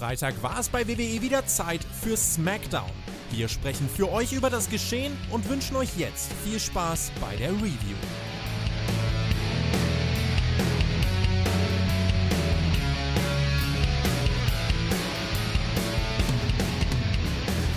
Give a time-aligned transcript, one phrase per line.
[0.00, 2.88] Freitag war es bei WWE wieder Zeit für SmackDown.
[3.32, 7.50] Wir sprechen für euch über das Geschehen und wünschen euch jetzt viel Spaß bei der
[7.50, 7.98] Review.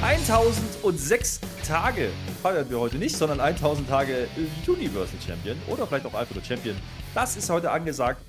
[0.01, 2.09] ...1006 Tage
[2.41, 4.29] feiern wir heute nicht, sondern 1000 Tage
[4.65, 6.77] Universal Champion oder vielleicht auch einfach nur Champion.
[7.13, 8.21] Das ist heute angesagt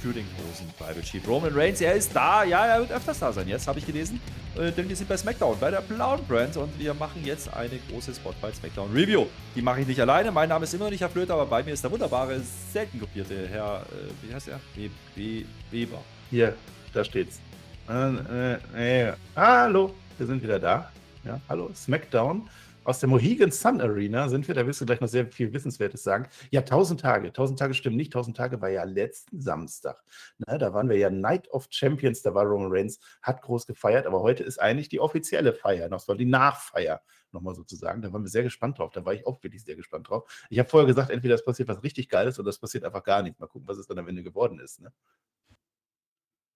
[0.00, 1.80] für den großen Tribal Chief Roman Reigns.
[1.80, 4.20] Er ist da, ja, er wird öfters da sein jetzt, habe ich gelesen.
[4.56, 7.78] Äh, denn wir sind bei SmackDown, bei der blauen Brand und wir machen jetzt eine
[7.90, 9.26] große Spotlight SmackDown Review.
[9.54, 11.62] Die mache ich nicht alleine, mein Name ist immer noch nicht Herr Flöter, aber bei
[11.62, 12.40] mir ist der wunderbare,
[12.72, 14.60] selten kopierte Herr, äh, wie heißt er?
[14.74, 16.02] We We Weber.
[16.30, 16.54] Hier,
[16.92, 17.40] da steht's.
[17.88, 20.90] Äh, äh, hallo, wir sind wieder da.
[21.24, 22.48] Ja, hallo, SmackDown
[22.88, 24.54] aus der Mohegan Sun Arena sind wir.
[24.54, 26.26] Da wirst du gleich noch sehr viel Wissenswertes sagen.
[26.50, 27.28] Ja, 1000 Tage.
[27.28, 28.08] 1000 Tage stimmen nicht.
[28.08, 30.02] 1000 Tage war ja letzten Samstag.
[30.38, 32.22] Na, da waren wir ja Night of Champions.
[32.22, 34.06] Da war Roman Reigns, hat groß gefeiert.
[34.06, 35.90] Aber heute ist eigentlich die offizielle Feier.
[35.90, 38.00] Das war die Nachfeier nochmal sozusagen.
[38.00, 38.90] Da waren wir sehr gespannt drauf.
[38.92, 40.46] Da war ich auch wirklich sehr gespannt drauf.
[40.48, 43.22] Ich habe vorher gesagt, entweder es passiert was richtig Geiles oder es passiert einfach gar
[43.22, 43.38] nichts.
[43.38, 44.80] Mal gucken, was es dann am Ende geworden ist.
[44.80, 44.90] Ne?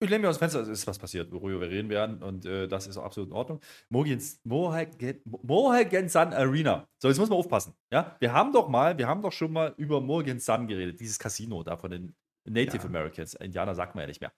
[0.03, 2.23] Ich lehne mir aus dem Fenster, es ist was passiert, worüber wir reden werden.
[2.25, 3.61] Und äh, das ist auch absolut in Ordnung.
[3.89, 4.19] Mohegan
[6.09, 6.89] Sun Arena.
[6.99, 7.75] So, jetzt muss man aufpassen.
[7.93, 11.21] Ja, wir haben doch mal, wir haben doch schon mal über Mohegan Sun geredet, dieses
[11.21, 12.85] Casino da von den Native ja.
[12.85, 13.35] Americans.
[13.35, 14.33] Indianer sagt man ja nicht mehr.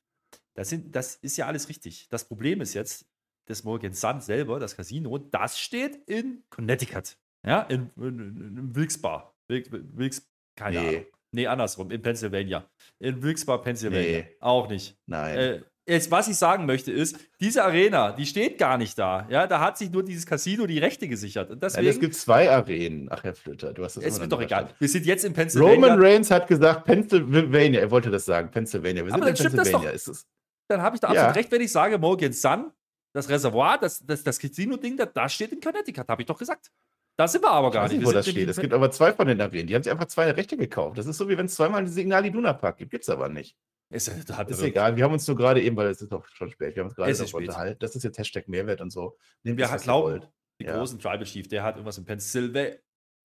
[0.53, 2.09] Das, sind, das ist ja alles richtig.
[2.11, 3.07] Das Problem ist jetzt,
[3.47, 7.17] das Mohegan Sun selber, das Casino, das steht in Connecticut.
[7.47, 9.35] Ja, in, in, in, in Wilkes-Bar.
[9.49, 10.89] Wilkes, Wilkes, keine nee.
[10.89, 11.07] Ahnung.
[11.35, 12.65] Nee, andersrum, in Pennsylvania.
[13.01, 14.21] In Wilkes-Barre, Pennsylvania.
[14.21, 14.37] Nee.
[14.39, 14.97] Auch nicht.
[15.07, 15.37] Nein.
[15.37, 19.27] Äh, jetzt, was ich sagen möchte, ist, diese Arena, die steht gar nicht da.
[19.29, 21.51] Ja, da hat sich nur dieses Casino die Rechte gesichert.
[21.51, 23.09] Und deswegen, Nein, es gibt zwei Arenen.
[23.11, 24.69] Ach, Herr Flütter, du hast das Es wird doch egal.
[24.79, 25.75] Wir sind jetzt in Pennsylvania.
[25.75, 27.81] Roman Reigns hat gesagt, Pennsylvania.
[27.81, 29.05] Er wollte das sagen, Pennsylvania.
[29.05, 29.91] Wir sind Aber in Pennsylvania.
[29.91, 30.27] Ist es.
[30.69, 31.33] Dann habe ich da absolut ja.
[31.33, 32.71] recht, wenn ich sage, Morgan Sun,
[33.13, 36.71] das Reservoir, das, das, das Casino-Ding, das steht in Connecticut, habe ich doch gesagt.
[37.17, 37.99] Da sind wir aber gar nicht.
[37.99, 38.07] nicht.
[38.07, 38.49] Wo das steht.
[38.49, 39.67] Es gibt aber zwei von den Arenen.
[39.67, 40.99] Die haben sich einfach zwei Rechte gekauft.
[40.99, 42.91] Das ist so, wie wenn es zweimal Signal Iduna Park gibt.
[42.91, 43.57] Gibt es aber nicht.
[43.91, 44.97] Ist, ist egal.
[44.97, 46.97] Wir haben uns nur gerade eben, weil es ist doch schon spät, wir haben uns
[46.97, 47.79] gerade darüber unterhalten.
[47.79, 49.17] Das ist jetzt Hashtag Mehrwert und so.
[49.45, 50.23] Nehmt wir glauben,
[50.61, 50.77] den ja.
[50.77, 52.77] großen Tribal Chief, der hat irgendwas in Pennsylvania.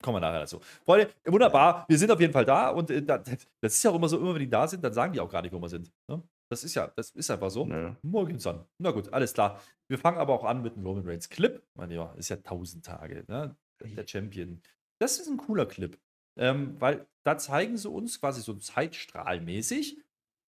[0.02, 0.60] Kommen wir nachher dazu.
[0.84, 1.84] Freunde, wunderbar.
[1.88, 3.28] Wir sind auf jeden Fall da und äh, das
[3.60, 5.42] ist ja auch immer so, immer wenn die da sind, dann sagen die auch gar
[5.42, 5.90] nicht, wo wir sind.
[6.08, 6.22] Ne?
[6.50, 7.66] Das ist ja, das ist einfach so.
[7.66, 7.96] Ja.
[8.02, 8.64] Morgen dann.
[8.78, 9.60] Na gut, alles klar.
[9.88, 11.62] Wir fangen aber auch an mit einem Roman Reigns Clip.
[11.74, 13.24] Mein ja, ist ja 1000 Tage.
[13.28, 13.56] Ne?
[13.80, 14.60] Der Champion.
[15.00, 15.98] Das ist ein cooler Clip.
[16.38, 19.98] Ähm, weil da zeigen sie uns quasi so zeitstrahlmäßig.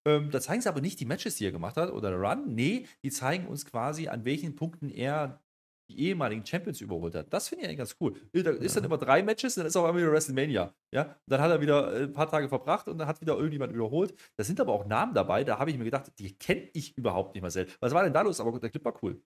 [0.06, 2.54] Ähm, da zeigen sie aber nicht die Matches, die er gemacht hat oder Run.
[2.54, 5.42] Nee, die zeigen uns quasi, an welchen Punkten er
[5.90, 7.32] die ehemaligen Champions überholt hat.
[7.32, 8.14] Das finde ich eigentlich ganz cool.
[8.32, 10.74] Da ist dann immer drei Matches, dann ist auch einmal wieder WrestleMania.
[10.92, 11.16] Ja?
[11.26, 14.14] dann hat er wieder äh, ein paar Tage verbracht und dann hat wieder irgendjemand überholt.
[14.36, 17.34] Da sind aber auch Namen dabei, da habe ich mir gedacht, die kenne ich überhaupt
[17.34, 17.76] nicht mehr selbst.
[17.80, 18.40] Was war denn da los?
[18.40, 19.20] Aber der Clip war cool.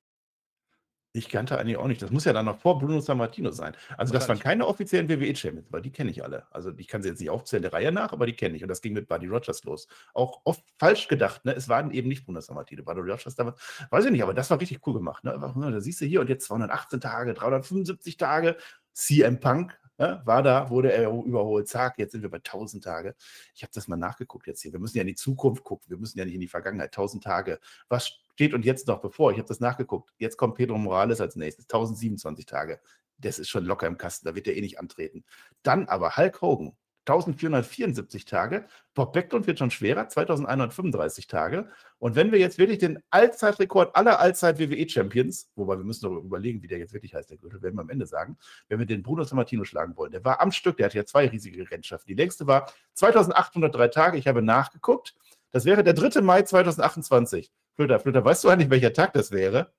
[1.17, 2.03] Ich kannte eigentlich auch nicht.
[2.03, 3.75] Das muss ja dann noch vor Bruno Sammartino sein.
[3.97, 6.47] Also, das waren keine offiziellen WWE-Champions, weil die kenne ich alle.
[6.51, 8.63] Also, ich kann sie jetzt nicht aufzählen der Reihe nach, aber die kenne ich.
[8.63, 9.89] Und das ging mit Buddy Rogers los.
[10.13, 11.55] Auch oft falsch gedacht, ne?
[11.55, 12.83] Es waren eben nicht Bruno Sammartino.
[12.85, 13.59] Buddy Rogers damals,
[13.91, 15.25] weiß ich nicht, aber das war richtig cool gemacht.
[15.25, 15.39] Ne?
[15.57, 18.57] Ne, da siehst du hier und jetzt 218 Tage, 375 Tage.
[18.93, 23.15] CM Punk Ne, war da, wurde er überholt, zack, jetzt sind wir bei 1000 Tage.
[23.55, 24.71] Ich habe das mal nachgeguckt jetzt hier.
[24.73, 26.89] Wir müssen ja in die Zukunft gucken, wir müssen ja nicht in die Vergangenheit.
[26.89, 27.59] 1000 Tage.
[27.89, 29.33] Was steht und jetzt noch bevor?
[29.33, 30.13] Ich habe das nachgeguckt.
[30.19, 32.81] Jetzt kommt Pedro Morales als nächstes, 1027 Tage.
[33.17, 35.25] Das ist schon locker im Kasten, da wird er eh nicht antreten.
[35.63, 36.77] Dann aber Hulk Hogan,
[37.07, 38.67] 1474 Tage.
[38.93, 41.71] Bob Backlund wird schon schwerer, 2135 Tage.
[41.99, 46.67] Und wenn wir jetzt wirklich den Allzeitrekord aller Allzeit-WWE-Champions, wobei wir müssen darüber überlegen, wie
[46.67, 48.37] der jetzt wirklich heißt, der Gürtel, werden wir am Ende sagen,
[48.69, 51.27] wenn wir den Bruno Sammartino schlagen wollen, der war am Stück, der hatte ja zwei
[51.27, 52.09] riesige Rennschaften.
[52.09, 55.15] Die längste war 2803 Tage, ich habe nachgeguckt.
[55.53, 56.21] Das wäre der 3.
[56.21, 57.51] Mai 2028.
[57.77, 59.73] Flöter, Flöter, weißt du eigentlich, welcher Tag das wäre?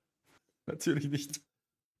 [0.66, 1.40] Natürlich nicht.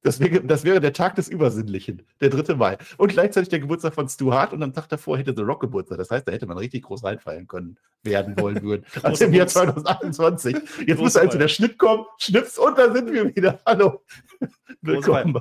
[0.02, 2.54] Das wäre, das wäre der Tag des Übersinnlichen, der 3.
[2.54, 2.78] Mai.
[2.98, 5.98] Und gleichzeitig der Geburtstag von Stu Hart und am Tag davor hätte The Rock Geburtstag.
[5.98, 8.86] Das heißt, da hätte man richtig groß reinfallen können, werden wollen würden.
[9.02, 10.56] als im Jahr 2028.
[10.86, 13.58] Jetzt muss also der Schnitt kommen, schnips und da sind wir wieder.
[13.66, 14.04] Hallo.
[14.82, 15.40] Willkommen bei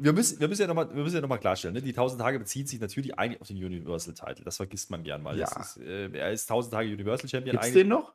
[0.00, 1.82] wir, müssen, wir müssen ja nochmal ja noch klarstellen, ne?
[1.82, 4.44] die 1000 Tage beziehen sich natürlich eigentlich auf den Universal-Title.
[4.44, 5.38] Das vergisst man gern mal.
[5.38, 5.46] Ja.
[5.60, 7.52] Ist, äh, er ist 1000 Tage Universal Champion.
[7.52, 8.12] Gibt's den noch?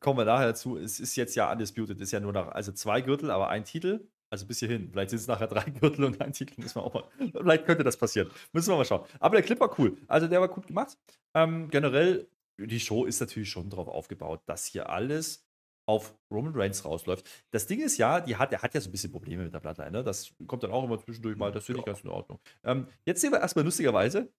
[0.00, 0.78] Kommen wir nachher dazu.
[0.78, 1.96] Es ist jetzt ja undisputed.
[1.96, 4.08] Es ist ja nur noch, also zwei Gürtel, aber ein Titel.
[4.30, 4.88] Also bis hierhin.
[4.90, 6.60] Vielleicht sind es nachher drei Gürtel und ein Titel.
[6.60, 8.30] Müssen wir auch mal, vielleicht könnte das passieren.
[8.52, 9.04] Müssen wir mal schauen.
[9.18, 9.96] Aber der Clip war cool.
[10.06, 10.96] Also der war gut gemacht.
[11.34, 15.46] Ähm, generell, die Show ist natürlich schon darauf aufgebaut, dass hier alles
[15.86, 17.28] auf Roman Reigns rausläuft.
[17.50, 19.58] Das Ding ist ja, die hat, der hat ja so ein bisschen Probleme mit der
[19.58, 19.90] Bloodline.
[19.90, 20.04] Ne?
[20.04, 21.50] Das kommt dann auch immer zwischendurch mal.
[21.50, 22.38] Das finde ich ganz in Ordnung.
[22.62, 24.32] Ähm, jetzt sehen wir erstmal lustigerweise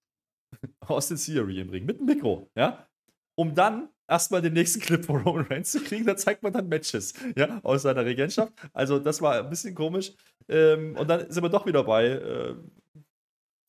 [0.80, 2.50] Austin Theory im Ring mit dem Mikro.
[2.56, 2.88] Ja?
[3.34, 6.68] Um dann erstmal den nächsten Clip von Roman Reigns zu kriegen, da zeigt man dann
[6.68, 8.52] Matches, ja, aus seiner Regentschaft.
[8.72, 10.12] Also das war ein bisschen komisch.
[10.48, 12.54] Ähm, und dann sind wir doch wieder bei, äh,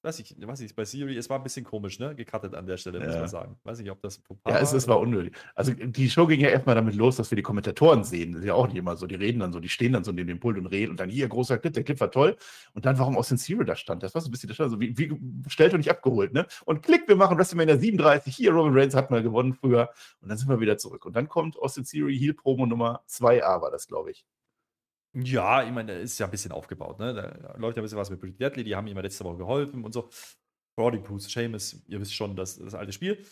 [0.03, 2.13] weiß ich, weiß ich, bei Siri, es war ein bisschen komisch, ne?
[2.15, 3.19] Gecuttet an der Stelle, muss Ja.
[3.19, 3.57] man sagen.
[3.63, 5.35] Weiß nicht, ob das Ja, es, es war unnötig.
[5.55, 8.33] Also die Show ging ja erstmal damit los, dass wir die Kommentatoren sehen.
[8.33, 9.07] Das ist ja auch nicht immer so.
[9.07, 11.09] Die reden dann so, die stehen dann so neben dem Pult und reden und dann
[11.09, 12.35] hier großer Clip, der Clip war toll.
[12.73, 14.03] Und dann, warum Austin Theory da stand.
[14.03, 16.45] Das war so ein bisschen das stand so wie, wie bestellt und nicht abgeholt, ne?
[16.65, 18.35] Und klick, wir machen WrestleMania 37.
[18.35, 19.89] Hier, Roman Reigns hat mal gewonnen früher.
[20.21, 21.06] Und dann sind wir wieder zurück.
[21.06, 24.25] Und dann kommt Austin Theory, Heel Promo Nummer 2a war das, glaube ich.
[25.15, 27.13] Ja, ich meine, ist ja ein bisschen aufgebaut, ne?
[27.13, 29.38] Da läuft ja ein bisschen was mit Pretty Deadly, die haben ihm ja letzte Woche
[29.38, 30.10] geholfen und so.
[30.75, 33.24] Brody Bruce, Seamus, ihr wisst schon, das, das alte Spiel.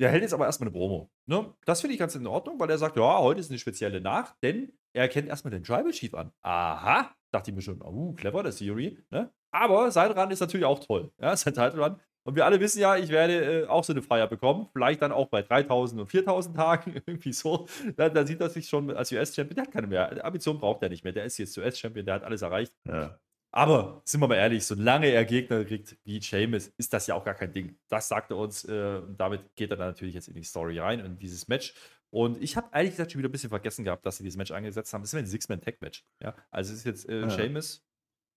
[0.00, 1.10] Der hält jetzt aber erstmal eine Promo.
[1.26, 1.52] Ne?
[1.66, 4.36] Das finde ich ganz in Ordnung, weil er sagt, ja, heute ist eine spezielle Nacht,
[4.42, 6.32] denn er erkennt erstmal den Tribal Chief an.
[6.40, 8.98] Aha, dachte ich mir schon, uh, clever, der Theory.
[9.10, 9.30] Ne?
[9.50, 11.12] Aber sein Run ist natürlich auch toll.
[11.20, 12.00] Ja, sein Title Run.
[12.28, 14.68] Und wir alle wissen ja, ich werde äh, auch so eine Feier bekommen.
[14.74, 17.66] Vielleicht dann auch bei 3000 und 4000 Tagen, irgendwie so.
[17.96, 19.54] Da, da sieht er sich schon als US-Champion.
[19.54, 20.22] Der hat keine mehr.
[20.22, 21.14] Ambition braucht er nicht mehr.
[21.14, 22.74] Der ist jetzt US-Champion, der hat alles erreicht.
[22.86, 23.18] Ja.
[23.50, 27.24] Aber sind wir mal ehrlich, solange er Gegner kriegt wie Sheamus, ist das ja auch
[27.24, 27.78] gar kein Ding.
[27.88, 30.78] Das sagt er uns äh, und damit geht er dann natürlich jetzt in die Story
[30.78, 31.72] rein, in dieses Match.
[32.10, 34.50] Und ich habe ehrlich gesagt schon wieder ein bisschen vergessen gehabt, dass sie dieses Match
[34.50, 35.00] angesetzt haben.
[35.00, 36.04] Das ist ein Six-Man-Tag-Match.
[36.22, 36.34] Ja?
[36.50, 37.30] Also es ist jetzt äh, Ja.
[37.30, 37.82] Sheamus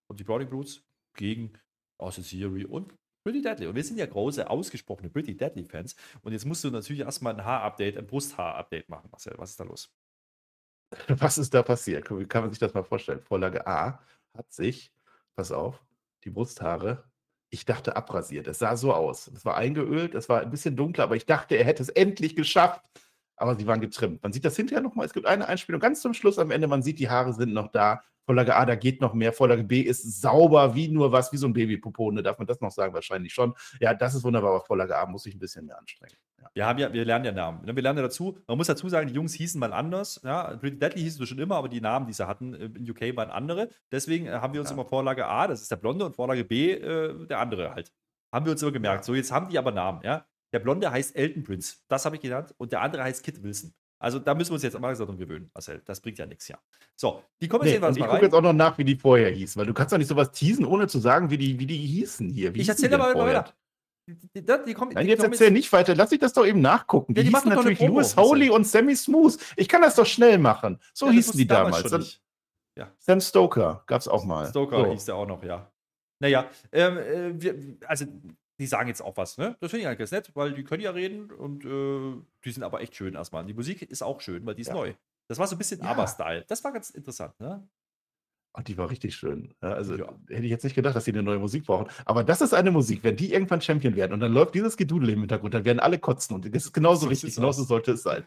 [0.08, 0.82] und die Brody Brutes
[1.14, 1.52] gegen
[1.98, 3.68] Austin Theory und Pretty Deadly.
[3.68, 5.96] Und wir sind ja große, ausgesprochene Pretty Deadly-Fans.
[6.22, 9.34] Und jetzt musst du natürlich erstmal ein Haar-Update, ein Brusthaar-Update machen, Marcel.
[9.38, 9.92] Was ist da los?
[11.08, 12.10] Was ist da passiert?
[12.12, 13.22] Wie kann man sich das mal vorstellen?
[13.22, 14.02] Vorlage A
[14.36, 14.92] hat sich,
[15.36, 15.84] pass auf,
[16.24, 17.04] die Brusthaare,
[17.50, 18.48] ich dachte abrasiert.
[18.48, 19.28] Es sah so aus.
[19.28, 22.36] Es war eingeölt, es war ein bisschen dunkler, aber ich dachte, er hätte es endlich
[22.36, 22.82] geschafft.
[23.36, 24.24] Aber sie waren getrimmt.
[24.24, 25.06] Man sieht das hinterher nochmal.
[25.06, 26.68] Es gibt eine Einspielung ganz zum Schluss am Ende.
[26.68, 28.04] Man sieht, die Haare sind noch da.
[28.32, 29.34] Vorlage A, da geht noch mehr.
[29.34, 32.24] Vorlage B ist sauber wie nur was, wie so ein Babypopone.
[32.24, 32.94] Darf man das noch sagen?
[32.94, 33.54] Wahrscheinlich schon.
[33.82, 34.52] Ja, das ist wunderbar.
[34.52, 36.16] Aber Vorlage A muss ich ein bisschen mehr anstrengen.
[36.40, 36.50] Ja.
[36.54, 37.66] Wir, haben ja, wir lernen ja Namen.
[37.66, 37.76] ne?
[37.76, 38.38] Wir lernen ja dazu.
[38.48, 40.22] Man muss dazu sagen, die Jungs hießen mal anders.
[40.24, 43.18] Ja, Deadly hießen wir schon immer, aber die Namen, die sie hatten äh, in UK,
[43.18, 43.68] waren andere.
[43.92, 44.76] Deswegen äh, haben wir uns Ja.
[44.76, 47.92] immer Vorlage A, das ist der Blonde, und Vorlage B, äh, der andere halt.
[48.32, 49.02] Haben wir uns immer gemerkt.
[49.02, 49.08] Ja.
[49.08, 50.00] So, jetzt haben die aber Namen.
[50.04, 50.26] Ja?
[50.54, 51.80] Der Blonde heißt Elton Prince.
[51.90, 52.56] Das habe ich genannt.
[52.58, 53.74] Und der andere heißt Kit Wilson.
[54.02, 55.82] Also da müssen wir uns jetzt mal darum gewöhnen, Marcel.
[55.86, 56.58] Das bringt ja nichts, ja.
[56.96, 59.30] So, die kommen jetzt Nee, jedenfalls ich gucke jetzt auch noch nach, wie die vorher
[59.30, 61.78] hießen, weil du kannst doch nicht sowas teasen, ohne zu sagen, wie die, wie die
[61.78, 62.56] hießen hier.
[62.56, 63.40] Wie Ich erzähle aber vorher?
[63.40, 63.54] weiter.
[64.10, 65.94] Die, die, die, kommen, Nein, jetzt erzähl nicht weiter.
[65.94, 67.14] Lass dich das doch eben nachgucken.
[67.14, 68.18] Die, Ja, die hießen natürlich Promo, Louis.
[68.18, 69.38] Holly und Sammy Smooth.
[69.56, 70.80] Ich kann das doch schnell machen.
[70.94, 72.06] So Ja, hießen die damals damals.
[72.06, 72.22] nicht.
[72.98, 74.50] Sam Stoker gab es auch mal.
[74.50, 74.92] Stoker so.
[74.92, 75.72] hieß der auch noch, ja.
[76.20, 78.06] Naja, ähm, äh, wir, also
[78.62, 79.58] die sagen jetzt auch was, ne?
[79.60, 82.64] Das finde ich eigentlich ganz nett, weil die können ja reden und äh, die sind
[82.64, 83.42] aber echt schön erstmal.
[83.42, 84.74] Und die Musik ist auch schön, weil die ist Ja.
[84.76, 84.94] neu.
[85.28, 85.90] Das war so ein bisschen Ja.
[85.92, 86.46] Aber-Style.
[86.48, 87.68] Das war ganz interessant, ne?
[88.54, 89.54] Ach, die war richtig schön.
[89.62, 90.14] Also Ja.
[90.30, 91.88] hätte ich jetzt nicht gedacht, dass die eine neue Musik brauchen.
[92.06, 93.04] Aber das ist eine Musik.
[93.04, 96.00] Wenn die irgendwann Champion werden und dann läuft dieses Gedudel im Hintergrund, dann werden alle
[96.00, 96.36] kotzen.
[96.36, 97.34] Und das ist genauso So richtig.
[97.36, 97.68] Genauso aus.
[97.70, 98.26] sollte es sein.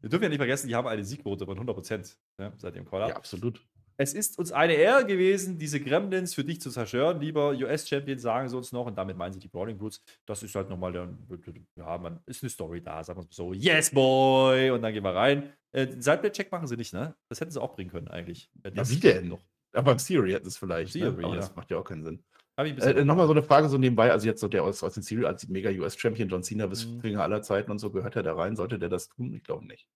[0.00, 3.08] Wir dürfen ja nicht vergessen, die haben eine Siegquote von 100% ne, seit dem Call-Up.
[3.08, 3.60] Ja, absolut.
[4.00, 8.48] Es ist uns eine Ehre gewesen, diese Gremlins für dich zu zerstören, lieber US-Champion, sagen
[8.48, 8.86] sie uns noch.
[8.86, 10.00] Und damit meinen sie die Brawling Brutes.
[10.24, 13.52] Das ist halt nochmal ja, man, ist eine Story da, sagen wir es so.
[13.52, 14.70] Yes, boy!
[14.70, 15.52] Und dann gehen wir rein.
[15.72, 17.16] Äh, Sideplay-Check machen sie nicht, ne?
[17.28, 18.50] Das hätten sie auch bringen können, eigentlich.
[18.64, 19.28] Ja, wie denn?
[19.28, 19.42] Noch.
[19.72, 20.92] Aber beim Siri hätten es vielleicht.
[20.92, 21.24] Theory, ne?
[21.24, 21.40] Aber ja.
[21.40, 22.24] das macht ja auch keinen Sinn.
[22.56, 24.10] Bisschen Äh, Nochmal so eine Frage so nebenbei.
[24.10, 27.00] Also jetzt so der aus, aus den Siri als mega US-Champion John Cena bis Mhm.
[27.00, 28.56] Finger aller Zeiten und so gehört er da rein.
[28.56, 29.32] Sollte der das tun?
[29.34, 29.88] Ich glaube nicht.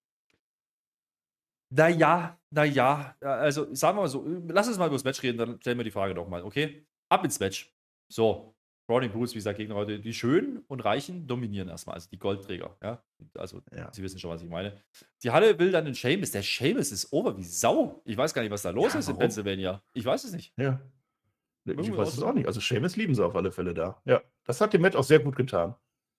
[1.74, 5.60] Naja, naja, also sagen wir mal so, lass uns mal über das Match reden, dann
[5.60, 6.86] stellen wir die Frage nochmal, okay?
[7.08, 7.74] Ab ins Match.
[8.08, 8.54] So,
[8.86, 12.76] Browning Bruce, wie gesagt, Gegner heute, die Schönen und Reichen dominieren erstmal, also die Goldträger,
[12.82, 13.02] ja?
[13.38, 13.90] Also, Ja.
[13.92, 14.76] Sie wissen schon, was ich meine.
[15.22, 18.02] Die Halle will dann den Seamus, der Seamus ist over wie Sau.
[18.04, 19.20] Ich weiß gar nicht, was da los Ja, ist in warum?
[19.20, 19.82] Pennsylvania.
[19.94, 20.52] Ich weiß es nicht.
[20.58, 20.78] Ja.
[21.64, 22.46] Ich weiß es auch nicht.
[22.48, 24.02] Also Seamus lieben sie auf alle Fälle da.
[24.04, 24.20] Ja.
[24.44, 25.74] Das hat dem Match auch sehr gut getan.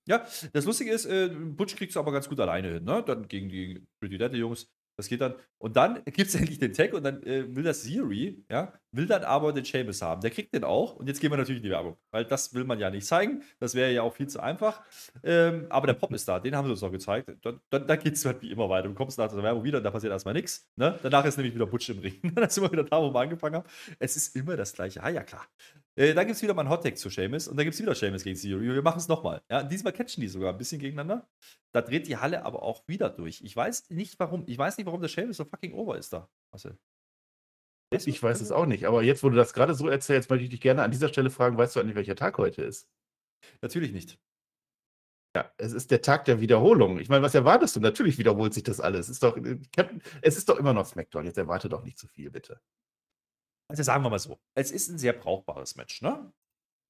[0.08, 3.04] Ja, das Lustige ist, äh, Butch kriegst du aber ganz gut alleine hin, ne?
[3.06, 4.70] Dann gegen die Pretty Deadly Jungs.
[4.96, 5.36] Das geht dann.
[5.58, 9.08] Und dann gibt es endlich den Tag und dann äh, will das Siri, ja, will
[9.08, 10.22] dann aber den Seamus haben.
[10.22, 10.96] Der kriegt den auch.
[10.96, 13.44] Und jetzt gehen wir natürlich in die Werbung, weil das will man ja nicht zeigen.
[13.60, 14.82] Das wäre ja auch viel zu einfach.
[15.24, 17.32] Ähm, aber der Pop ist da, den haben sie uns noch gezeigt.
[17.42, 18.88] Dann geht es halt wie immer weiter.
[18.88, 20.70] Du kommst nach der Werbung wieder und da passiert erstmal nichts.
[20.76, 20.98] Ne?
[21.02, 22.20] Danach ist nämlich wieder Butch im Ring.
[22.36, 23.68] dann sind wir wieder da, wo wir angefangen haben.
[24.00, 25.02] Es ist immer das Gleiche.
[25.04, 25.46] Ah, ja, klar.
[25.96, 27.94] Äh, dann gibt es wieder mal einen Hottag zu Seamus und dann gibt es wieder
[27.94, 28.74] Seamus gegen Siri.
[28.74, 29.42] Wir machen es nochmal.
[29.50, 31.28] Ja, diesmal catchen die sogar ein bisschen gegeneinander.
[31.72, 33.42] Da dreht die Halle aber auch wieder durch.
[33.42, 34.44] Ich weiß nicht warum.
[34.48, 36.30] Ich weiß nicht, warum der Seamus so fucking over ist da.
[36.52, 36.78] Marcel.
[38.08, 38.86] Ich weiß es auch nicht.
[38.86, 41.30] Aber jetzt, wo du das gerade so erzählst, möchte ich dich gerne an dieser Stelle
[41.30, 42.88] fragen, weißt du eigentlich, welcher Tag heute ist?
[43.62, 44.20] Natürlich nicht.
[45.36, 47.00] Ja, es ist der Tag der Wiederholung.
[47.00, 47.80] Ich meine, was erwartest du?
[47.80, 49.08] Natürlich wiederholt sich das alles.
[49.08, 49.38] Es ist doch,
[50.22, 51.26] es ist doch immer noch SmackDown.
[51.26, 52.60] Jetzt erwarte doch nicht zu viel, bitte.
[53.68, 54.40] Also sagen wir mal so.
[54.54, 56.32] Es ist ein sehr brauchbares Match, ne?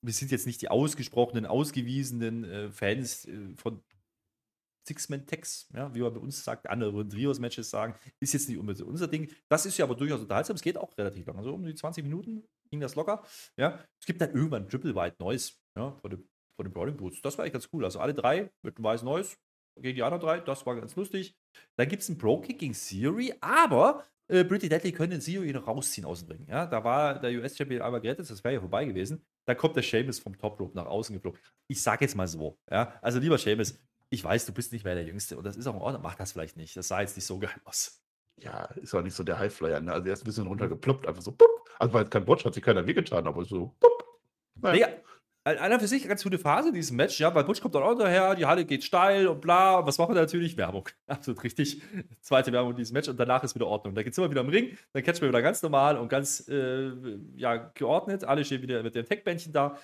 [0.02, 3.82] Wir sind jetzt nicht die ausgesprochenen, ausgewiesenen äh, Fans äh, von
[4.86, 9.08] Six-Man-Tags, ja, wie man bei uns sagt, andere Trios-Matches sagen, ist jetzt nicht unbedingt unser
[9.08, 9.32] Ding.
[9.50, 10.56] Das ist ja aber durchaus unterhaltsam.
[10.56, 11.38] Es geht auch relativ lang.
[11.38, 13.24] Also um die 20 Minuten ging das locker.
[13.58, 13.80] Ja.
[14.00, 17.22] Es gibt dann irgendwann Triple White Noise ja, von, dem, von den Brawling Boots.
[17.22, 17.86] Das war echt ganz cool.
[17.86, 19.38] Also alle drei mit einem weißen Noise
[19.80, 20.40] gegen die anderen drei.
[20.40, 21.36] Das war ganz lustig.
[21.78, 25.68] Dann gibt es ein Pro-Kick gegen Theory, aber äh, Pretty Deadly können den Theory noch
[25.68, 26.48] rausziehen aus dem Ring.
[26.48, 29.26] Ja, da war der US-Champion einmal gerettet, das wäre ja vorbei gewesen.
[29.46, 31.40] Dann kommt der Seamus vom Top Rope nach außen geflogen.
[31.68, 32.58] Ich sage jetzt mal so.
[32.72, 33.78] Ja, also lieber Seamus,
[34.14, 36.04] ich weiß, du bist nicht mehr der Jüngste und das ist auch in Ordnung.
[36.04, 36.78] Mach das vielleicht nicht.
[36.78, 38.00] Das sah jetzt nicht so geil aus.
[38.38, 39.82] Ja, ist auch nicht so der Highflyer.
[39.82, 39.92] Ne?
[39.92, 41.50] Also er ist ein bisschen runtergeploppt, einfach so, pup.
[41.80, 44.04] Also weil kein Botch hat sich keiner wehgetan, aber so, pup.
[44.62, 44.88] Naja.
[44.88, 44.94] Nee,
[45.46, 47.84] einer für sich eine ganz gute Phase in diesem Match, ja, weil Butch kommt dann
[47.84, 49.80] auch daher, die Halle geht steil und bla.
[49.80, 50.56] Und was machen wir natürlich?
[50.56, 50.88] Werbung.
[51.08, 51.82] Absolut richtig.
[52.22, 53.96] Zweite Werbung in diesem Match und danach ist wieder Ordnung.
[53.96, 56.48] Da geht es immer wieder im Ring, dann catchen wir wieder ganz normal und ganz
[56.48, 56.92] äh,
[57.36, 58.24] ja, geordnet.
[58.24, 59.78] Alle stehen wieder mit dem Tech-Bändchen da.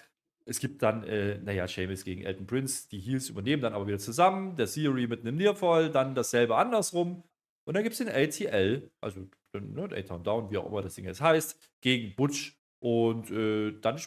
[0.49, 2.89] Es gibt dann, äh, naja, Seamus gegen Elton Prince.
[2.89, 4.55] Die Heels übernehmen dann aber wieder zusammen.
[4.55, 7.23] Der Theory mit einem Nearfall, dann dasselbe andersrum.
[7.65, 11.05] Und dann gibt es den ATL, also ne, A-Town Down, wie auch immer das Ding
[11.05, 12.59] jetzt heißt, gegen Butch.
[12.79, 13.99] Und äh, dann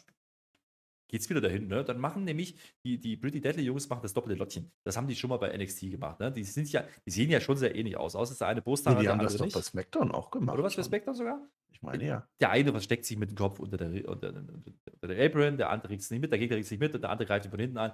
[1.13, 1.69] geht es wieder dahin.
[1.69, 1.85] Ne?
[1.85, 4.73] Dann machen nämlich die, die Pretty Deadly Jungs machen das doppelte Lottchen.
[4.83, 6.19] Das haben die schon mal bei NXT gemacht.
[6.19, 6.33] Ne?
[6.33, 8.17] Die, sind ja, die sehen ja schon sehr ähnlich aus.
[8.17, 8.95] Außer der eine Poster.
[8.95, 9.55] Nee, die haben das doch nicht.
[9.55, 10.55] bei SmackDown auch gemacht.
[10.55, 11.47] Oder was bei SmackDown sogar?
[11.71, 12.27] Ich meine ja.
[12.41, 15.89] Der eine versteckt sich mit dem Kopf unter der, unter, unter der Apron, der andere
[15.89, 17.51] kriegt es nicht mit, der Gegner kriegt es nicht mit und der andere greift ihn
[17.51, 17.93] von hinten an.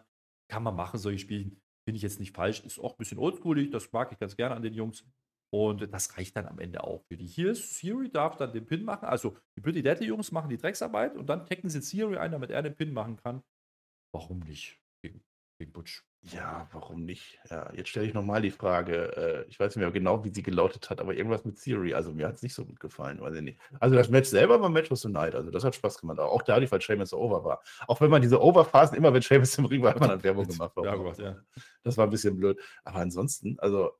[0.48, 1.60] Kann man machen, solche Spielchen.
[1.86, 2.60] Finde ich jetzt nicht falsch.
[2.64, 3.70] Ist auch ein bisschen oldschoolig.
[3.70, 5.04] Das mag ich ganz gerne an den Jungs.
[5.50, 7.78] Und das reicht dann am Ende auch für die Heels.
[7.78, 9.06] Siri darf dann den Pin machen.
[9.06, 12.50] Also die Pretty Deadly Jungs machen die Drecksarbeit und dann tacken sie Siri ein, damit
[12.50, 13.42] er den Pin machen kann.
[14.12, 15.22] Warum nicht gegen,
[15.58, 16.04] gegen Butch?
[16.22, 17.38] Ja, warum nicht?
[17.48, 19.16] Ja, jetzt stelle ich nochmal die Frage.
[19.16, 21.94] Äh, ich weiß nicht mehr genau, wie sie gelautet hat, aber irgendwas mit Theory.
[21.94, 23.60] Also mir hat es nicht so gut gefallen, weiß ich nicht.
[23.78, 25.34] Also das Match selber war Match of the Night.
[25.34, 26.18] Also das hat Spaß gemacht.
[26.18, 27.62] Auch dadurch, weil Sheamus so over war.
[27.86, 30.46] Auch wenn man diese Overphasen immer, wenn Sheamus im Ring war, hat man dann Werbung
[30.46, 30.72] gemacht.
[30.82, 31.36] Ja, Gott, ja.
[31.84, 32.60] Das war ein bisschen blöd.
[32.84, 33.92] Aber ansonsten, also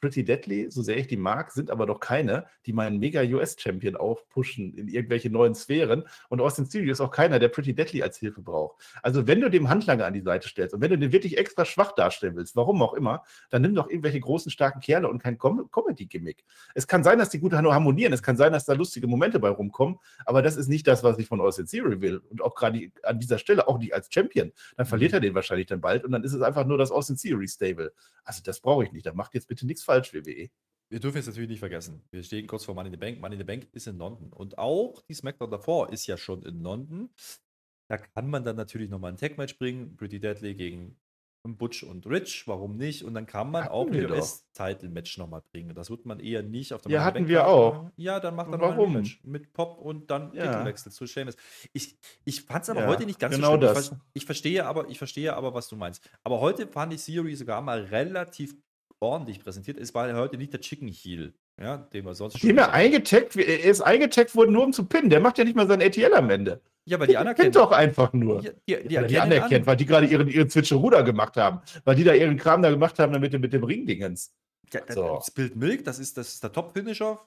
[0.00, 4.74] Pretty Deadly, so sehr ich die mag, sind aber doch keine, die meinen Mega-US-Champion aufpushen
[4.74, 6.04] in irgendwelche neuen Sphären.
[6.28, 8.82] Und Austin Theory ist auch keiner, der Pretty Deadly als Hilfe braucht.
[9.02, 11.64] Also, wenn du dem Handlanger an die Seite stellst und wenn du den wirklich extra
[11.64, 15.38] schwach darstellen willst, warum auch immer, dann nimm doch irgendwelche großen, starken Kerle und kein
[15.38, 16.44] Com Comedy-Gimmick.
[16.74, 19.50] Es kann sein, dass die gut harmonieren, es kann sein, dass da lustige Momente bei
[19.50, 22.18] rumkommen, aber das ist nicht das, was ich von Austin Theory will.
[22.30, 24.52] Und auch gerade an dieser Stelle auch nicht als Champion.
[24.76, 27.16] Dann verliert er den wahrscheinlich dann bald und dann ist es einfach nur das Austin
[27.16, 27.92] Theory Stable.
[28.24, 29.06] Also, das brauche ich nicht.
[29.06, 30.50] Da macht jetzt bitte nichts falsch, WWE.
[30.88, 32.02] Wir dürfen es natürlich nicht vergessen.
[32.10, 33.20] Wir stehen kurz vor Money in the Bank.
[33.20, 34.32] Money in the Bank ist in London.
[34.32, 37.10] Und auch die SmackDown davor ist ja schon in London.
[37.88, 39.96] Da kann man dann natürlich nochmal ein Tag-Match bringen.
[39.96, 40.96] Pretty Deadly gegen
[41.42, 43.02] Butch und Rich, warum nicht?
[43.02, 45.74] Und dann kann man hatten auch ein US-Title-Match nochmal bringen.
[45.74, 47.90] Das wird man eher nicht auf der Ja, hatten wir auch.
[47.96, 50.46] Ja, dann macht er noch ein Match mit Pop und dann ja.
[50.46, 51.36] Titelwechsel zu Sheamus.
[51.72, 53.74] Ich, ich fand es aber ja, heute nicht ganz genau so schlimm.
[53.74, 53.96] Das.
[54.12, 56.06] Ich, verstehe aber, ich verstehe aber, was du meinst.
[56.22, 58.54] Aber heute fand ich Theory sogar mal relativ
[59.00, 62.56] ordentlich präsentiert ist, war heute nicht der Chicken Heel, ja, den wir sonst schon.
[62.56, 65.10] er eingetaggt, er ist eingetaggt worden, nur um zu pinnen.
[65.10, 66.60] Der macht ja nicht mal sein ATL am Ende.
[66.84, 67.52] Ja, weil die anerkennen.
[67.52, 68.40] doch einfach nur.
[68.40, 69.66] Die, die, die, die anerkennt, an.
[69.66, 71.60] weil die gerade ihren, ihren Switcheruder gemacht haben.
[71.84, 74.32] Weil die da ihren Kram da gemacht haben mit dem, mit dem Ringdingens.
[74.72, 75.16] Ja, so.
[75.16, 77.20] Das Bild Milk, das ist, das ist der Top-Finisher.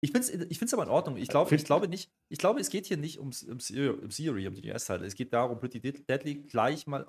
[0.00, 1.16] Ich finde es ich find's aber in Ordnung.
[1.16, 4.46] Ich, glaub, ich glaube nicht, ich glaube, es geht hier nicht ums, ums, ums Theory,
[4.46, 5.06] um die US-Teile.
[5.06, 7.06] Es geht darum, Pretty Deadly gleich mal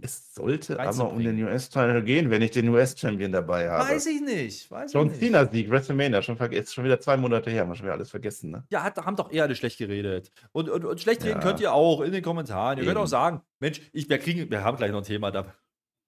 [0.00, 3.90] es sollte aber um den US-Title gehen, wenn ich den US-Champion dabei habe.
[3.90, 4.70] Weiß ich nicht.
[4.70, 7.86] Weiß John Cena Sieg, WrestleMania, schon ist schon wieder zwei Monate her, haben wir schon
[7.86, 8.50] wieder alles vergessen.
[8.50, 8.64] Ne?
[8.70, 10.30] Ja, hat, haben doch eher alle schlecht geredet.
[10.52, 11.40] Und, und, und schlecht reden ja.
[11.40, 12.78] könnt ihr auch in den Kommentaren.
[12.78, 12.92] Ihr Eben.
[12.92, 15.54] könnt auch sagen, Mensch, ich, wir, kriegen, wir haben gleich noch ein Thema, da,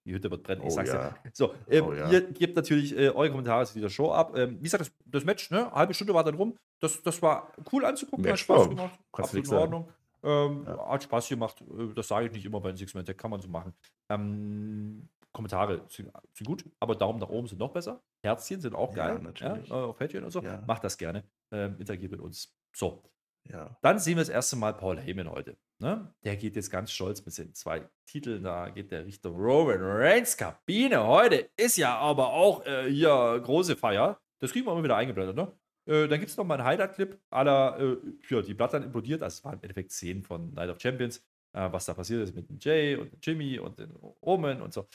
[0.05, 1.11] die Hütte wird brennen, ich oh, sag's ja.
[1.11, 1.31] dir.
[1.33, 2.11] So, ähm, oh, ja.
[2.11, 4.37] ihr gebt natürlich äh, eure Kommentare zu dieser Show ab.
[4.37, 6.57] Ähm, wie gesagt, das, das Match, ne, eine halbe Stunde war dann rum.
[6.81, 8.99] Das, das war cool anzugucken, Match hat Spaß gemacht.
[9.13, 9.89] Absolut in Ordnung.
[10.23, 10.89] Ähm, ja.
[10.89, 11.63] Hat Spaß gemacht.
[11.63, 13.75] Äh, das sage ich nicht immer bei den Six-Man-Tag, kann man so machen.
[14.09, 18.03] Ähm, Kommentare sind, sind, gut, aber Daumen nach oben sind noch besser.
[18.23, 19.15] Herzchen sind auch geil.
[19.15, 19.69] Ja, natürlich.
[19.69, 20.43] Ja, auf Patreon und so.
[20.43, 20.63] Ja.
[20.67, 21.25] Macht das gerne.
[21.51, 22.55] Ähm, interagiert mit uns.
[22.75, 23.03] So.
[23.51, 23.77] Ja.
[23.83, 25.57] Dann sehen wir das erste Mal Paul Heyman heute.
[25.79, 26.15] Ne?
[26.23, 28.45] Der geht jetzt ganz stolz mit seinen zwei Titeln.
[28.45, 31.05] Da geht der Richtung Roman Reigns Kabine.
[31.05, 34.21] Heute ist ja aber auch äh, hier große Feier.
[34.39, 35.53] Das kriegen wir immer wieder eingeblendet, ne?
[35.87, 37.97] Äh, dann gibt es noch mal einen Highlight-Clip aller, äh,
[38.29, 39.23] ja, die Bloodline implodiert.
[39.23, 41.19] Also es waren im Endeffekt Szenen von Night of Champions,
[41.53, 44.87] äh, was da passiert ist mit dem Jay und Jimmy und den Omen und so.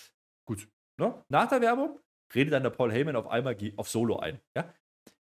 [0.45, 0.67] Gut.
[0.99, 1.23] Ne?
[1.29, 1.99] Nach der Werbung
[2.33, 4.39] redet dann der Paul Heyman auf einmal auf Solo ein.
[4.55, 4.73] Ja?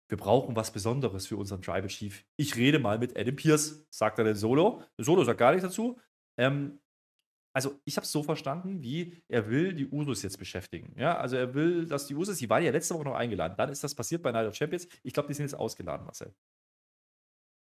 [0.09, 2.25] Wir brauchen was Besonderes für unseren Tribal Chief.
[2.37, 4.83] Ich rede mal mit Adam Pierce, sagt er den Solo.
[4.97, 5.99] Solo sagt gar nichts dazu.
[6.37, 6.79] Ähm,
[7.57, 10.93] also ich habe es so verstanden, wie er will die Usos jetzt beschäftigen.
[10.95, 13.55] Ja, also er will, dass die Usos, die waren ja letzte Woche noch eingeladen.
[13.57, 14.87] Dann ist das passiert bei Night of Champions.
[15.01, 16.35] Ich glaube, die sind jetzt ausgeladen, Marcel.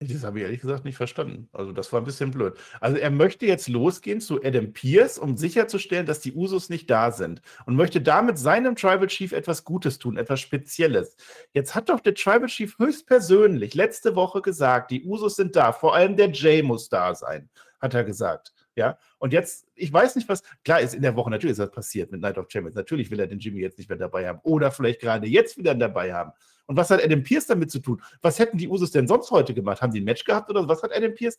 [0.00, 1.48] Das habe ich ehrlich gesagt nicht verstanden.
[1.52, 2.58] Also, das war ein bisschen blöd.
[2.80, 7.12] Also, er möchte jetzt losgehen zu Adam Pierce, um sicherzustellen, dass die Usos nicht da
[7.12, 11.16] sind und möchte damit seinem Tribal Chief etwas Gutes tun, etwas Spezielles.
[11.52, 15.94] Jetzt hat doch der Tribal Chief höchstpersönlich letzte Woche gesagt, die Usos sind da, vor
[15.94, 17.48] allem der Jay muss da sein,
[17.80, 18.52] hat er gesagt.
[18.76, 21.70] Ja, und jetzt, ich weiß nicht, was, klar ist in der Woche natürlich ist das
[21.70, 22.76] passiert mit Night of Champions.
[22.76, 25.74] Natürlich will er den Jimmy jetzt nicht mehr dabei haben oder vielleicht gerade jetzt wieder
[25.74, 26.32] dabei haben.
[26.66, 28.02] Und was hat Adam Pierce damit zu tun?
[28.20, 29.80] Was hätten die Usos denn sonst heute gemacht?
[29.80, 31.38] Haben die ein Match gehabt oder was hat Adam Pierce?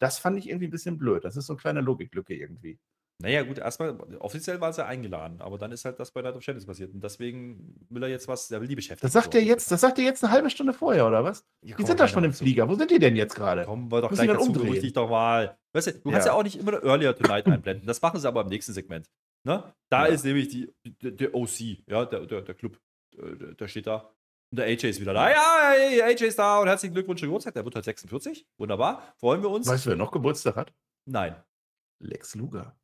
[0.00, 1.24] Das fand ich irgendwie ein bisschen blöd.
[1.24, 2.80] Das ist so eine kleine Logiklücke irgendwie.
[3.22, 6.42] Naja, gut, erstmal, offiziell war er eingeladen, aber dann ist halt das bei Night of
[6.42, 6.92] Champions passiert.
[6.92, 9.06] Und deswegen will er jetzt was, der will die beschäftigen.
[9.06, 11.46] Das sagt er jetzt, das sagt er jetzt eine halbe Stunde vorher, oder was?
[11.62, 12.68] Ja, die sind da schon im Flieger.
[12.68, 13.64] Wo sind die denn jetzt gerade?
[13.64, 14.82] Kommen wir doch Müssen gleich dazu, umdrehen?
[14.82, 15.56] dich doch mal.
[15.72, 16.12] Weißt du, du ja.
[16.14, 17.86] kannst ja auch nicht immer Earlier Tonight einblenden.
[17.86, 19.08] Das machen sie aber im nächsten Segment.
[19.44, 19.72] Ne?
[19.88, 20.12] Da ja.
[20.12, 22.80] ist nämlich die, der OC, ja, der, der, der Club,
[23.16, 24.12] der, der steht da.
[24.50, 25.30] Und der AJ ist wieder da.
[25.30, 27.54] Ja, hey, AJ ist da und herzlichen Glückwunsch zum Geburtstag.
[27.54, 28.46] Der wird halt 46.
[28.58, 29.14] Wunderbar.
[29.16, 29.68] Freuen wir uns.
[29.68, 30.74] Weißt du, wer noch Geburtstag hat?
[31.06, 31.36] Nein.
[32.00, 32.76] Lex Luger.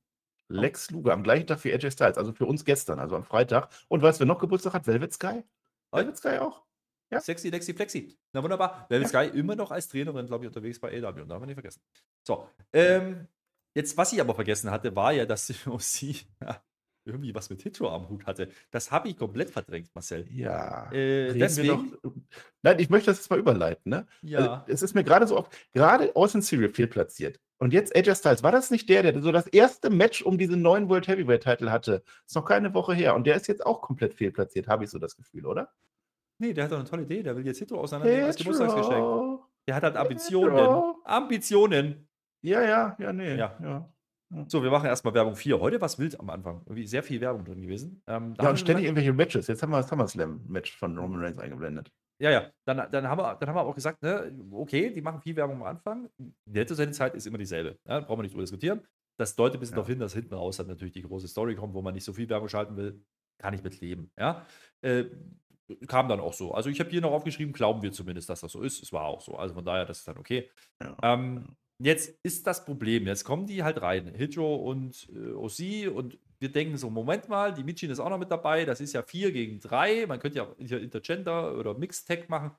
[0.49, 3.69] Lex Luger am gleichen Tag wie AJ Styles, also für uns gestern, also am Freitag.
[3.89, 4.87] Und weißt du, wer noch Geburtstag hat?
[4.87, 5.45] Velvet Sky.
[5.93, 6.65] Velvet Sky auch.
[7.11, 7.21] Ja.
[7.21, 8.19] Sexy, Lexi, Flexi.
[8.33, 8.87] Na wunderbar.
[8.89, 9.25] Velvet ja.
[9.25, 11.25] Sky immer noch als Trainerin, glaube ich, unterwegs bei AW.
[11.25, 11.81] Darf man nicht vergessen.
[12.27, 12.49] So.
[12.73, 13.27] Ähm,
[13.75, 15.47] jetzt, was ich aber vergessen hatte, war ja, dass
[15.79, 16.63] sie ja,
[17.07, 18.51] irgendwie was mit Hitro am Hut hatte.
[18.71, 20.27] Das habe ich komplett verdrängt, Marcel.
[20.31, 20.93] Ja.
[20.93, 21.97] Äh, deswegen.
[22.03, 22.13] Noch,
[22.63, 23.91] nein, ich möchte das jetzt mal überleiten.
[23.91, 24.07] Ne?
[24.23, 24.39] Ja.
[24.39, 27.41] Also, es ist mir gerade so oft, gerade Austin Serial viel platziert.
[27.59, 30.63] Und jetzt AJ Styles, war das nicht der, der so das erste Match um diesen
[30.63, 32.03] neuen World Heavyweight Title hatte?
[32.25, 33.15] Ist noch keine Woche her.
[33.17, 35.73] Und der ist jetzt auch komplett fehlplatziert, habe ich so das Gefühl, oder?
[36.39, 37.23] Nee, der hat doch eine tolle Idee.
[37.23, 39.41] Der will jetzt Hitro auseinandernehmen als Geburtstagsgeschenk.
[39.67, 40.57] Der hat halt Ambitionen.
[40.57, 40.99] Hitro.
[41.05, 42.09] Ambitionen.
[42.43, 43.35] Ja, ja, ja, nee.
[43.35, 43.59] Ja.
[43.61, 43.93] ja.
[44.47, 45.59] So, wir machen erstmal Werbung 4.
[45.59, 46.61] Heute war es wild am Anfang.
[46.67, 48.03] Irgendwie sehr viel Werbung drin gewesen.
[48.07, 49.47] Ähm, ja, und ständig irgendwelche Matches.
[49.47, 51.91] Jetzt haben wir das SummerSlam-Match von Roman Reigns eingeblendet.
[52.21, 52.51] Ja, ja.
[52.65, 55.57] Dann, dann, haben wir, dann haben wir auch gesagt, ne, okay, die machen viel Werbung
[55.57, 56.09] am Anfang.
[56.19, 57.79] Die letzte Zeit ist immer dieselbe.
[57.87, 58.83] Ja, brauchen wir nicht drüber diskutieren.
[59.19, 59.77] Das deutet ein bisschen ja.
[59.77, 62.13] darauf hin, dass hinten raus halt natürlich die große Story kommt, wo man nicht so
[62.13, 63.05] viel Werbung schalten will.
[63.39, 64.11] Kann ich mit leben.
[64.19, 64.47] Ja.
[64.81, 65.07] Äh,
[65.87, 66.53] kam dann auch so.
[66.53, 68.83] Also ich habe hier noch aufgeschrieben, glauben wir zumindest, dass das so ist.
[68.83, 69.37] Es war auch so.
[69.37, 70.51] Also von daher, das ist dann okay.
[70.83, 70.97] Ja.
[71.03, 76.19] Ähm, Jetzt ist das Problem, jetzt kommen die halt rein, Hitro und äh, OC und
[76.41, 79.03] wir denken so, Moment mal, die Michin ist auch noch mit dabei, das ist ja
[79.03, 82.53] 4 gegen 3, man könnte ja auch Intergender oder Mixed Tag machen.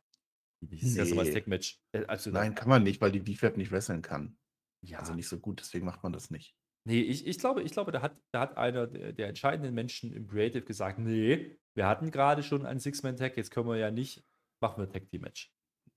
[0.62, 1.00] Das ist nee.
[1.00, 1.80] ja so als Tag-Match.
[1.94, 4.38] Äh, also, Nein, kann man nicht, weil die BFAB nicht wresteln kann.
[4.82, 5.00] Ja.
[5.00, 6.56] Also nicht so gut, deswegen macht man das nicht.
[6.86, 10.14] Nee, ich, ich glaube, ich glaube da, hat, da hat einer der, der entscheidenden Menschen
[10.14, 14.24] im Creative gesagt, nee, wir hatten gerade schon ein Six-Man-Tag, jetzt können wir ja nicht,
[14.62, 15.54] machen wir ein Tag-Team-Match.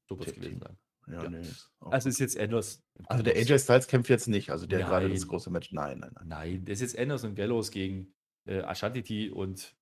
[0.08, 0.78] So wird es gewesen sein.
[1.08, 1.30] Ja, ja.
[1.30, 1.42] Nee,
[1.80, 2.82] also ist jetzt Endos.
[3.06, 5.72] Also der AJ Styles kämpft jetzt nicht, also der gerade das große Match.
[5.72, 6.28] Nein, nein, nein.
[6.28, 8.14] Nein, das ist jetzt Endos und Gallows gegen
[8.46, 9.76] äh, Ashanti und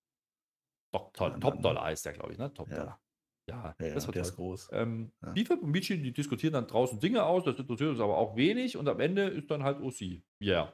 [0.93, 2.53] Top, Top Dollar heißt der, glaube ich, ne?
[2.53, 2.77] Top ja.
[2.77, 3.01] Dollar.
[3.49, 4.31] Ja, ja, das wird der toll.
[4.31, 4.69] ist groß.
[4.73, 5.33] Ähm, ja.
[5.33, 8.77] Bifab und Michi, die diskutieren dann draußen Dinge aus, das interessiert uns aber auch wenig
[8.77, 10.23] und am Ende ist dann halt OC.
[10.41, 10.73] Yeah.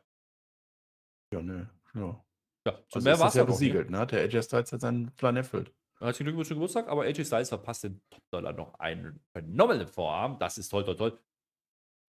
[1.32, 2.22] Ja, ne, ja.
[2.66, 4.06] Ja, so also mehr war es ja besiegelt, ne?
[4.06, 5.72] Der AJ Styles hat seinen Plan erfüllt.
[5.98, 10.38] Herzlichen Glückwunsch zum Geburtstag, aber AJ Styles verpasst den Top-Dollar noch einen phänomenalen Vorarm.
[10.38, 11.18] Das ist toll, toll, toll.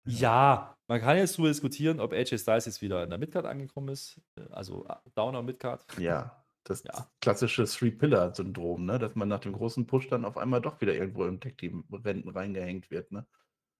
[0.06, 3.90] Ja, man kann jetzt darüber diskutieren, ob AJ Styles jetzt wieder in der Midcard angekommen
[3.90, 4.22] ist.
[4.52, 5.86] Also äh, Downer Midcard.
[6.00, 7.10] Ja, das ja.
[7.22, 9.00] klassische Three-Pillar-Syndrom, ne?
[9.00, 12.92] dass man nach dem großen Push dann auf einmal doch wieder irgendwo im Tech-Team-Rennen reingehängt
[12.92, 13.12] wird.
[13.12, 13.26] Ne?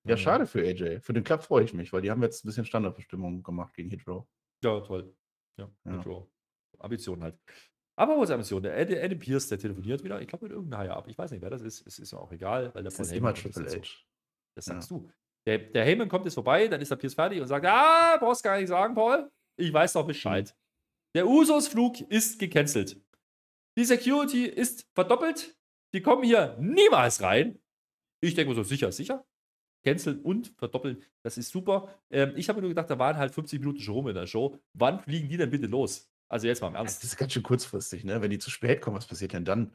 [0.06, 0.20] Ja, mhm.
[0.20, 1.02] schade für AJ.
[1.02, 3.90] Für den Club freue ich mich, weil die haben jetzt ein bisschen Standardbestimmungen gemacht gegen
[3.90, 4.28] Hitro.
[4.64, 5.14] Ja, toll.
[5.58, 5.92] Ja, ja.
[5.92, 6.32] Hitro.
[6.80, 7.38] Ambitionen halt.
[8.00, 8.62] Aber wo ist Ambition?
[8.62, 10.22] Der Adam Pierce, der telefoniert wieder.
[10.22, 11.08] Ich glaube mit irgendeinem Higher Up.
[11.08, 11.86] Ich weiß nicht, wer das ist.
[11.88, 14.06] Es ist mir auch egal, weil der das ist immer Triple H.
[14.56, 14.98] Das sagst ja.
[14.98, 15.10] du.
[15.48, 18.44] Der, der Heyman kommt jetzt vorbei, dann ist der Pierce fertig und sagt: Ah, brauchst
[18.44, 19.32] gar nicht sagen, Paul.
[19.56, 20.54] Ich weiß doch Bescheid.
[20.54, 20.68] Mhm.
[21.16, 23.02] Der Usos-Flug ist gecancelt.
[23.78, 25.58] Die Security ist verdoppelt.
[25.94, 27.60] Die kommen hier niemals rein.
[28.22, 29.26] Ich denke mir so, sicher, sicher.
[29.84, 31.94] Canceln und verdoppeln, das ist super.
[32.10, 34.28] Ähm, ich habe mir nur gedacht, da waren halt 50 Minuten schon rum in der
[34.28, 34.60] Show.
[34.74, 36.12] Wann fliegen die denn bitte los?
[36.30, 37.04] Also jetzt mal im Ernst.
[37.04, 38.22] Das ist ganz schön kurzfristig, ne?
[38.22, 39.72] Wenn die zu spät kommen, was passiert denn dann?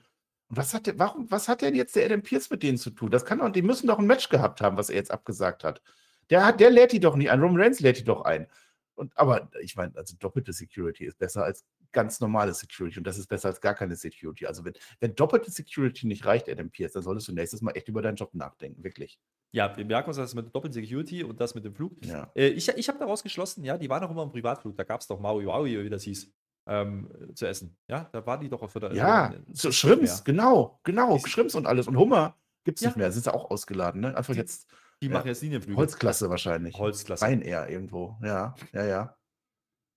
[0.48, 2.90] Und was hat der, warum, was hat denn jetzt der Adam Pierce mit denen zu
[2.90, 3.10] tun?
[3.10, 5.82] Das kann doch, die müssen doch ein Match gehabt haben, was er jetzt abgesagt hat.
[6.30, 7.40] Der hat, der lädt die doch nicht ein.
[7.40, 8.46] Roman Reigns lädt die doch ein.
[8.94, 13.18] Und, aber ich meine, also doppelte Security ist besser als ganz normale Security und das
[13.18, 14.46] ist besser als gar keine Security.
[14.46, 17.88] Also wenn, wenn doppelte Security nicht reicht, Adam Pierce, dann solltest du nächstes Mal echt
[17.88, 19.18] über deinen Job nachdenken, wirklich.
[19.54, 21.92] Ja, wir merken uns das mit doppelten Security und das mit dem Flug.
[22.04, 22.30] Ja.
[22.34, 25.00] Äh, ich ich habe daraus geschlossen, ja, die waren auch immer im Privatflug, da gab
[25.02, 26.32] es doch Maui Maui, wie das hieß
[26.66, 27.76] ähm, zu essen.
[27.88, 28.92] Ja, da waren die doch auf der.
[28.94, 31.86] Ja, so Schrimps, genau, genau, Schrimps und alles.
[31.86, 32.88] Und Hummer gibt es ja.
[32.88, 34.16] nicht mehr, sind sie auch ausgeladen, ne?
[34.16, 34.70] Einfach die, jetzt.
[35.02, 35.76] Die ja, machen jetzt Linienflüge.
[35.76, 36.78] Holzklasse wahrscheinlich.
[36.78, 37.24] Holzklasse.
[37.24, 39.16] Rein eher irgendwo, ja, ja, ja.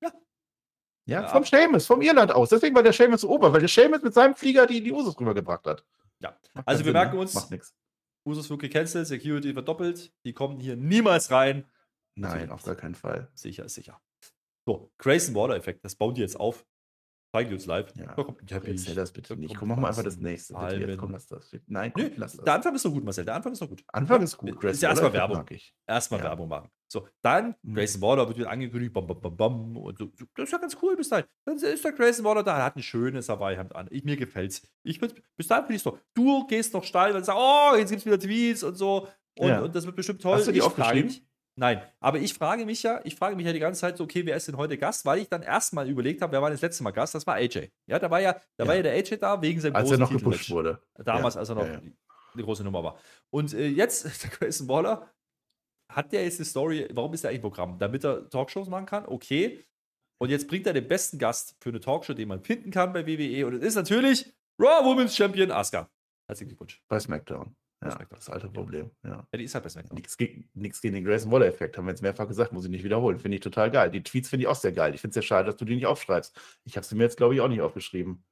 [0.01, 0.11] Ja.
[1.05, 2.49] Ja, ja vom Seamus, vom Irland aus.
[2.49, 5.19] Deswegen war der Seamus so ober, weil der Seamus mit seinem Flieger die, die Usus
[5.19, 5.85] rübergebracht hat.
[6.19, 7.21] Ja, also wir Sinn, merken ne?
[7.21, 7.49] uns,
[8.25, 10.13] Usos wird gecancelt, Security verdoppelt.
[10.25, 11.65] Die kommen hier niemals rein.
[12.15, 13.29] Nein, auf gar keinen Fall.
[13.35, 14.01] Sicher ist sicher.
[14.65, 16.65] So, Grayson Waller-Effekt, das bauen die jetzt auf.
[17.35, 17.87] Zeigen die uns live.
[17.95, 18.13] Ja.
[18.13, 18.69] Kommt ein Teppich.
[18.71, 19.55] Erzähl das bitte nicht.
[19.55, 20.53] Komm, mach mal einfach das nächste.
[20.53, 21.51] Bitte, jetzt komm, lass das.
[21.67, 22.45] Nein, komm, Nö, lass das.
[22.45, 23.25] der Anfang ist doch gut, Marcel.
[23.25, 23.83] Der Anfang ist doch gut.
[23.87, 24.49] Anfang ist gut.
[24.49, 25.37] Ist Grace ja erstmal Werbung.
[25.37, 25.75] Mag ich.
[25.87, 26.25] Erstmal Ja.
[26.27, 26.69] Werbung machen.
[26.87, 27.75] So, dann Mhm.
[27.75, 29.77] Grayson Waller wird wieder angekündigt, bam, bam, bam, bam.
[29.77, 31.25] Und so, das ist ja ganz cool bis dahin.
[31.45, 33.87] Dann ist der Grayson Waller da, er hat ein schönes Hawaii-Hemd an.
[33.89, 34.67] Ich, mir gefällt's.
[34.83, 35.97] Ich bis dahin finde ich doch.
[36.13, 39.07] Du gehst noch steil und sagst, oh, jetzt gibt's wieder Tweets und so.
[39.37, 39.61] Und, Ja.
[39.61, 40.37] und das wird bestimmt toll.
[40.37, 41.13] Hast du die ich aufgeschrieben?
[41.57, 44.25] Nein, aber ich frage mich ja, ich frage mich ja die ganze Zeit so, okay,
[44.25, 45.05] wer ist denn heute Gast?
[45.05, 47.15] Weil ich dann erstmal überlegt habe, wer war das letzte Mal Gast?
[47.15, 47.69] Das war AJ.
[47.87, 48.67] Ja, da war ja, da Ja.
[48.67, 50.37] war ja der AJ da wegen seinem Als er großen noch Titelmatch.
[50.39, 50.81] gepusht wurde.
[50.95, 51.79] Damals, Ja, als er noch ja,
[52.33, 52.99] eine große Nummer war.
[53.29, 55.09] Und äh, jetzt, der Grayson Waller,
[55.89, 57.77] hat der jetzt eine Story, warum ist er eigentlich Programm?
[57.79, 59.05] Damit er Talkshows machen kann?
[59.05, 59.63] Okay.
[60.17, 63.05] Und jetzt bringt er den besten Gast für eine Talkshow, den man finden kann bei
[63.07, 63.45] WWE.
[63.47, 65.89] Und es ist natürlich Raw Women's Champion Asuka.
[66.27, 66.81] Herzlichen Glückwunsch.
[66.87, 67.55] Bei SmackDown.
[67.85, 68.49] Ja, das alte.
[68.49, 68.91] Problem.
[69.03, 69.27] Ja.
[69.31, 69.95] Ja, die ist halt SmackDown.
[69.95, 72.83] Nichts gegen, nichts gegen den Grayson Waller-Effekt, haben wir jetzt mehrfach gesagt, muss ich nicht
[72.83, 73.19] wiederholen.
[73.19, 73.91] Finde ich total geil.
[73.91, 74.93] Die Tweets finde ich auch sehr geil.
[74.93, 76.39] Ich finde es sehr schade, dass du die nicht aufschreibst.
[76.63, 78.23] Ich habe sie mir jetzt, glaube ich, auch nicht aufgeschrieben.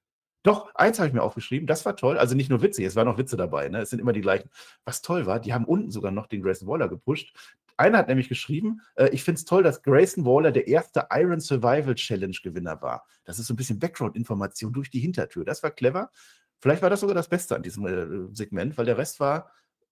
[0.44, 2.18] Doch, eins habe ich mir aufgeschrieben, das war toll.
[2.18, 3.80] Also nicht nur witzig, es waren noch Witze dabei, ne?
[3.80, 4.50] Es sind immer die gleichen.
[4.84, 7.34] Was toll war, die haben unten sogar noch den Grayson Waller gepusht.
[7.78, 11.40] Einer hat nämlich geschrieben, äh, ich finde es toll, dass Grayson Waller der erste Iron
[11.40, 13.08] Survival Challenge Gewinner war.
[13.24, 15.46] Das ist so ein bisschen Background-Information durch die Hintertür.
[15.46, 16.12] Das war clever.
[16.64, 19.52] Vielleicht war das sogar das Beste an diesem äh, Segment, weil der Rest war,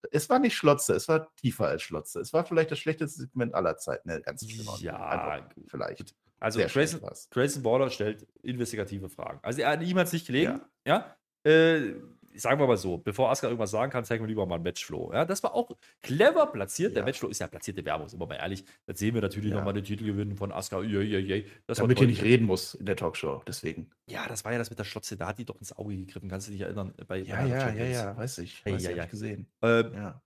[0.10, 2.21] es war nicht Schlotze, es war tiefer als Schlotze.
[2.21, 4.07] Es war vielleicht das schlechteste Segment aller Zeiten.
[4.07, 4.65] Ne, ganz schlimm.
[4.79, 6.15] Ja, Einfach, vielleicht.
[6.39, 7.01] Also Grayson.
[7.29, 9.39] Grayson Waller stellt investigative Fragen.
[9.43, 10.62] Also er, ihm hat es nicht gelegen.
[10.88, 11.13] Ja.
[11.43, 11.95] Äh,
[12.36, 15.12] sagen wir mal so, bevor Asuka irgendwas sagen kann, zeigen wir lieber mal einen Matchflow.
[15.13, 15.70] Ja, das war auch
[16.02, 16.96] clever platziert.
[16.96, 17.06] Der Ja.
[17.06, 18.63] Matchflow ist ja platzierte Werbung, sind wir mal ehrlich.
[18.86, 19.58] Das sehen wir natürlich Ja.
[19.58, 20.82] nochmal den Titelgewinn von Asuka.
[20.82, 21.46] Yay, yay, yay.
[21.67, 23.89] Damit ihr nicht reden muss in der Talkshow, deswegen.
[24.08, 25.17] Ja, das war ja das mit der Schlotze.
[25.17, 26.30] Da hat die doch ins Auge gegriffen.
[26.30, 26.94] Kannst du dich erinnern?
[27.08, 28.62] Bei, Ja, bei ja, ja, ja, weiß ich.
[28.65, 29.04] Ei, Weiß ich, ei.
[29.04, 29.48] ich gesehen.
[29.62, 30.22] Ähm, Ja.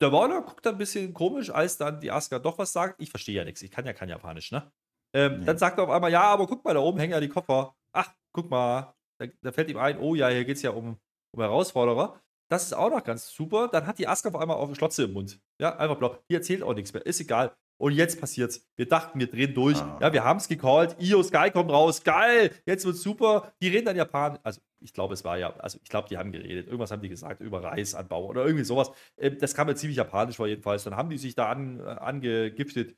[0.00, 3.00] der Waller guckt ein bisschen komisch, als dann die Asuka doch was sagt.
[3.02, 3.62] Ich verstehe ja nichts.
[3.62, 4.70] Ich kann ja kein Japanisch, ne?
[5.12, 5.44] Ähm, Nee.
[5.44, 7.74] Dann sagt er auf einmal, ja, aber guck mal, da oben hängen ja die Koffer.
[7.92, 8.94] Ach, guck mal.
[9.18, 10.96] Da, da fällt ihm ein, oh ja, hier geht es ja um,
[11.32, 12.20] um Herausforderer.
[12.50, 13.68] Das ist auch noch ganz super.
[13.68, 15.40] Dann hat die Asuka auf einmal eine Schlotze im Mund.
[15.60, 16.18] Ja, einfach blau.
[16.28, 17.06] Die erzählt auch nichts mehr.
[17.06, 17.54] Ist egal.
[17.80, 18.68] Und jetzt passiert's.
[18.76, 19.78] Wir dachten, wir drehen durch.
[19.78, 19.98] Ah.
[20.02, 20.96] Ja, wir haben es gecallt.
[21.00, 22.02] Io Sky kommt raus.
[22.02, 22.50] Geil.
[22.66, 23.52] Jetzt wird's super.
[23.62, 24.38] Die reden dann Japan.
[24.42, 26.66] Also, ich glaube, es war ja, also ich glaube, die haben geredet.
[26.66, 28.90] Irgendwas haben die gesagt über Reisanbau oder irgendwie sowas.
[29.16, 30.84] Ähm, das kam mir ziemlich japanisch vor, jedenfalls.
[30.84, 32.96] Dann haben die sich da an, äh, angegiftet.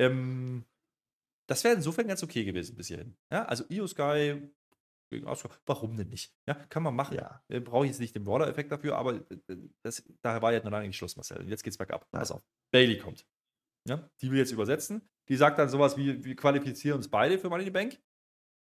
[0.00, 0.64] Ähm,
[1.46, 3.16] das wäre insofern ganz okay gewesen bis hierhin.
[3.30, 4.42] Ja, also Io Sky
[5.10, 5.56] gegen Asuka.
[5.66, 6.32] Warum denn nicht?
[6.46, 7.16] Ja, kann man machen.
[7.16, 7.42] Ja.
[7.48, 10.70] Äh, Brauche ich jetzt nicht den Waller-Effekt dafür, aber äh, das, daher war ja noch
[10.70, 11.38] lange nicht Schluss, Marcel.
[11.38, 12.10] Und jetzt geht's bergab.
[12.10, 12.42] Pass auf.
[12.72, 13.26] Bailey kommt.
[13.86, 15.08] Ja, die will jetzt übersetzen.
[15.28, 18.00] Die sagt dann sowas wie: Wir qualifizieren uns beide für Money in the Bank.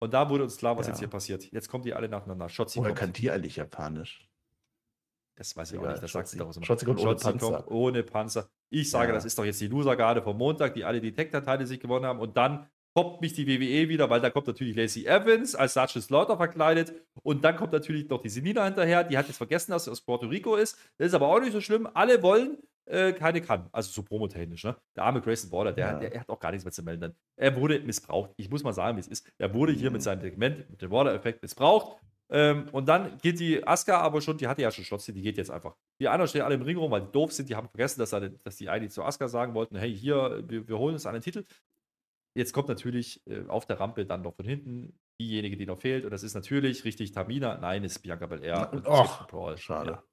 [0.01, 0.93] Und da wurde uns klar, was Ja.
[0.93, 1.45] jetzt hier passiert.
[1.53, 2.49] Jetzt kommen die alle nacheinander.
[2.49, 2.99] Shotzi Woher kommt.
[2.99, 4.29] kann die eigentlich Japanisch?
[5.37, 6.03] Das weiß ich auch Egal, nicht.
[6.03, 6.49] Das sagt sie Shotzi.
[6.51, 6.67] doch immer.
[6.67, 7.71] Shotzi kommt ohne Shotzi Panzer.
[7.71, 8.51] ohne Panzer.
[8.71, 9.15] Ich sage, Ja.
[9.15, 12.19] das ist doch jetzt die Loser-Garde vom Montag, die alle die Tech-Teile sich gewonnen haben.
[12.21, 16.05] Und dann poppt mich die WWE wieder, weil da kommt natürlich Lacey Evans als Sergeant
[16.05, 16.93] Slaughter verkleidet.
[17.23, 19.05] Und dann kommt natürlich noch die Selina hinterher.
[19.05, 20.79] Die hat jetzt vergessen, dass sie aus Puerto Rico ist.
[20.99, 21.89] Das ist aber auch nicht so schlimm.
[21.95, 23.69] Alle wollen, äh, keine kann.
[23.73, 24.65] Also so promotechnisch.
[24.65, 24.77] Ne?
[24.97, 25.99] Der arme Grayson Waller, der, Ja.
[25.99, 27.15] der, er hat auch gar nichts mehr zu melden.
[27.37, 28.33] Er wurde missbraucht.
[28.37, 29.27] Ich muss mal sagen, wie es ist.
[29.39, 29.95] Er wurde hier Mhm.
[29.95, 31.97] mit seinem Segment, mit dem Waller-Effekt missbraucht.
[32.31, 35.37] Ähm, und dann geht die Asuka aber schon, die hatte ja schon Schlotze, die geht
[35.37, 35.77] jetzt einfach.
[36.01, 38.11] Die anderen stehen alle im Ring rum, weil die doof sind, die haben vergessen, dass,
[38.43, 41.45] dass die eigentlich zu Asuka sagen wollten, hey, hier, wir, wir holen uns einen Titel.
[42.35, 46.05] Jetzt kommt natürlich äh, auf der Rampe dann noch von hinten diejenige, die noch fehlt.
[46.05, 47.59] Und das ist natürlich richtig Tamina.
[47.59, 48.73] Nein, ist Bianca Belair.
[48.73, 49.59] Und och, Brawl.
[49.59, 49.91] Schade.
[49.91, 50.05] Ja.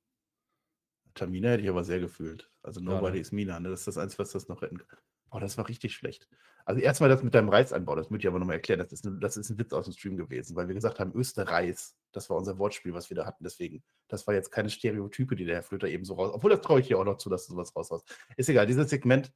[1.14, 2.52] Tamina hätte ich aber sehr gefühlt.
[2.62, 3.22] Also Ja, Nobody ne?
[3.22, 3.70] is Mina, ne?
[3.70, 5.00] Das ist das Einzige, was das noch retten kann.
[5.32, 6.28] Oh, das war richtig schlecht.
[6.66, 8.80] Also erstmal das mit deinem Reisanbau, das möchte ich aber nochmal erklären.
[8.80, 11.14] Das ist, ein, das ist ein Witz aus dem Stream gewesen, weil wir gesagt haben,
[11.16, 11.78] Österreich,
[12.12, 13.44] das war unser Wortspiel, was wir da hatten.
[13.44, 16.32] Deswegen, das war jetzt keine Stereotype, die der Herr Flöter eben so raus.
[16.34, 18.08] Obwohl, das traue ich hier auch noch zu, dass du sowas raushaust.
[18.38, 19.32] Ist egal, dieses Segment.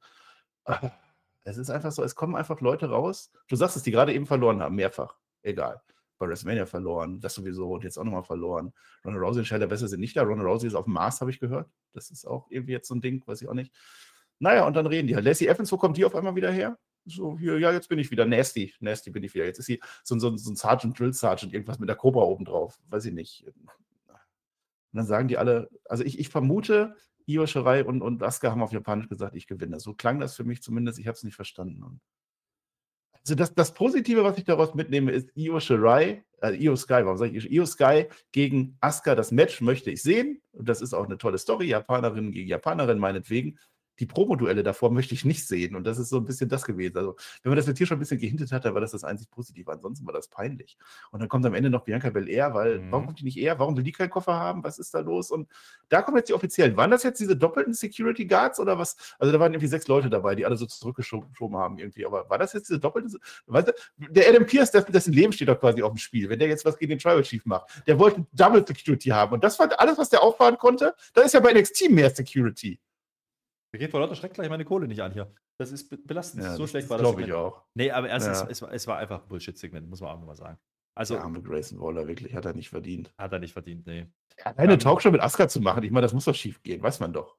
[0.64, 0.90] ah,
[1.44, 3.30] Es ist einfach so, es kommen einfach Leute raus.
[3.48, 5.16] Du sagst es, die gerade eben verloren haben, mehrfach.
[5.42, 5.82] Egal.
[6.18, 8.72] Bei WrestleMania verloren, das sowieso und jetzt auch nochmal verloren.
[9.04, 10.22] Ronald Rousey und Shayla Besser sind nicht da.
[10.22, 11.68] Ronald Rousey ist auf dem Mars, habe ich gehört.
[11.92, 13.72] Das ist auch irgendwie jetzt so ein Ding, weiß ich auch nicht.
[14.38, 15.24] Naja, und dann reden die halt.
[15.24, 16.78] Lacey Evans, wo kommt die auf einmal wieder her?
[17.04, 18.24] So, hier, ja, jetzt bin ich wieder.
[18.24, 19.44] Nasty, nasty bin ich wieder.
[19.44, 22.22] Jetzt ist sie so, ein- so, so ein Sergeant, Drill Sergeant, irgendwas mit der Cobra
[22.22, 22.80] oben drauf.
[22.88, 23.44] Weiß ich nicht.
[23.46, 28.62] Und dann sagen die alle, also ich, ich vermute, Io Shirai und, und Asuka haben
[28.62, 29.80] auf Japanisch gesagt, ich gewinne.
[29.80, 30.98] So klang das für mich zumindest.
[30.98, 32.00] Ich habe es nicht verstanden.
[33.12, 37.16] Also das, das Positive, was ich daraus mitnehme, ist Io Shirai, äh, Io Sky, warum
[37.16, 39.14] sage ich Io Sky gegen Asuka.
[39.14, 40.42] Das Match möchte ich sehen.
[40.52, 41.66] Und das ist auch eine tolle Story.
[41.66, 43.58] Japanerin gegen Japanerin meinetwegen.
[43.98, 45.76] Die Promo-Duelle davor möchte ich nicht sehen.
[45.76, 46.96] Und das ist so ein bisschen das gewesen.
[46.96, 49.04] Also, wenn man das jetzt hier schon ein bisschen gehintet hat, dann war das das
[49.04, 49.70] einzig Positive.
[49.70, 50.76] Ansonsten war das peinlich.
[51.10, 52.92] Und dann kommt am Ende noch Bianca Belair, weil, mhm.
[52.92, 53.58] warum kommt die nicht eher?
[53.58, 54.64] Warum will die keinen Koffer haben?
[54.64, 55.30] Was ist da los?
[55.30, 55.48] Und
[55.88, 56.76] da kommen jetzt die offiziellen.
[56.76, 58.96] Waren das jetzt diese doppelten Security Guards oder was?
[59.18, 62.06] Also, da waren irgendwie sechs Leute dabei, die alle so zurückgeschoben haben irgendwie.
[62.06, 63.18] Aber war das jetzt diese doppelte?
[63.46, 66.28] Weißt du, der Adam Pierce, dessen Leben steht doch quasi auf dem Spiel.
[66.28, 69.34] Wenn der jetzt was gegen den Tribal Chief macht, der wollte Double Security haben.
[69.34, 70.94] Und das war alles, was der auffahren konnte.
[71.12, 72.78] Da ist ja bei NXT mehr Security.
[73.74, 75.34] Mir geht vor lauter Schreck gleich meine Kohle nicht an hier.
[75.58, 76.44] Das ist belastend.
[76.44, 77.08] Ja, so schlecht war das.
[77.08, 77.64] Glaube ich auch.
[77.74, 78.46] Nee, aber erstens, ja.
[78.48, 80.60] es, war, es war einfach ein Bullshit-Segment, muss man auch nochmal sagen.
[80.96, 83.12] Also, der arme Grayson Waller, wirklich, hat er nicht verdient.
[83.18, 84.06] Hat er nicht verdient, nee.
[84.44, 87.00] Eine um, Talkshow mit Asuka zu machen, ich meine, das muss doch schief gehen, weiß
[87.00, 87.36] man doch.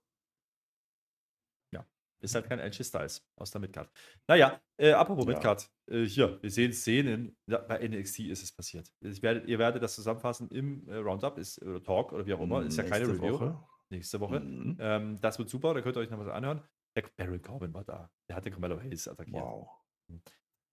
[1.73, 1.85] Ja,
[2.19, 3.89] ist halt kein LG Styles aus der Midcard.
[4.27, 5.31] Naja, äh, apropos ja.
[5.31, 8.91] Midcard, äh, hier, wir sehen Szenen, bei NXT ist es passiert.
[8.99, 12.61] Werdet, ihr werdet das zusammenfassen im äh, Roundup, ist, oder Talk oder wie auch immer,
[12.65, 13.39] ist ja keine Review.
[13.39, 13.57] Woche
[13.89, 14.39] nächste Woche.
[14.39, 14.77] Mhm.
[14.79, 16.61] Ähm, das wird super, da könnt ihr euch noch was anhören.
[16.95, 18.09] Der Baron Corbin war da.
[18.29, 19.35] Der hat den Carmelo Hayes attackiert.
[19.35, 19.69] Wow.
[20.09, 20.21] Hm.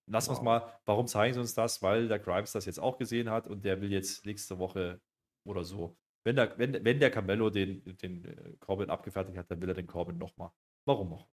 [0.07, 0.73] Lassen wir es mal.
[0.85, 1.83] Warum zeigen sie uns das?
[1.83, 5.01] Weil der Grimes das jetzt auch gesehen hat und der will jetzt nächste Woche
[5.45, 5.97] oder so.
[6.25, 9.75] Wenn der, wenn, wenn der Carmelo den, den äh, Corbin abgefertigt hat, dann will er
[9.75, 10.51] den Corbin nochmal.
[10.87, 11.29] Warum auch?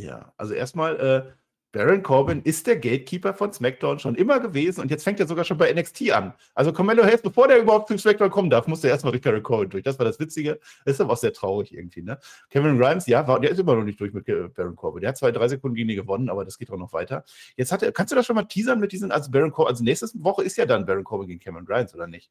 [0.00, 1.32] Ja, also erstmal, äh,
[1.72, 5.44] Baron Corbin ist der Gatekeeper von SmackDown schon immer gewesen und jetzt fängt er sogar
[5.44, 6.34] schon bei NXT an.
[6.54, 9.42] Also Carmelo Hayes, bevor der überhaupt zu SmackDown kommen darf, muss er erstmal durch Baron
[9.42, 9.82] Corbin durch.
[9.82, 10.60] Das war das Witzige.
[10.84, 12.02] Das ist aber auch sehr traurig irgendwie.
[12.02, 12.18] Ne?
[12.50, 15.00] Kevin Grimes, ja, war, der ist immer noch nicht durch mit Baron Corbin.
[15.00, 17.24] Der hat zwei, drei Sekunden gegen die gewonnen, aber das geht auch noch weiter.
[17.56, 19.82] Jetzt hat er, kannst du das schon mal teasern mit diesen, also Baron Corbin, also
[19.82, 22.30] nächste Woche ist ja dann Baron Corbin gegen Kevin Grimes, oder nicht?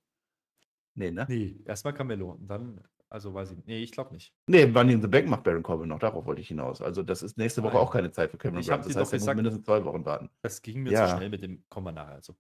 [0.93, 1.25] Nee, ne?
[1.27, 2.79] Nee, erstmal Carmelo und dann
[3.11, 3.67] also weiß ich nicht.
[3.67, 4.33] Nee, ich glaube nicht.
[4.47, 5.99] Nee, Money in the Bank macht Baron Corbin noch.
[5.99, 6.81] Darauf wollte ich hinaus.
[6.81, 7.83] Also das ist nächste Woche Nein.
[7.83, 8.87] auch keine Zeit für Cameron Grimes.
[8.87, 10.29] Das heißt, er muss mindestens zwei Wochen warten.
[10.41, 11.07] Das ging mir ja.
[11.07, 12.15] zu schnell mit dem, kommen wir nachher.
[12.15, 12.35] Also.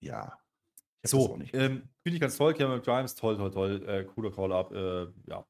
[0.00, 0.38] Ja.
[1.02, 2.52] So, ähm, finde ich ganz toll.
[2.52, 3.82] Cameron Grimes, toll, toll, toll.
[3.88, 4.72] Äh, cooler Call-Up.
[4.72, 5.46] Äh, ja.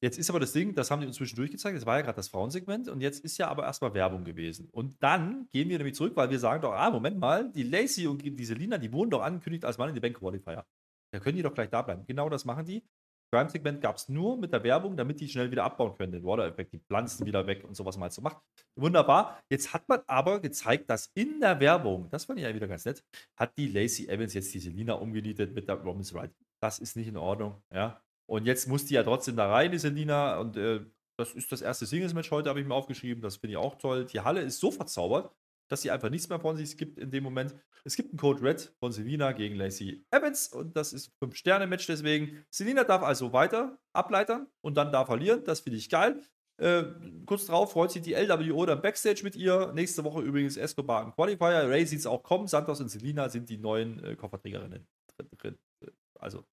[0.00, 2.16] Jetzt ist aber das Ding, das haben die uns zwischendurch gezeigt, das war ja gerade
[2.16, 4.68] das Frauensegment und jetzt ist ja aber erstmal Werbung gewesen.
[4.72, 8.08] Und dann gehen wir nämlich zurück, weil wir sagen doch, ah, Moment mal, die Lacey
[8.08, 10.66] und diese Lina, die wurden doch angekündigt als Mann in die Bank Qualifier.
[11.12, 12.04] Da können die doch gleich da bleiben.
[12.06, 12.84] Genau das machen die.
[13.32, 16.74] Crime-Segment gab es nur mit der Werbung, damit die schnell wieder abbauen können, den Water-Effekt,
[16.74, 18.36] die Pflanzen wieder weg und sowas mal so macht.
[18.76, 19.40] Wunderbar.
[19.48, 22.84] Jetzt hat man aber gezeigt, dass in der Werbung, das fand ich ja wieder ganz
[22.84, 23.02] nett,
[23.38, 26.34] hat die Lacey Evans jetzt die Selina umgenietet mit der Romans Ride.
[26.60, 28.02] Das ist nicht in Ordnung, ja.
[28.26, 30.38] Und jetzt muss die ja trotzdem da rein, die Selina.
[30.38, 30.84] Und äh,
[31.18, 33.22] das ist das erste Singles-Match heute, habe ich mir aufgeschrieben.
[33.22, 34.04] Das finde ich auch toll.
[34.06, 35.34] Die Halle ist so verzaubert,
[35.72, 37.54] dass sie einfach nichts mehr von sich gibt in dem Moment.
[37.82, 41.86] Es gibt einen Code Red von Selina gegen Lacey Evans und das ist ein 5-Sterne-Match
[41.86, 42.44] deswegen.
[42.50, 45.44] Selina darf also weiter ableitern und dann da verlieren.
[45.44, 46.20] Das finde ich geil.
[46.58, 46.84] Äh,
[47.24, 49.72] kurz drauf freut sich die LWO dann Backstage mit ihr.
[49.72, 51.66] Nächste Woche übrigens Escobar im Qualifier.
[51.66, 52.48] Ray sieht es auch kommen.
[52.48, 54.86] Santos und Selina sind die neuen äh, Kofferträgerinnen
[55.38, 55.58] drin.
[56.18, 56.44] Also.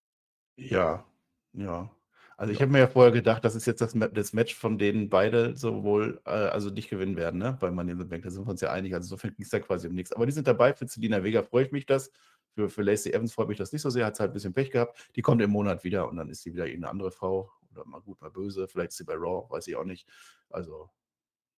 [0.56, 1.06] Ja,
[1.52, 1.92] ja.
[2.39, 5.10] Also ich habe mir ja vorher gedacht, das ist jetzt das, das Match, von denen
[5.10, 7.58] beide sowohl, äh, also nicht gewinnen werden, ne?
[7.60, 8.23] Bei Money in the Bank.
[8.23, 8.93] Da sind wir uns ja einig.
[8.93, 10.13] Also insofern ging es da quasi um nichts.
[10.13, 10.73] Aber die sind dabei.
[10.73, 12.13] Für Celina Vega freue ich mich das.
[12.56, 14.06] Für, für Lacey Evans freut mich das nicht so sehr.
[14.06, 15.10] Hat halt ein bisschen Pech gehabt.
[15.17, 17.52] Die kommt im Monat wieder und dann ist sie wieder irgendeine andere Frau.
[17.73, 18.69] Oder mal gut, mal böse.
[18.69, 20.08] Vielleicht ist sie bei Raw, weiß ich auch nicht.
[20.49, 20.89] Also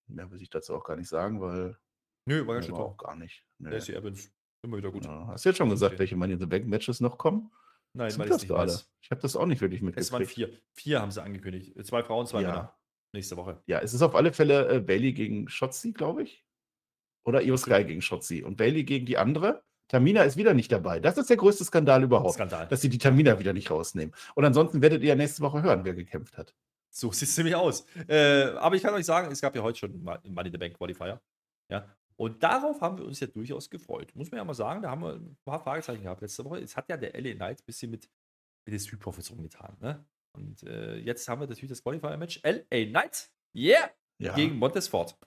[0.07, 1.77] mehr will ich dazu auch gar nicht sagen, weil.
[2.25, 3.45] Nö, war ja auch gar nicht.
[3.59, 3.69] Nee.
[3.69, 4.31] Lacey Evans,
[4.63, 5.05] immer wieder gut.
[5.05, 5.27] Ja.
[5.27, 7.51] Hast du jetzt schon gesagt, welche Money in the Bank Matches noch kommen?
[7.93, 8.89] Nein, weil ich es nicht weiß.
[9.01, 10.05] Ich habe das auch nicht wirklich mitgekriegt.
[10.05, 10.49] Es waren vier.
[10.73, 11.73] Vier haben sie angekündigt.
[11.85, 12.47] Zwei Frauen, zwei ja.
[12.49, 12.77] Männer.
[13.13, 13.61] Nächste Woche.
[13.65, 16.45] Ja, es ist auf alle Fälle äh, Bailey gegen Shotzi, glaube ich.
[17.25, 18.43] Oder Io Sky gegen Shotzi.
[18.43, 19.63] Und Bailey gegen die andere.
[19.89, 21.01] Tamina ist wieder nicht dabei.
[21.01, 22.35] Das ist der größte Skandal überhaupt.
[22.35, 22.67] Skandal.
[22.67, 24.15] Dass sie die Tamina wieder nicht rausnehmen.
[24.35, 26.55] Und ansonsten werdet ihr ja nächste Woche hören, wer gekämpft hat.
[26.89, 27.85] So sieht es nämlich aus.
[28.07, 30.77] Äh, aber ich kann euch sagen, es gab ja heute schon Money in the Bank
[30.77, 31.21] Qualifier.
[31.69, 31.93] Ja.
[32.21, 34.15] Und darauf haben wir uns ja durchaus gefreut.
[34.15, 36.59] Muss man ja mal sagen, da haben wir ein paar Fragezeichen gehabt letzte Woche.
[36.59, 38.07] Es hat ja der LA Knight ein bisschen mit
[38.65, 39.75] mit den Street Profits rumgetan.
[39.79, 40.05] Ne?
[40.37, 44.35] Und äh, jetzt haben wir natürlich das Qualifier-Match LA Knight, yeah, ja.
[44.35, 45.17] gegen Montesfort.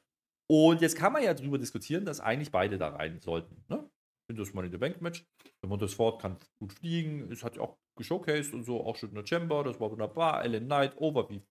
[0.51, 3.65] Und jetzt kann man ja darüber diskutieren, dass eigentlich beide da rein sollten.
[3.69, 3.91] Ne?
[4.23, 5.27] Ich finde das Money in the Bank Match.
[5.63, 9.15] Der Montesfort kann gut fliegen, es hat ja auch geshowcased und so, auch schon in
[9.17, 10.47] der Chamber, das war wunderbar.
[10.47, 11.43] LA Knight, over wie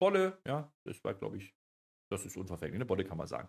[0.00, 1.54] Bolle, ja, das war, glaube ich,
[2.10, 2.86] das ist unverfänglich, ne?
[2.86, 3.48] Bolle kann man sagen.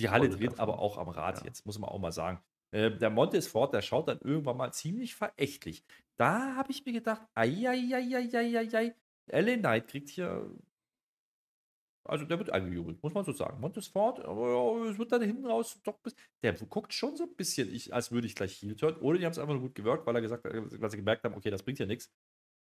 [0.00, 1.44] Die Halle dreht aber auch am Rad ja.
[1.44, 2.40] jetzt, muss man auch mal sagen.
[2.72, 5.84] Äh, der Montesfort, der schaut dann irgendwann mal ziemlich verächtlich.
[6.16, 8.94] Da habe ich mir gedacht, eieieiei,
[9.32, 10.50] LA Knight kriegt hier.
[12.04, 13.60] Also der wird eingejubelt, muss man so sagen.
[13.60, 15.98] Montesfort, aber es wird dann hinten raus doch
[16.42, 18.96] Der guckt schon so ein bisschen, ich, als würde ich gleich Heal turn.
[18.96, 21.24] Oder die haben es einfach nur gut gewirkt, weil er gesagt hat, weil sie gemerkt
[21.24, 22.10] haben, okay, das bringt ja nichts.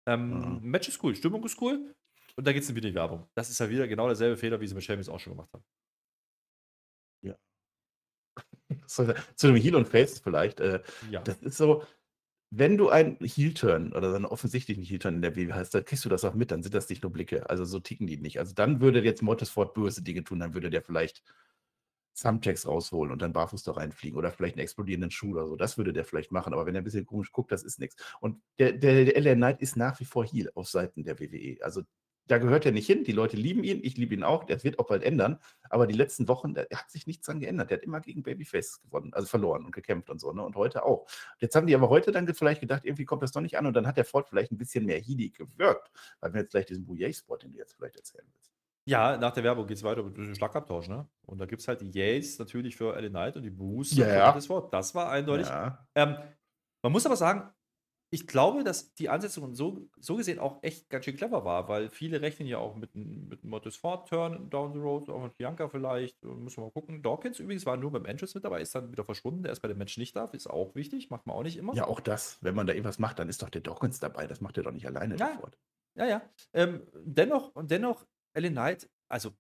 [0.06, 0.60] Ähm, mhm.
[0.62, 1.94] Match ist cool, Stimmung ist cool.
[2.36, 3.28] Und da geht es wieder in die Werbung.
[3.34, 5.64] Das ist ja wieder genau derselbe Fehler, wie sie mit Sheamus auch schon gemacht haben.
[8.86, 10.60] Zu dem Heal und Face vielleicht.
[10.60, 11.20] Äh, ja.
[11.22, 11.82] Das ist so,
[12.50, 16.08] wenn du einen Heel-Turn oder einen offensichtlichen Heel-Turn in der WWE hast, dann kriegst du
[16.08, 17.48] das auch mit, dann sind das nicht nur Blicke.
[17.50, 18.38] Also so ticken die nicht.
[18.38, 21.22] Also dann würde jetzt Motorsport böse Dinge tun, dann würde der vielleicht
[22.20, 25.56] Thumbtacks rausholen und dann barfuß da reinfliegen oder vielleicht einen explodierenden Schuh oder so.
[25.56, 26.52] Das würde der vielleicht machen.
[26.52, 27.96] Aber wenn er ein bisschen komisch guckt, das ist nichts.
[28.20, 31.56] Und der, der, der LA Knight ist nach wie vor Heel auf Seiten der WWE.
[31.62, 31.82] Also
[32.26, 33.04] da gehört er nicht hin.
[33.04, 34.44] Die Leute lieben ihn, ich liebe ihn auch.
[34.44, 35.38] Das wird auch bald ändern.
[35.68, 37.70] Aber die letzten Wochen, da hat sich nichts dran geändert.
[37.70, 40.32] Der hat immer gegen Babyface gewonnen, also verloren und gekämpft und so.
[40.32, 40.42] Ne?
[40.42, 41.06] Und heute auch.
[41.38, 43.66] Jetzt haben die aber heute dann vielleicht gedacht, irgendwie kommt das doch nicht an.
[43.66, 45.90] Und dann hat der Ford vielleicht ein bisschen mehr Heedy gewirkt.
[46.20, 48.52] Weil wir jetzt gleich diesen Bouillet-Spot, den du jetzt vielleicht erzählen willst.
[48.86, 51.08] Ja, nach der Werbung geht es weiter mit dem Schlagabtausch, ne?
[51.22, 54.06] Und da gibt es halt die Yays natürlich für Ellen Knight und die Boos ja,
[54.06, 54.32] ja.
[54.32, 54.72] das Wort.
[54.74, 55.46] Das war eindeutig.
[55.46, 55.86] Ja.
[55.94, 56.16] Ähm,
[56.82, 57.50] man muss aber sagen,
[58.14, 61.90] ich glaube, dass die Ansetzung so, so gesehen auch echt ganz schön clever war, weil
[61.90, 66.22] viele rechnen ja auch mit, mit einem Motorsport-Turn down the road, auch mit Bianca vielleicht.
[66.22, 67.02] Müssen wir mal gucken.
[67.02, 69.42] Dawkins übrigens war nur beim Entrance mit dabei, ist dann wieder verschwunden.
[69.42, 71.74] Der ist bei dem Match nicht da, ist auch wichtig, macht man auch nicht immer.
[71.74, 72.38] Ja, auch das.
[72.40, 74.28] Wenn man da irgendwas macht, dann ist doch der Dawkins dabei.
[74.28, 75.16] Das macht er doch nicht alleine.
[75.16, 75.58] Ja, sofort.
[75.96, 76.06] ja.
[76.06, 76.22] ja.
[76.52, 79.32] Ähm, dennoch, und dennoch, Ellen Knight, also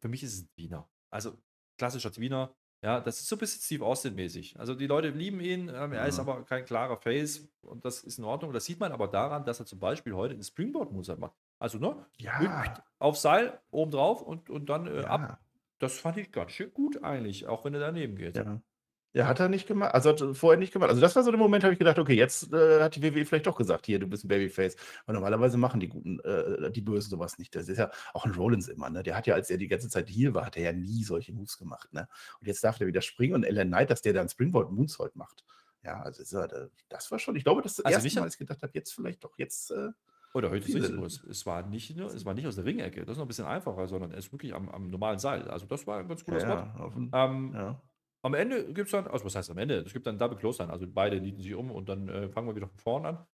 [0.00, 0.90] für mich ist es ein Wiener.
[1.12, 1.38] Also
[1.78, 4.58] klassischer Wiener, ja, das ist so ein bisschen Steve Austin-mäßig.
[4.60, 6.28] Also die Leute lieben ihn, ähm, er ist Mhm.
[6.28, 8.52] aber kein klarer Face und das ist in Ordnung.
[8.52, 11.32] Das sieht man aber daran, dass er zum Beispiel heute einen Springboard-Moonsault macht.
[11.58, 12.04] Also, ne?
[12.18, 12.74] Ja.
[12.98, 15.20] Auf Seil, oben drauf und, und dann äh, ab.
[15.20, 15.38] Ja.
[15.78, 18.36] Das fand ich ganz schön gut eigentlich, auch wenn er daneben geht.
[18.36, 18.60] Ja.
[19.16, 19.94] Ja, hat er nicht gemacht.
[19.94, 20.90] Also hat er vorher nicht gemacht.
[20.90, 23.24] Also das war so der Moment, habe ich gedacht, okay, jetzt äh, hat die WWE
[23.24, 24.76] vielleicht doch gesagt, hier, du bist ein Babyface.
[25.06, 27.54] Weil normalerweise machen die guten, äh, die Bösen sowas nicht.
[27.56, 29.02] Das ist ja auch ein Rollins immer, ne?
[29.02, 31.32] Der hat ja, als er die ganze Zeit hier war, hat er ja nie solche
[31.32, 32.06] Moves gemacht, ne?
[32.40, 35.46] Und jetzt darf der wieder springen und Ellen Knight, dass der dann Springboard Moonsault macht.
[35.82, 36.36] Ja, also ist
[36.90, 38.92] das war schon, ich glaube, das, das Also erste Mal, als ich gedacht habe, jetzt
[38.92, 39.92] vielleicht doch, jetzt, äh,
[40.34, 41.04] Oder heute ist Viele- es so.
[41.06, 43.28] Es, es, war nicht nur, es war nicht aus der Ringecke, das ist noch ein
[43.28, 45.48] bisschen einfacher, sondern er ist wirklich am, am normalen Seil.
[45.48, 46.82] Also das war ein ganz cooler ja, Spot.
[46.82, 47.80] auf Ähm, ja.
[48.26, 49.76] Am Ende gibt es dann, also was heißt am Ende?
[49.82, 52.48] Es gibt dann Double Close dann, also beide nieten sich um und dann äh, fangen
[52.48, 53.26] wir wieder von vorne an.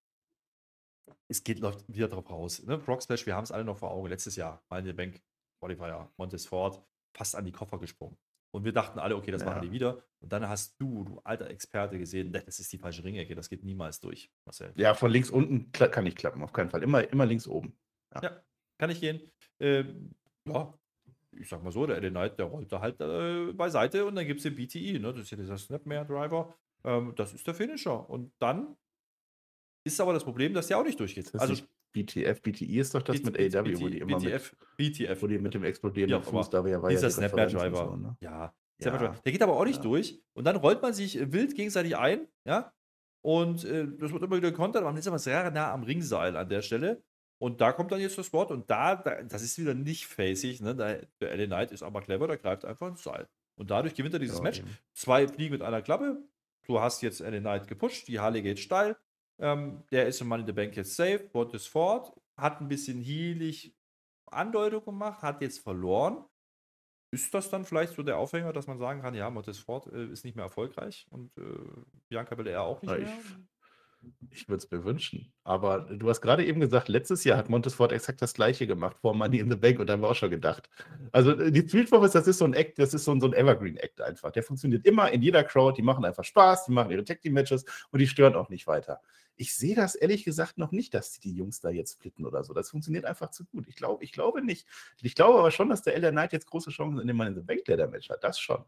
[1.28, 2.62] Es geht, läuft wieder drauf raus.
[2.62, 2.76] Ne?
[2.76, 4.09] Brock Splash, wir haben es alle noch vor Augen.
[4.09, 5.22] Letztes Jahr, mal in der Bank,
[5.62, 6.85] Qualifier, Montes Ford,
[7.16, 8.18] fast an die Koffer gesprungen.
[8.55, 9.48] Und wir dachten alle, okay, das Ja.
[9.48, 10.05] machen die wieder.
[10.20, 13.48] Und dann hast du, du alter Experte, gesehen, ne, das ist die falsche Ringecke, das
[13.48, 14.74] geht niemals durch, Marcel.
[14.76, 16.83] ja, von links unten kann nicht klappen, auf keinen Fall.
[16.83, 17.74] Immer, immer links oben.
[18.22, 18.42] Ja,
[18.78, 19.33] kann ich gehen.
[19.59, 20.14] Ähm,
[20.46, 20.78] ja,
[21.38, 24.38] ich sag mal so, der Knight, der rollt da halt äh, beiseite und dann gibt
[24.38, 25.12] es den BTE, ne?
[25.12, 26.55] das ist ja dieser Snapmare-Driver.
[26.85, 28.09] Ähm, das ist der Finisher.
[28.09, 28.77] Und dann
[29.85, 31.33] ist aber das Problem, dass der auch nicht durchgeht.
[31.35, 35.23] Also nicht BTF, BTI ist doch das mit AW, wo die immer mit, BTF, BTF,
[35.23, 37.77] wo die mit dem explodierenden Ja, Fuß, da ja, war ja dieser und Snapmare-Driver.
[37.90, 38.16] so, ne?
[38.21, 39.14] Ja, Ja.
[39.25, 39.83] Der geht aber auch nicht Ja.
[39.83, 40.21] durch.
[40.35, 42.73] Und dann rollt man sich wild gegenseitig ein, ja.
[43.25, 46.37] Und äh, das wird immer wieder kontert, aber man ist aber sehr nah am Ringseil
[46.37, 47.03] an der Stelle.
[47.42, 50.61] Und da kommt dann jetzt das Wort und da, da das ist wieder nicht facig,
[50.61, 50.76] ne?
[50.76, 53.28] Der LA Knight ist aber clever, der greift einfach ins Seil.
[53.57, 54.61] Und dadurch gewinnt er dieses Ja, Match.
[54.61, 54.78] eben.
[54.92, 56.22] Zwei Fliegen mit einer Klappe.
[56.66, 58.96] Du hast jetzt LA Knight gepusht, die Halle geht steil.
[59.40, 61.18] Ähm, der ist im Money in the Bank jetzt safe.
[61.33, 62.12] Bot ist fort.
[62.37, 63.74] Hat ein bisschen heelig
[64.31, 66.24] Andeutung gemacht, hat jetzt verloren.
[67.11, 70.07] Ist das dann vielleicht so der Aufhänger, dass man sagen kann, ja, Montes Ford äh,
[70.07, 71.42] ist nicht mehr erfolgreich und äh,
[72.09, 73.12] Bianca Belair auch nicht Ja, mehr?
[74.31, 75.33] Ich würde es mir wünschen.
[75.45, 79.15] Aber du hast gerade eben gesagt, letztes Jahr hat Montesfort exakt das gleiche gemacht vor
[79.15, 80.71] Money in the Bank und da haben wir auch schon gedacht.
[81.12, 83.35] Also äh, die Profits, das ist so ein Act, das ist so ein, so ein
[83.35, 84.31] Evergreen-Act einfach.
[84.33, 87.35] Der funktioniert immer in jeder Crowd, die machen einfach Spaß, die machen ihre Tag Team
[87.35, 89.01] Matches und die stören auch nicht weiter.
[89.37, 92.53] Ich sehe das ehrlich gesagt noch nicht, dass die Jungs da jetzt splitten oder so.
[92.55, 93.67] Das funktioniert einfach zu gut.
[93.69, 94.67] Ich glaube, ich glaube nicht.
[95.01, 97.37] Ich glaube aber schon, dass der LA Knight jetzt große Chancen in dem Money in
[97.37, 98.23] the Bank Leather Match hat.
[98.23, 98.65] Das schon.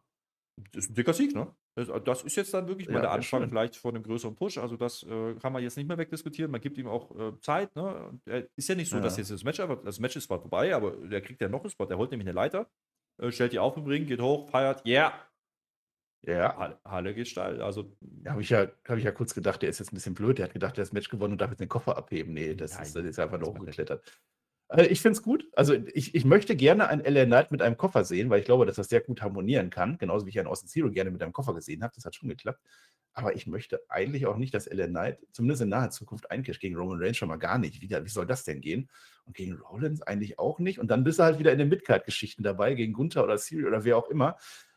[0.56, 1.52] Das ist ein dicker Sieg, ne?
[1.74, 3.48] Das, das ist jetzt dann wirklich mal Ja, der Anfang schön.
[3.50, 4.58] vielleicht von einem größeren Push.
[4.58, 6.50] Also das äh, kann man jetzt nicht mehr wegdiskutieren.
[6.50, 7.74] Man gibt ihm auch äh, Zeit.
[7.74, 8.20] Ne?
[8.24, 9.22] Er ist ja nicht so, dass Ja.
[9.22, 11.70] jetzt das Match einfach, das Match ist zwar vorbei, aber der kriegt ja noch einen
[11.70, 11.86] Spot.
[11.86, 12.70] Der holt nämlich eine Leiter,
[13.20, 15.12] äh, stellt die auf im Ring, geht hoch, feiert, yeah,
[16.24, 17.60] Ja, Halle, Halle geht steil.
[17.60, 17.92] Also
[18.24, 20.38] Ja, habe ich, ja, hab ich ja kurz gedacht, der ist jetzt ein bisschen blöd.
[20.38, 22.32] Der hat gedacht, der hat das Match gewonnen und darf jetzt den Koffer abheben.
[22.32, 24.20] Nee, das, Nein, ist, das ist einfach nur er hochgeklettert.
[24.74, 25.46] Äh, ich finde es gut.
[25.54, 28.66] Also ich, ich möchte gerne einen LA Knight mit einem Koffer sehen, weil ich glaube,
[28.66, 29.98] dass das sehr gut harmonieren kann.
[29.98, 31.92] Genauso wie ich einen Austin Zero gerne mit einem Koffer gesehen habe.
[31.94, 32.60] Das hat schon geklappt.
[33.12, 36.76] Aber ich möchte eigentlich auch nicht, dass LA Knight, zumindest in naher Zukunft, eincasht gegen
[36.76, 37.80] Roman Reigns schon mal gar nicht.
[37.80, 38.90] Wie, wie soll das denn gehen?
[39.24, 40.80] Und gegen Rollins eigentlich auch nicht.
[40.80, 43.84] Und dann bist du halt wieder in den Midcard-Geschichten dabei, gegen Gunther oder Siri oder
[43.84, 44.36] wer auch immer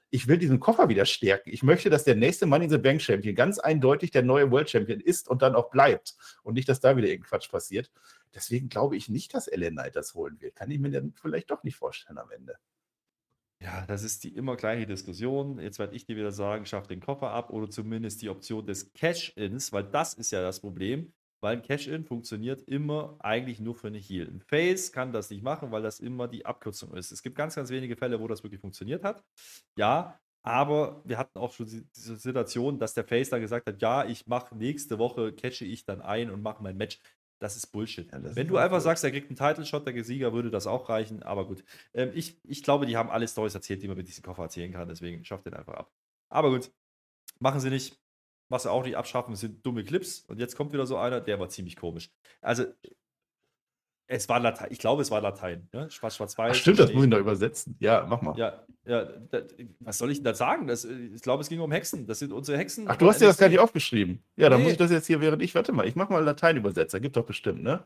[0.09, 1.49] ich will diesen Koffer wieder stärken.
[1.51, 4.69] Ich möchte, dass der nächste Money in the Bank Champion ganz eindeutig der neue World
[4.69, 6.15] Champion ist und dann auch bleibt.
[6.43, 7.91] Und nicht, dass da wieder irgendein Quatsch passiert.
[8.33, 10.55] Deswegen glaube ich nicht, dass LA Knight das holen wird.
[10.55, 12.57] Kann ich mir dann vielleicht doch nicht vorstellen am Ende.
[13.61, 15.59] Ja, das ist die immer gleiche Diskussion.
[15.59, 18.93] Jetzt werde ich dir wieder sagen, schaff den Koffer ab oder zumindest die Option des
[18.93, 21.13] Cash-Ins, weil das ist ja das Problem.
[21.41, 24.27] Weil ein Cash-In funktioniert immer eigentlich nur für eine Heal.
[24.27, 27.11] Ein Face kann das nicht machen, weil das immer die Abkürzung ist.
[27.11, 29.23] Es gibt ganz, ganz wenige Fälle, wo das wirklich funktioniert hat.
[29.77, 34.05] Ja, Aber wir hatten auch schon diese Situation, dass der Face dann gesagt hat, ja,
[34.05, 36.99] ich mache nächste Woche, catche ich dann ein und mache mein Match.
[37.39, 38.11] Das ist Bullshit.
[38.11, 38.83] Ja, das Wenn ist du einfach gut.
[38.83, 41.21] sagst, er kriegt einen Title-Shot, der Sieger, würde das auch reichen.
[41.23, 41.63] Aber gut.
[41.93, 44.71] Ähm, ich, ich glaube, die haben alle Stories erzählt, die man mit diesem Koffer erzählen
[44.71, 44.87] kann.
[44.87, 45.91] Deswegen schafft den einfach ab.
[46.29, 46.71] Aber gut.
[47.39, 47.99] Machen sie nicht.
[48.49, 50.21] Was sie auch nicht abschaffen, sind dumme Clips.
[50.21, 52.09] Und jetzt kommt wieder so einer, der war ziemlich komisch.
[52.41, 52.65] Also,
[54.09, 54.67] es war Latein.
[54.71, 55.67] Ich glaube, es war Latein.
[55.73, 55.89] Ne?
[55.91, 56.51] Schwarz, schwarz-weiß.
[56.51, 57.75] Ach, stimmt, das muss ich noch übersetzen.
[57.79, 58.37] Ja, mach mal.
[58.37, 59.41] ja, ja, da,
[59.81, 60.65] was soll ich denn da sagen?
[60.67, 62.07] Das, äh, ich glaube, es ging um Hexen.
[62.07, 62.85] Das sind unsere Hexen.
[62.87, 63.39] Ach, du hast dir das NXT.
[63.41, 64.23] gar nicht aufgeschrieben.
[64.37, 64.63] Ja, dann Nee.
[64.63, 66.99] muss ich das jetzt hier, während ich, warte mal, ich mach mal Lateinübersetzer.
[67.01, 67.83] Gibt doch bestimmt, ne?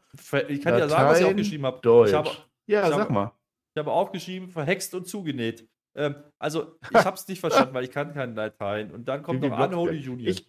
[0.47, 1.79] Ich kann dir ja sagen, was ich Latein, aufgeschrieben habe.
[1.81, 2.09] Deutsch.
[2.09, 2.29] Ich habe,
[2.67, 3.31] ja, sag habe- mal.
[3.73, 5.67] ich habe aufgeschrieben, verhext und zugenäht.
[5.95, 8.91] Ähm, also, ich habe es nicht verstanden, weil ich kann kein Latein.
[8.91, 9.57] Und dann kommt noch.
[9.59, 10.29] Unholy Junior.
[10.29, 10.45] Ich,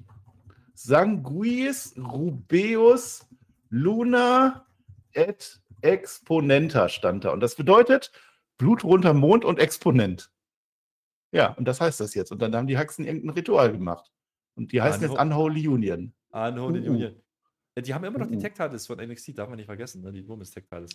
[0.75, 3.27] Sanguis Rubeus
[3.71, 4.67] Luna
[5.15, 7.31] et Exponenta stand da.
[7.33, 8.13] Und das bedeutet
[8.59, 10.33] Blut runter Mond und Exponent.
[11.33, 12.31] Ja, und das heißt das jetzt.
[12.33, 14.11] Und dann haben die Haxen irgendein Ritual gemacht.
[14.55, 16.15] Und die heißen jetzt Unho- Unholy Union.
[16.31, 16.85] Unholy Uh.
[16.85, 17.11] Junior.
[17.75, 18.41] Ja, die haben immer noch die Uh.
[18.41, 20.13] Tech-Titles von NXT, darf man nicht vergessen, ne?
[20.13, 20.91] die Women's Tech-Titles.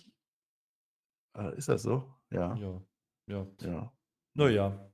[1.36, 2.14] Äh, ist das so?
[2.30, 2.54] Ja.
[2.56, 2.82] Ja.
[3.26, 3.46] Ja.
[3.62, 3.92] ja.
[4.34, 4.90] Naja.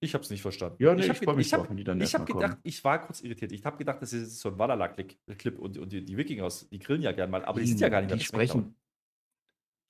[0.00, 0.82] Ich habe es nicht verstanden.
[0.82, 2.60] Ja, nee, ich, hab mich ich hab- die Ich habe erstmal gedacht, kommen.
[2.64, 3.52] ich war kurz irritiert.
[3.52, 7.02] Ich habe gedacht, das ist so ein Valhalla-Clip und, und die, die Wikingers, die grillen
[7.02, 8.74] ja gern mal, aber die sind ja gar nicht Die sprechen.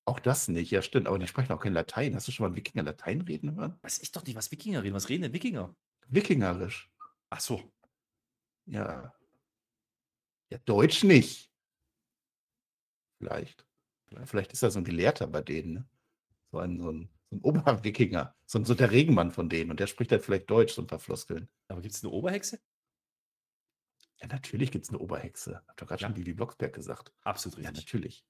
[0.05, 1.07] Auch das nicht, ja, stimmt.
[1.07, 2.15] Aber die sprechen auch kein Latein.
[2.15, 3.79] Hast du schon mal Wikinger Latein reden hören?
[3.83, 4.95] Weiß ich doch nicht, was Wikinger reden.
[4.95, 5.75] Was reden denn Wikinger?
[6.09, 6.91] Wikingerisch.
[7.31, 7.73] Ach so.
[8.67, 9.15] Ja.
[10.51, 11.51] Ja, Deutsch nicht.
[13.19, 13.65] Vielleicht.
[14.25, 14.53] Vielleicht.
[14.53, 15.73] Ist er so ein Gelehrter bei denen.
[15.75, 15.89] Ne?
[16.51, 18.35] So ein, so ein, so ein Oberwikinger.
[18.45, 19.71] So, ein- so der Regenmann von denen.
[19.71, 21.49] Und der spricht halt vielleicht Deutsch, so ein paar Floskeln.
[21.69, 22.61] Aber gibt es eine Oberhexe?
[24.21, 25.63] Ja, natürlich gibt es eine Oberhexe.
[25.67, 26.09] Hab doch gerade Ja.
[26.09, 27.13] schon Vivi Blocksberg gesagt.
[27.23, 27.87] Absolut Ja, richtig.
[27.87, 28.25] natürlich.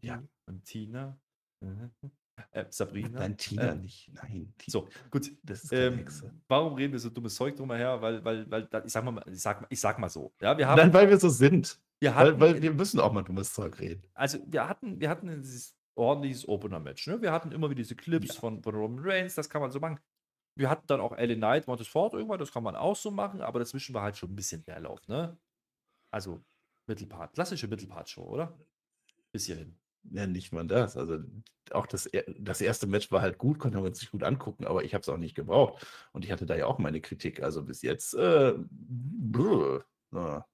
[0.00, 0.22] Ja.
[0.46, 1.18] Und Tina.
[1.60, 1.90] Mhm.
[2.52, 3.18] Äh, Sabrina.
[3.18, 4.10] Nein, Tina äh, nicht.
[4.14, 4.54] Nein.
[4.56, 5.30] Ti- So, gut.
[5.42, 6.32] Das ist keine Ähm, Hexe.
[6.48, 8.00] warum reden wir so dummes Zeug drumher?
[8.00, 10.32] Weil, weil, weil, ich sag mal, ich sag, ich sag mal so.
[10.40, 11.78] Ja, wir haben, Nein, weil wir so sind.
[12.00, 14.02] wir hatten, Weil, weil wir müssen auch mal dummes Zeug reden.
[14.14, 17.08] also wir hatten, wir hatten dieses ordentliches Opener-Match.
[17.08, 17.20] Ne?
[17.20, 18.40] Wir hatten immer wieder diese Clips Ja.
[18.40, 20.00] von, von Roman Reigns, das kann man so machen.
[20.58, 23.58] Wir hatten dann auch LA Knight, Montesfort irgendwann, das kann man auch so machen, aber
[23.58, 25.36] dazwischen war halt schon ein bisschen Leerlauf, ne?
[26.12, 26.42] Also
[26.88, 28.58] Mittelpart, klassische Mittelpart-Show, oder?
[29.32, 29.76] Bis hierhin.
[30.10, 30.96] Ja, nicht mal das.
[30.96, 31.18] Also
[31.72, 32.08] auch das,
[32.38, 35.08] das erste Match war halt gut, konnte man sich gut angucken, aber ich habe es
[35.08, 35.86] auch nicht gebraucht.
[36.12, 37.42] Und ich hatte da ja auch meine Kritik.
[37.42, 40.46] Also bis jetzt, äh, brr, ja.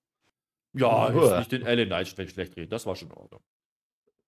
[0.72, 3.40] Ja, jetzt nicht den LA Knight schlecht, schlecht reden, das war schon in Ordnung.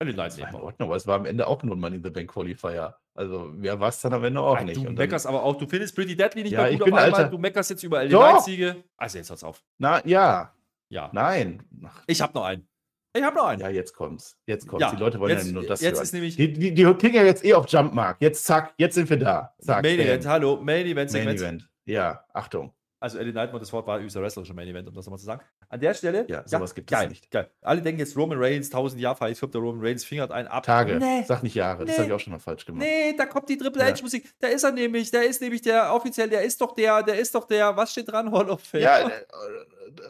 [0.02, 0.54] LA Knight war in.
[0.54, 2.96] Ordnung, aber es war am Ende auch nur ein Money in the Bank Qualifier.
[3.14, 4.76] Also wer war es dann am Ende auch Ach, nicht.
[4.76, 6.84] du Und dann, meckerst aber auch, du findest Pretty Deadly nicht Ja, mehr ich gut
[6.86, 8.30] bin auf einmal, alter- du meckerst jetzt über Doch!
[8.30, 8.84] Knight-Siege.
[8.96, 9.62] Also jetzt hört's auf.
[9.78, 10.54] na ja,
[10.88, 11.10] Ja.
[11.12, 11.64] nein.
[12.06, 12.66] Ich hab noch einen.
[13.14, 13.60] Ich hab noch einen.
[13.60, 14.36] ja, jetzt kommt's.
[14.46, 14.82] Jetzt kommt's.
[14.82, 16.02] Ja, Die Leute wollen jetzt, ja nur das jetzt hören.
[16.02, 18.18] ist nämlich die, die, die kriegen ja jetzt eh auf Jumpmark.
[18.20, 19.54] Jetzt zack, jetzt sind wir da.
[19.60, 19.98] Zack, Main.
[19.98, 21.40] Event, hallo, Main Event Main Segment.
[21.40, 21.68] Event.
[21.86, 22.72] Ja, Achtung.
[23.00, 25.24] Also Eddie Nightmare, das Wort war übrigens der wrestlerische Main Event, um das nochmal zu
[25.26, 25.40] sagen.
[25.68, 27.30] An der Stelle, Ja, sowas gibt es geil, nicht.
[27.30, 27.48] Geil.
[27.62, 29.30] Alle denken jetzt Roman Reigns, 1000 Jahre.
[29.30, 30.64] Ich glaube, der Roman Reigns fingert einen ab.
[30.64, 30.96] Tage.
[30.98, 31.84] Nee, Sag nicht Jahre.
[31.84, 31.98] Das Nee.
[32.02, 32.82] habe ich auch schon mal falsch gemacht.
[32.84, 33.94] nee, da kommt die Triple Ja.
[33.94, 34.32] H Musik.
[34.40, 37.34] Da ist er nämlich, der ist nämlich der offiziell, der ist doch der, der ist
[37.34, 38.32] doch der, was steht dran?
[38.32, 38.82] Hall of Fame.
[38.82, 39.10] Ja, äh,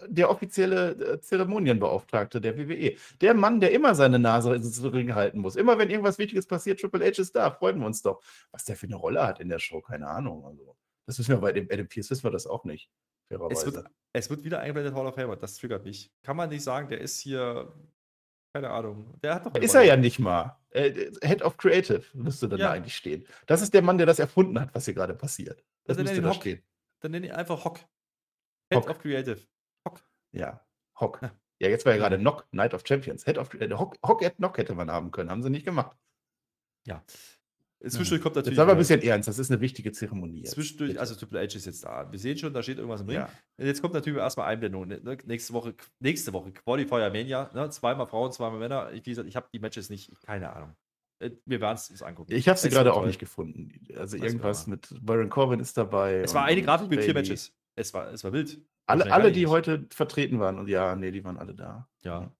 [0.08, 2.96] der offizielle äh, Zeremonienbeauftragte der WWE.
[3.20, 5.56] Der Mann, der immer seine Nase ins Ring halten muss.
[5.56, 7.50] Immer wenn irgendwas Wichtiges passiert, Triple H ist da.
[7.50, 8.20] Freuen wir uns doch.
[8.50, 10.44] Was der für eine Rolle hat in der Show, keine Ahnung.
[10.44, 10.74] Also,
[11.08, 12.90] das wissen wir bei dem Adam Pierce, wissen wir das auch nicht.
[13.30, 15.36] es, wird, es wird wieder eingeblendet Hall of Fame.
[15.40, 16.12] Das triggert mich.
[16.22, 17.74] Kann man nicht sagen, der ist hier,
[18.52, 19.18] keine Ahnung.
[19.22, 20.58] Der hat doch Ist er ja nicht mal.
[20.70, 22.66] Äh, Head of Creative müsste dann Ja.
[22.68, 23.26] da eigentlich stehen.
[23.46, 25.64] Das ist der Mann, der das erfunden hat, was hier gerade passiert.
[25.84, 26.36] Das Dann müsste da Hock.
[26.36, 26.62] stehen.
[27.00, 27.78] Dann nenne ich einfach Hock.
[28.70, 28.90] Head Hock.
[28.90, 29.40] of Creative.
[30.32, 30.62] Ja,
[31.00, 31.22] Hock.
[31.22, 31.34] Ja.
[31.60, 33.24] Ja, jetzt war ja gerade Knock, Night of Champions.
[33.24, 35.30] Head of äh, Hock, Hock at Knock hätte man haben können.
[35.30, 35.96] Haben sie nicht gemacht.
[37.80, 38.56] Zwischendurch kommt Jetzt natürlich.
[38.56, 39.28] sei mal ein bisschen ernst.
[39.28, 40.40] Das ist eine wichtige Zeremonie.
[40.40, 40.50] Jetzt.
[40.52, 41.00] Zwischendurch, Bitte.
[41.00, 42.10] also Triple H ist jetzt da.
[42.10, 43.18] Wir sehen schon, da steht irgendwas im Ring.
[43.18, 43.28] ja.
[43.56, 44.88] Jetzt kommt natürlich erstmal Einblendung.
[44.88, 45.00] Ne?
[45.26, 47.50] Nächste Woche, nächste Woche Qualifier Mania.
[47.54, 47.70] Ne?
[47.70, 48.90] Zweimal Frauen, zweimal Männer.
[48.92, 50.74] Ich, wie gesagt, ich habe die Matches nicht, keine Ahnung.
[51.20, 52.32] Äh, Wir werden es uns angucken.
[52.32, 53.06] Ich habe sie gerade auch toll.
[53.06, 53.70] nicht gefunden.
[53.96, 56.16] Also Weiß irgendwas mit Baron Corbin ist dabei.
[56.20, 57.14] Es war eine Grafik mit vier.
[57.14, 57.54] Matches.
[57.76, 58.60] Es war, es war wild.
[58.86, 59.50] Alle, alle nicht die wissen.
[59.52, 60.58] heute vertreten waren.
[60.58, 61.88] Und ja, nee, die waren alle da.
[62.00, 62.32] Ja.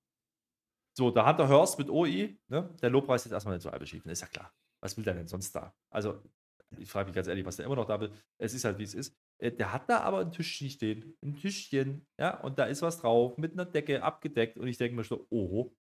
[0.97, 2.75] So, da hat der Hurst mit OI, ne?
[2.83, 4.53] der Lobpreis jetzt erstmal nicht so beschieden, ist ja klar.
[4.83, 5.75] Was will der denn sonst da?
[5.91, 6.23] Also,
[6.79, 8.13] ich frage mich ganz ehrlich, was der immer noch da will.
[8.39, 9.15] Es ist halt, wie es ist.
[9.43, 12.99] Äh, Der hat da aber ein Tischchen stehen, ein Tischchen, ja, und da ist was
[13.01, 14.59] drauf, mit einer Decke abgedeckt.
[14.59, 15.75] Und ich denke mir so, oho,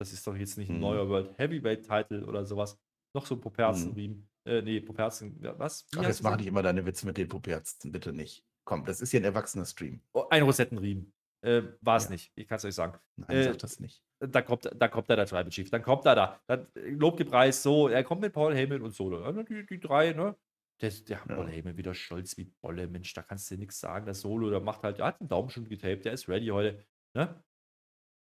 [0.00, 0.80] das ist doch jetzt nicht ein Mhm.
[0.80, 2.78] neuer World Heavyweight Title oder sowas.
[3.14, 4.28] Noch so ein Poperzen-Riemen.
[4.46, 5.86] Äh, nee, Poperzen, was?
[5.92, 7.92] Wie Ach, jetzt mach nicht immer deine Witze mit den Puperzten.
[7.92, 8.42] Bitte nicht.
[8.64, 10.00] Komm, das ist hier ein erwachsener Stream.
[10.14, 11.12] Oh, ein Rosettenriemen.
[11.42, 12.10] Äh, War es Ja.
[12.10, 12.98] nicht, ich kann es euch sagen.
[13.16, 14.02] Nein, Äh, sag das nicht.
[14.20, 17.88] dann kommt, dann kommt da der Tribal Chief, dann kommt er da, dann Lobgepreis so,
[17.88, 19.22] er kommt mit Paul Heyman und Solo.
[19.22, 20.36] Ja, Die, die drei, ne?
[20.82, 21.34] Der, der ja.
[21.34, 22.86] Paul Heyman wieder stolz wie Bolle.
[22.88, 24.06] Mensch, da kannst du nichts sagen.
[24.06, 26.84] Das Solo, der macht halt, der hat den Daumen schon getaped, der ist ready heute.
[27.14, 27.42] Ne?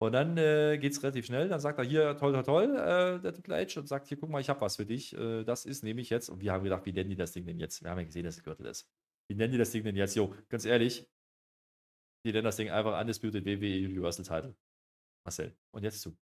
[0.01, 1.49] Und dann äh, geht es relativ schnell.
[1.49, 4.31] Dann sagt er hier, toll, toll, toll, äh, der Triple H, und sagt, hier, guck
[4.31, 5.13] mal, ich habe was für dich.
[5.17, 6.29] Äh, das ist nämlich jetzt.
[6.29, 7.83] Und wir haben gedacht, wie nennen die das Ding denn jetzt?
[7.83, 8.89] Wir haben ja gesehen, dass es Gürtel ist.
[9.29, 10.15] Wie nennen die das Ding denn jetzt?
[10.15, 11.09] Jo, ganz ehrlich,
[12.29, 14.55] die nennen das Ding einfach Undisputed WWE Universal Title.
[15.25, 15.57] Marcel.
[15.71, 16.17] Und jetzt zu.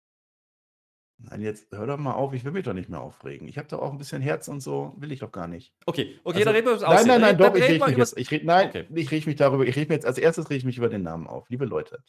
[1.17, 3.47] Nein, jetzt hör doch mal auf, ich will mich doch nicht mehr aufregen.
[3.47, 5.73] Ich habe doch auch ein bisschen Herz und so, will ich doch gar nicht.
[5.85, 8.17] Okay, okay, also, dann reden wir über Nein, nein, nein, doch, ich rede mich jetzt.
[8.17, 8.87] Ich red, nein, okay.
[8.93, 11.03] ich rede mich darüber, ich rede mir jetzt, als erstes rede ich mich über den
[11.03, 11.49] Namen auf.
[11.49, 12.03] Liebe Leute,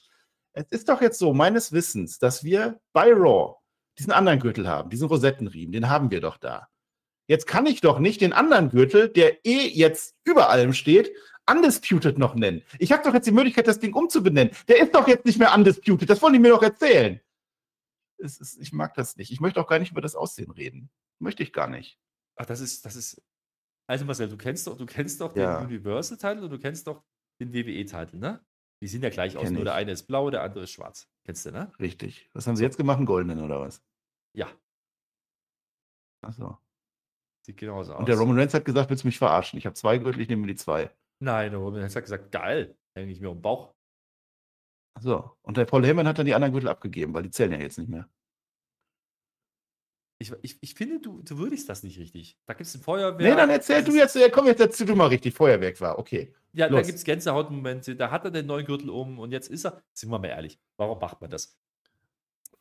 [0.55, 3.57] es ist doch jetzt so, meines Wissens, dass wir bei Raw
[3.99, 6.69] diesen anderen Gürtel haben, diesen Rosettenriemen, den haben wir doch da.
[7.29, 11.13] Jetzt kann ich doch nicht den anderen Gürtel, der eh jetzt über allem steht,
[11.51, 12.63] Undisputed noch nennen.
[12.79, 14.55] Ich habe doch jetzt die Möglichkeit, das Ding umzubenennen.
[14.69, 16.09] Der ist doch jetzt nicht mehr Undisputed.
[16.09, 17.21] Das wollen die mir doch erzählen.
[18.19, 19.31] Ist, ich mag das nicht.
[19.31, 20.91] Ich möchte auch gar nicht über das Aussehen reden.
[21.19, 21.99] Möchte ich gar nicht.
[22.37, 23.23] Ach, das ist, das ist.
[23.87, 25.59] Also Marcel, du kennst doch, du kennst doch ja.
[25.59, 27.03] den Universal-Titel und du kennst doch
[27.41, 28.43] den WWE-Titel, ne?
[28.81, 29.51] Die sehen ja gleich aus.
[29.51, 31.09] Nur der eine ist blau, der andere ist schwarz.
[31.25, 31.73] Kennst du, ne?
[31.79, 32.31] Richtig.
[32.33, 32.97] Was haben sie jetzt gemacht?
[32.99, 33.83] Einen goldenen oder was?
[34.33, 34.49] Ja.
[36.23, 36.59] Achso.
[37.43, 38.01] Sieht genauso aus.
[38.01, 39.59] Und der Roman Reigns hat gesagt, willst du mich verarschen?
[39.59, 40.91] Ich habe zwei Gürtel, ich nehme mir die zwei.
[41.21, 42.77] Nein, der Roman Reigns hat gesagt, geil.
[42.97, 43.75] Hänge ich mir um den Bauch.
[44.97, 45.37] Achso.
[45.43, 47.79] Und der Paul Heyman hat dann die anderen Gürtel abgegeben, weil die zählen ja jetzt
[47.79, 48.09] nicht mehr.
[50.21, 52.39] Ich, ich, ich finde, du, du würdigst das nicht richtig.
[52.47, 53.21] Da gibt es ein Feuerwerk.
[53.21, 56.33] Nee, dann erzähl du jetzt, komm jetzt dazu, du mal richtig, Feuerwerk war, okay.
[56.53, 56.81] Ja, Los.
[56.81, 59.83] da gibt es Gänsehautmomente, da hat er den neuen Gürtel um und jetzt ist er,
[59.93, 61.59] sind wir mal ehrlich, warum macht man das?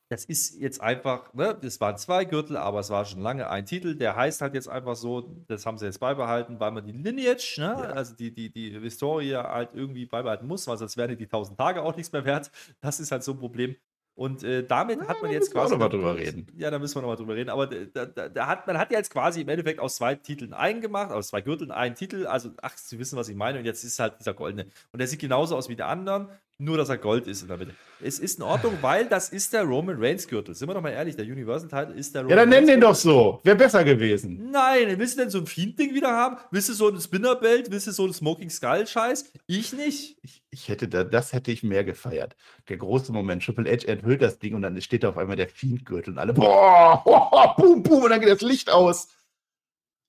[0.10, 3.66] Das ist jetzt einfach, ne, das waren zwei Gürtel, aber es war schon lange ein
[3.66, 6.92] Titel, der heißt halt jetzt einfach so, das haben sie jetzt beibehalten, weil man die
[6.92, 7.76] Lineage, ne, ja.
[7.76, 11.82] also die, die, die Historie halt irgendwie beibehalten muss, weil sonst wären die 1000 Tage
[11.82, 12.52] auch nichts mehr wert.
[12.82, 13.76] Das ist halt so ein Problem.
[14.16, 15.72] Und äh, damit ja, hat man jetzt quasi.
[15.72, 16.48] Da müssen wir drüber reden.
[16.56, 17.50] Ja, da müssen wir nochmal drüber reden.
[17.50, 20.54] Aber da, da, da, hat, man hat ja jetzt quasi im Endeffekt aus zwei Titeln
[20.54, 22.28] einen gemacht, aus zwei Gürteln einen Titel.
[22.28, 23.58] Also, ach, Sie wissen, was ich meine.
[23.58, 24.68] Und jetzt ist halt dieser goldene.
[24.92, 26.30] Und der sieht genauso aus wie der anderen.
[26.60, 27.74] Nur, dass er Gold ist in der Mitte.
[28.00, 30.54] Es ist in Ordnung, weil das ist der Roman Reigns Gürtel.
[30.54, 32.80] Sind wir doch mal ehrlich, der Universal Title ist der Roman Ja, dann nenn den
[32.80, 33.40] doch so.
[33.44, 34.52] Wäre besser gewesen.
[34.52, 36.38] Nein, willst du denn so ein Fiend-Ding wieder haben?
[36.52, 37.72] Willst du so ein Spinner-Belt?
[37.72, 39.32] Willst du so ein Smoking Skull-Scheiß?
[39.48, 40.18] Ich nicht.
[40.22, 42.36] Ich, ich, hätte da, das hätte ich mehr gefeiert.
[42.70, 43.44] Der große Moment.
[43.44, 46.34] Triple H enthüllt das Ding und dann steht da auf einmal der Fiend-Gürtel und alle,
[46.34, 49.08] boah, boah, boom, boom, und dann geht das Licht aus.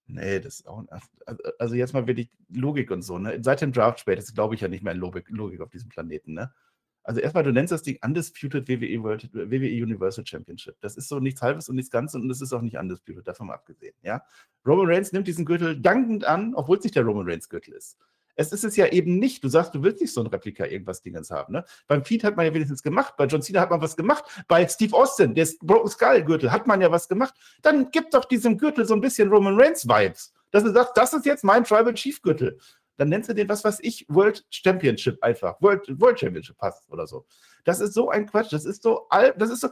[0.06, 0.84] Nee, das ist auch.
[1.58, 3.38] Also, jetzt mal wirklich Logik und so, ne?
[3.42, 6.34] Seit dem Draft spätestens glaube ich ja nicht mehr in Logik, Logik auf diesem Planeten,
[6.34, 6.52] ne?
[7.06, 10.76] Also erstmal, du nennst das Ding Undisputed WWE, World, WWE Universal Championship.
[10.80, 13.50] Das ist so nichts Halbes und nichts Ganzes und es ist auch nicht Undisputed, davon
[13.50, 13.94] abgesehen.
[14.02, 14.22] Ja?
[14.66, 17.98] Roman Reigns nimmt diesen Gürtel dankend an, obwohl es nicht der Roman Reigns Gürtel ist.
[18.36, 19.44] Es ist es ja eben nicht.
[19.44, 21.52] Du sagst, du willst nicht so ein Replika irgendwas Dingens haben.
[21.52, 21.64] Ne?
[21.86, 23.14] Beim Feed hat man ja wenigstens gemacht.
[23.16, 24.24] Bei John Cena hat man was gemacht.
[24.48, 27.34] Bei Steve Austin, der Broken Skull Gürtel, hat man ja was gemacht.
[27.62, 30.32] Dann gib doch diesem Gürtel so ein bisschen Roman Reigns Vibes.
[30.50, 32.58] Dass du sagst, das ist jetzt mein Tribal Chief Gürtel.
[32.96, 35.60] Dann nennst du den, was weiß ich, World Championship einfach.
[35.60, 37.26] World, World Championship passt oder so.
[37.64, 38.52] Das ist so ein Quatsch.
[38.52, 39.68] Das ist so, das ist so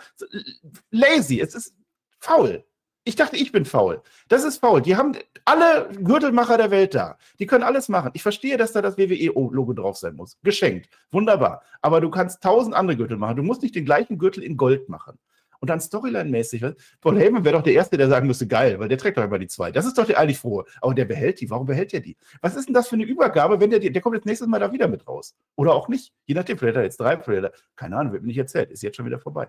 [0.91, 1.41] lazy.
[1.41, 1.75] Es ist
[2.19, 2.65] faul.
[3.05, 4.01] Ich dachte, ich bin faul.
[4.29, 4.81] Das ist faul.
[4.81, 7.19] Die haben alle Gürtelmacher der Welt da.
[7.41, 8.11] Die können alles machen.
[8.15, 10.39] Ich verstehe, dass da das WWE-Logo drauf sein muss.
[10.45, 10.89] Geschenkt.
[11.11, 11.63] Wunderbar.
[11.81, 13.37] Aber du kannst tausend andere Gürtel machen.
[13.37, 15.19] Du musst nicht den gleichen Gürtel in Gold machen.
[15.63, 18.99] Und dann Storyline-mäßig, Paul Heyman wäre doch der Erste, der sagen müsste, geil, weil der
[18.99, 19.71] trägt doch immer die zwei.
[19.71, 20.65] Das ist doch der eigentlich frohe.
[20.81, 21.49] Aber der behält die.
[21.51, 22.17] Warum behält er die?
[22.41, 24.73] Was ist denn das für eine Übergabe, wenn der, der kommt jetzt nächstes Mal da
[24.73, 25.37] wieder mit raus?
[25.55, 26.13] Oder auch nicht.
[26.27, 28.73] Je nachdem, vielleicht hat er jetzt drei, vielleicht keine Ahnung, wird mir nicht erzählt.
[28.73, 29.49] Ist jetzt schon wieder vorbei.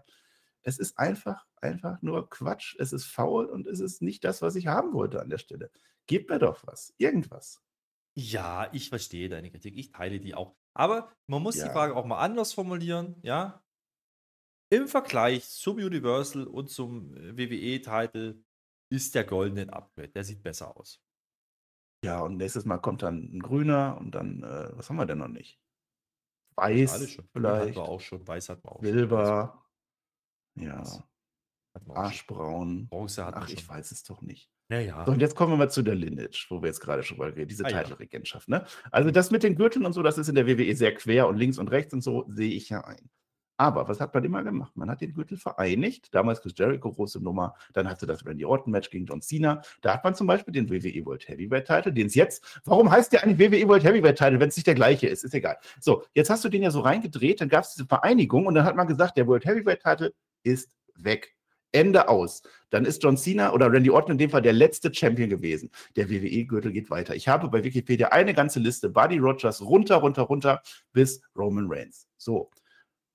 [0.64, 2.76] Es ist einfach, einfach nur Quatsch.
[2.80, 5.72] Es ist faul und es ist nicht das, was ich haben wollte an der Stelle.
[6.07, 6.93] Gebt mir doch was.
[6.97, 7.61] Irgendwas.
[8.16, 9.78] Ja, ich verstehe deine Kritik.
[9.78, 10.55] Ich teile die auch.
[10.74, 11.68] Aber man muss ja.
[11.68, 13.16] die Frage auch mal anders formulieren.
[13.22, 13.64] Ja.
[14.70, 18.43] Im Vergleich zum Universal und zum äh, WWE-Titel
[18.89, 20.09] ist der goldene Upgrade.
[20.09, 21.01] Der sieht besser aus.
[22.03, 25.20] Ja, und nächstes Mal kommt dann ein grüner und dann, äh, was haben wir denn
[25.20, 25.59] noch nicht?
[26.55, 27.20] Weiß, vielleicht.
[27.36, 29.62] Hatten wir auch schon, weiß hatten wir auch Silber.
[30.56, 30.84] Ja.
[31.89, 32.88] Arschbraun.
[32.88, 34.49] Bronze hat Ach, ich weiß es doch nicht.
[34.70, 35.04] Naja.
[35.06, 37.30] So, und jetzt kommen wir mal zu der Lineage, wo wir jetzt gerade schon mal
[37.30, 38.47] reden, diese ah, Titelregentschaft.
[38.47, 38.66] Ne?
[38.91, 41.38] Also das mit den Gürteln und so, das ist in der WWE sehr quer und
[41.38, 43.10] links und rechts und so, sehe ich ja ein.
[43.58, 44.76] Aber was hat man immer gemacht?
[44.76, 46.14] Man hat den Gürtel vereinigt.
[46.14, 47.54] Damals Chris Jericho, große Nummer.
[47.74, 49.62] Dann hatte das Randy Orton-Match gegen John Cena.
[49.82, 53.14] Da hat man zum Beispiel den WWE World Heavyweight Title, den es jetzt, warum heißt
[53.14, 55.24] der eigentlich WWE World Heavyweight Title, wenn es nicht der gleiche ist?
[55.24, 55.58] Ist egal.
[55.80, 58.66] So, jetzt hast du den ja so reingedreht, dann gab es diese Vereinigung und dann
[58.66, 60.14] hat man gesagt, der World Heavyweight Title
[60.44, 61.36] ist weg.
[61.74, 62.44] Ende aus.
[62.70, 65.72] Dann ist John Cena oder Randy Orton in dem Fall der letzte Champion gewesen.
[65.96, 67.16] Der WWE-Gürtel geht weiter.
[67.16, 68.89] Ich habe bei Wikipedia eine ganze Liste.
[68.89, 70.62] Buddy Rogers runter, runter, runter
[70.94, 72.08] bis Roman Reigns.
[72.18, 72.50] So.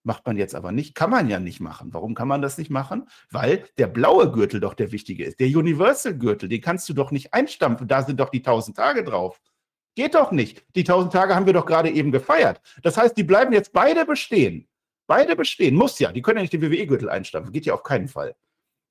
[0.05, 1.93] Macht man jetzt aber nicht, kann man ja nicht machen.
[1.93, 3.09] Warum kann man das nicht machen?
[3.31, 5.41] Weil der blaue Gürtel doch der wichtige ist.
[5.41, 7.89] Der Universal-Gürtel, den kannst du doch nicht einstampfen.
[7.89, 9.41] Da sind doch die 1000 Tage drauf.
[9.97, 10.65] Geht doch nicht.
[10.77, 12.61] Die 1000 Tage haben wir doch gerade eben gefeiert.
[12.83, 14.68] Das heißt, die bleiben jetzt beide bestehen.
[15.09, 15.75] Beide bestehen.
[15.75, 16.13] Muss ja.
[16.13, 17.53] Die können ja nicht den WWE-Gürtel einstampfen.
[17.53, 18.37] Geht ja auf keinen Fall.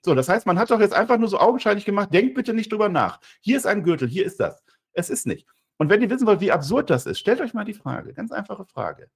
[0.04, 2.72] So, das heißt, man hat doch jetzt einfach nur so augenscheinlich gemacht, denkt bitte nicht
[2.72, 3.20] drüber nach.
[3.42, 4.64] Hier ist ein Gürtel, hier ist das.
[4.94, 5.48] Es ist nicht.
[5.78, 8.32] Und wenn ihr wissen wollt, wie absurd das ist, stellt euch mal die Frage, ganz
[8.32, 9.10] einfache Frage.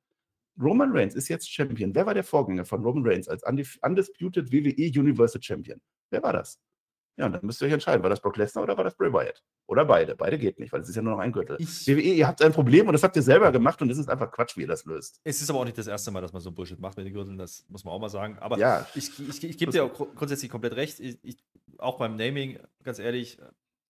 [0.62, 1.96] Roman Reigns ist jetzt Champion.
[1.96, 5.80] Wer war der Vorgänger von Roman Reigns als Undisputed WWE Universal Champion?
[6.10, 6.60] Wer war das?
[7.18, 9.12] Ja, und dann müsst ihr euch entscheiden, war das Brock Lesnar oder war das Bray
[9.12, 9.44] Wyatt?
[9.68, 10.16] Oder beide.
[10.16, 11.58] Beide geht nicht, weil es ist ja nur noch ein Gürtel.
[11.60, 14.10] Ich, WWE, ihr habt ein Problem und das habt ihr selber gemacht und es ist
[14.10, 15.20] einfach Quatsch, wie ihr das löst.
[15.24, 17.14] Es ist aber auch nicht das erste Mal, dass man so Bullshit macht mit den
[17.14, 18.38] Gürteln, das muss man auch mal sagen.
[18.40, 21.00] Aber ja, ich, ich, ich gebe dir auch grundsätzlich komplett recht.
[21.00, 21.38] Ich,
[21.78, 23.40] auch beim Naming, ganz ehrlich,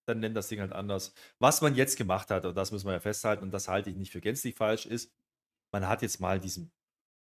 [0.06, 1.14] dann nennt das Ding halt anders.
[1.40, 3.96] Was man jetzt gemacht hat, und das müssen wir ja festhalten, und das halte ich
[3.96, 5.14] nicht für gänzlich falsch, ist,
[5.72, 6.72] man hat jetzt mal diesen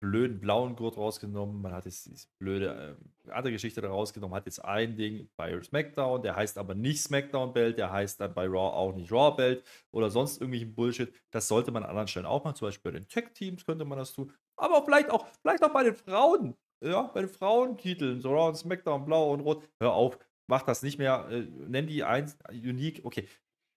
[0.01, 2.97] blöden blauen Gurt rausgenommen, man hat jetzt diese blöde
[3.27, 7.03] äh, andere Geschichte da rausgenommen, hat jetzt ein Ding bei SmackDown, der heißt aber nicht
[7.03, 11.13] SmackDown Belt, der heißt dann bei Raw auch nicht Raw Belt oder sonst irgendwelchen Bullshit.
[11.31, 13.99] Das sollte man an anderen Stellen auch machen, zum Beispiel bei den Tech-Teams könnte man
[13.99, 18.31] das tun, aber vielleicht auch, vielleicht auch bei den Frauen, ja, bei den Frauentiteln, so
[18.31, 19.63] Raw und SmackDown, Blau und Rot.
[19.81, 23.29] Hör auf, mach das nicht mehr, äh, nenn die eins, Unique, okay,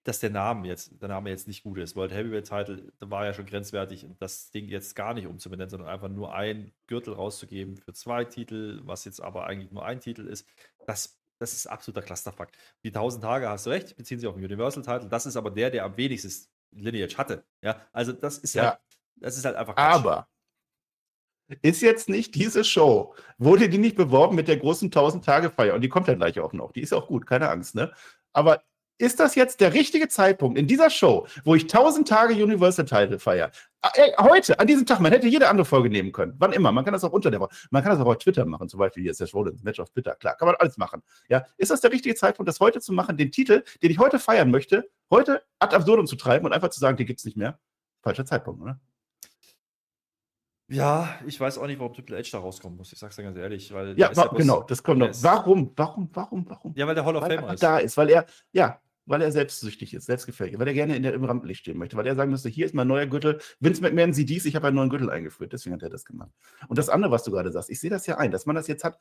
[0.03, 1.95] dass der Name jetzt, der Name jetzt nicht gut ist.
[1.95, 6.09] World Heavyweight Title war ja schon grenzwertig, das Ding jetzt gar nicht umzubenennen, sondern einfach
[6.09, 10.47] nur ein Gürtel rauszugeben für zwei Titel, was jetzt aber eigentlich nur ein Titel ist.
[10.85, 12.49] Das, das ist absoluter Clusterfuck.
[12.83, 15.07] Die 1000 Tage hast du recht, beziehen sich auf den Universal Title.
[15.07, 17.45] Das ist aber der, der am wenigsten Lineage hatte.
[17.61, 18.79] Ja, also das ist ja, halt,
[19.15, 19.75] das ist halt einfach.
[19.75, 19.95] Quatsch.
[19.95, 20.27] Aber
[21.61, 25.75] ist jetzt nicht diese Show, wurde die nicht beworben mit der großen 1000-Tage-Feier?
[25.75, 26.71] Und die kommt ja gleich auch noch.
[26.71, 27.93] Die ist auch gut, keine Angst, ne?
[28.31, 28.63] Aber
[28.97, 33.19] ist das jetzt der richtige Zeitpunkt in dieser Show, wo ich 1000 Tage Universal Title
[33.19, 33.51] feiere?
[33.81, 36.35] Ah, heute, an diesem Tag, man hätte jede andere Folge nehmen können.
[36.37, 36.71] Wann immer.
[36.71, 37.53] Man kann das auch unter der Woche.
[37.69, 38.69] Man kann das auch auf Twitter machen.
[38.69, 40.15] Zum Beispiel hier ist der Rollins Match auf Twitter.
[40.15, 41.01] Klar, kann man alles machen.
[41.27, 44.19] Ja, ist das der richtige Zeitpunkt, das heute zu machen, den Titel, den ich heute
[44.19, 47.35] feiern möchte, heute ad absurdum zu treiben und einfach zu sagen, den gibt es nicht
[47.35, 47.59] mehr?
[48.01, 48.79] Falscher Zeitpunkt, oder?
[50.73, 52.91] Ja, ich weiß auch nicht, warum Triple H da rauskommen muss.
[52.91, 55.09] Ich sag's dir ganz ehrlich, weil ja, wa- genau, das kommt noch.
[55.23, 56.73] Warum, warum, warum, warum?
[56.75, 57.63] Ja, weil der Hall of Famer er ist.
[57.63, 61.13] da ist, weil er, ja, weil er selbstsüchtig ist, selbstgefällig, weil er gerne in der,
[61.13, 63.39] im Rampenlicht stehen möchte, weil er sagen müsste, hier ist mein neuer Gürtel.
[63.59, 66.31] Vince McMahon sieht dies, ich habe einen neuen Gürtel eingeführt, deswegen hat er das gemacht.
[66.69, 68.67] Und das andere, was du gerade sagst, ich sehe das ja ein, dass man das
[68.67, 68.97] jetzt hat.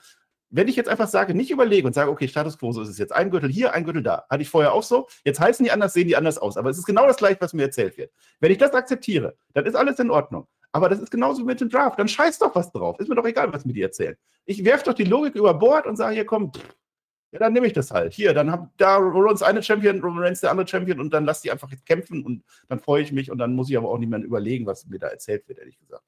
[0.54, 2.98] Wenn ich jetzt einfach sage, nicht überlege und sage, okay, Status quo, so ist es
[2.98, 3.12] jetzt.
[3.14, 4.26] Ein Gürtel hier, ein Gürtel da.
[4.28, 5.06] Hatte ich vorher auch so.
[5.24, 6.58] Jetzt heißen die anders, sehen die anders aus.
[6.58, 8.12] Aber es ist genau das gleiche, was mir erzählt wird.
[8.38, 10.46] Wenn ich das akzeptiere, dann ist alles in Ordnung.
[10.72, 11.98] Aber das ist genauso wie mit dem Draft.
[11.98, 12.98] Dann scheiß doch was drauf.
[12.98, 14.16] Ist mir doch egal, was mir die erzählen.
[14.46, 16.50] Ich werfe doch die Logik über Bord und sage, hier komm,
[17.30, 18.12] ja, dann nehme ich das halt.
[18.12, 21.50] Hier, dann haben da Rollins eine Champion, Reigns der andere Champion und dann lass die
[21.50, 24.10] einfach jetzt kämpfen und dann freue ich mich und dann muss ich aber auch nicht
[24.10, 26.04] mehr überlegen, was mir da erzählt wird, ehrlich gesagt.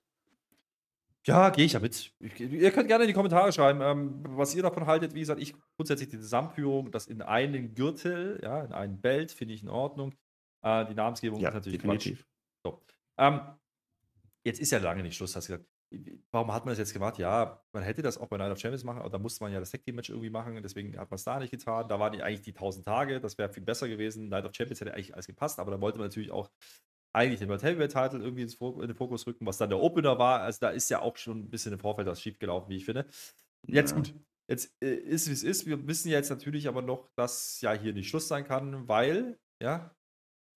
[1.26, 2.12] Ja, gehe ich ja mit.
[2.20, 5.14] Ich, ihr könnt gerne in die Kommentare schreiben, ähm, was ihr davon haltet.
[5.14, 9.54] Wie gesagt, ich grundsätzlich die Zusammenführung, das in einen Gürtel, ja, in einen Belt, finde
[9.54, 10.14] ich in Ordnung.
[10.62, 12.18] Äh, die Namensgebung Ja, ist natürlich definitiv.
[12.18, 12.74] Quatsch.
[12.74, 12.82] So.
[13.16, 13.40] Ähm,
[14.44, 15.70] jetzt ist ja lange nicht Schluss, hast du gesagt.
[16.32, 17.18] Warum hat man das jetzt gemacht?
[17.18, 19.60] Ja, man hätte das auch bei Night of Champions machen, aber da musste man ja
[19.60, 21.88] das Tag Team Match irgendwie machen, deswegen hat man es da nicht getan.
[21.88, 24.28] Da waren die eigentlich die 1000 Tage, das wäre viel besser gewesen.
[24.28, 26.50] Night of Champions hätte eigentlich alles gepasst, aber da wollte man natürlich auch
[27.12, 30.18] eigentlich den World Heavyweight Title irgendwie ins in den Fokus rücken, was dann der Opener
[30.18, 30.40] war.
[30.40, 32.84] Also da ist ja auch schon ein bisschen im Vorfeld was schief gelaufen, wie ich
[32.84, 33.06] finde.
[33.66, 33.96] Jetzt Ja.
[33.96, 34.14] gut.
[34.48, 35.66] Jetzt äh, ist wie es ist.
[35.66, 39.94] Wir wissen jetzt natürlich aber noch, dass ja hier nicht Schluss sein kann, weil, ja,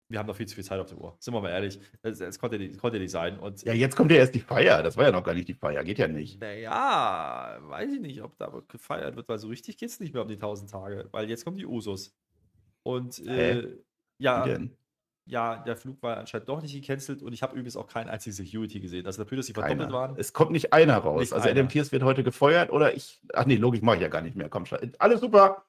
[0.09, 1.15] wir haben noch viel zu viel Zeit auf der Uhr.
[1.19, 1.79] Sind wir mal ehrlich.
[2.01, 3.37] Es, es konnte, nicht- konnte nicht sein.
[3.39, 4.81] Und Ja, jetzt kommt ja erst die Feier.
[4.83, 5.83] Das war ja noch gar nicht die Feier.
[5.83, 6.39] Geht ja nicht.
[6.39, 10.21] naja, weiß ich nicht, ob da gefeiert wird, weil so richtig geht es nicht mehr
[10.23, 12.15] um die 1000 Tage, weil jetzt kommen die Usos.
[12.83, 13.77] Und äh,
[14.17, 14.47] ja,
[15.29, 18.33] ja, der Flug war anscheinend doch nicht gecancelt und ich habe übrigens auch keinen einzigen
[18.33, 19.05] Security gesehen.
[19.05, 20.15] Also dafür, dass sie verdoppelt waren.
[20.17, 21.19] Es kommt nicht einer raus.
[21.19, 21.51] Nicht also einer.
[21.59, 23.19] Adam Pierce wird heute gefeuert oder ich.
[23.33, 24.47] Ach nee, logisch mache ich ja gar nicht mehr.
[24.47, 25.65] Komm, schei- alles super.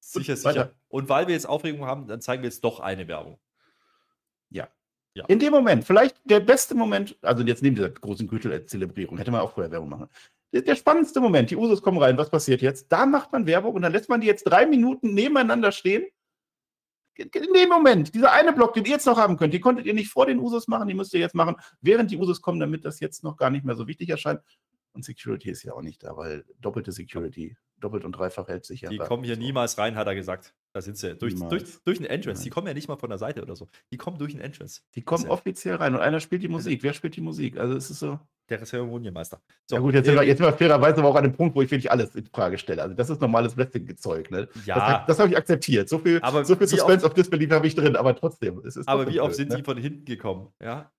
[0.00, 0.70] Sicher, Gut, sicher.
[0.88, 3.38] Und weil wir jetzt Aufregung haben, dann zeigen wir jetzt doch eine Werbung.
[5.28, 9.40] In dem Moment, vielleicht der beste Moment, also jetzt neben dieser großen Gürtel-Zelebrierung, hätte man
[9.40, 10.08] auch vorher Werbung machen.
[10.52, 12.90] Der, der spannendste Moment, die Usos kommen rein, was passiert jetzt?
[12.92, 16.04] Da macht man Werbung und dann lässt man die jetzt drei Minuten nebeneinander stehen.
[17.16, 19.94] In dem Moment, dieser eine Block, den ihr jetzt noch haben könnt, den konntet ihr
[19.94, 22.84] nicht vor den Usos machen, die müsst ihr jetzt machen, während die Usos kommen, damit
[22.84, 24.40] das jetzt noch gar nicht mehr so wichtig erscheint.
[24.92, 28.82] Und Security ist ja auch nicht da, weil doppelte Security, doppelt und dreifach hält sich
[28.82, 28.90] ja.
[28.90, 29.40] Die kommen hier So.
[29.40, 30.54] niemals rein, hat er gesagt.
[30.72, 31.14] Da sind sie.
[31.16, 31.50] Durch, Niemals.
[31.50, 32.42] durch, durch einen Entrance.
[32.42, 32.54] Die Nein.
[32.54, 33.66] kommen ja nicht mal von der Seite oder so.
[33.90, 34.82] Die kommen durch einen Entrance.
[34.94, 36.82] Die kommen offiziell rein und einer spielt die Musik.
[36.82, 37.56] Wer spielt die Musik?
[37.56, 38.18] Also es ist so.
[38.48, 39.40] Der Zeremonienmeister.
[39.70, 41.56] ja gut, jetzt, sind äh, wir, jetzt sind wir fairerweise aber auch an dem Punkt,
[41.56, 42.80] wo ich wirklich alles in Frage stelle.
[42.82, 44.30] Also das ist normales Wrestling-Zeug.
[44.30, 44.48] Ne?
[44.66, 44.98] Ja.
[44.98, 45.88] Das, das habe ich akzeptiert.
[45.88, 48.62] So viel, Aber so viel Suspense of Disbelief habe ich drin, aber trotzdem.
[48.86, 49.56] Aber wie oft sind ne?
[49.56, 50.52] die von hinten gekommen?
[50.62, 50.92] Ja.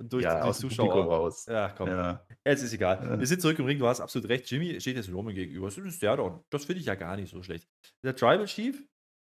[0.00, 0.88] Und durch, ja, aus dem Zuschauer.
[0.88, 1.46] Publikum raus.
[1.46, 1.88] Ja, komm.
[1.88, 2.26] Ja.
[2.44, 3.04] Jetzt ist egal.
[3.04, 3.18] Ja.
[3.18, 4.50] Wir sind zurück im Ring, du hast absolut recht.
[4.50, 5.66] Jimmy steht jetzt Roman gegenüber.
[5.66, 6.44] Das ist der doch.
[6.50, 7.68] Das finde ich ja gar nicht so schlecht.
[8.04, 8.82] Der Tribal Chief,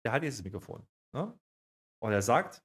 [0.06, 0.88] der hat jetzt das Mikrofon.
[1.16, 1.38] Ne?
[2.02, 2.64] Und er sagt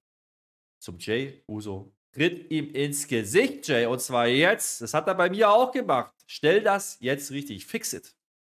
[0.82, 3.86] zum Jay Uso, tritt ihm ins Gesicht, Jay.
[3.86, 4.80] Und zwar jetzt.
[4.82, 6.14] Das hat er bei mir auch gemacht.
[6.26, 7.66] Stell das jetzt richtig.
[7.66, 8.14] Fix it.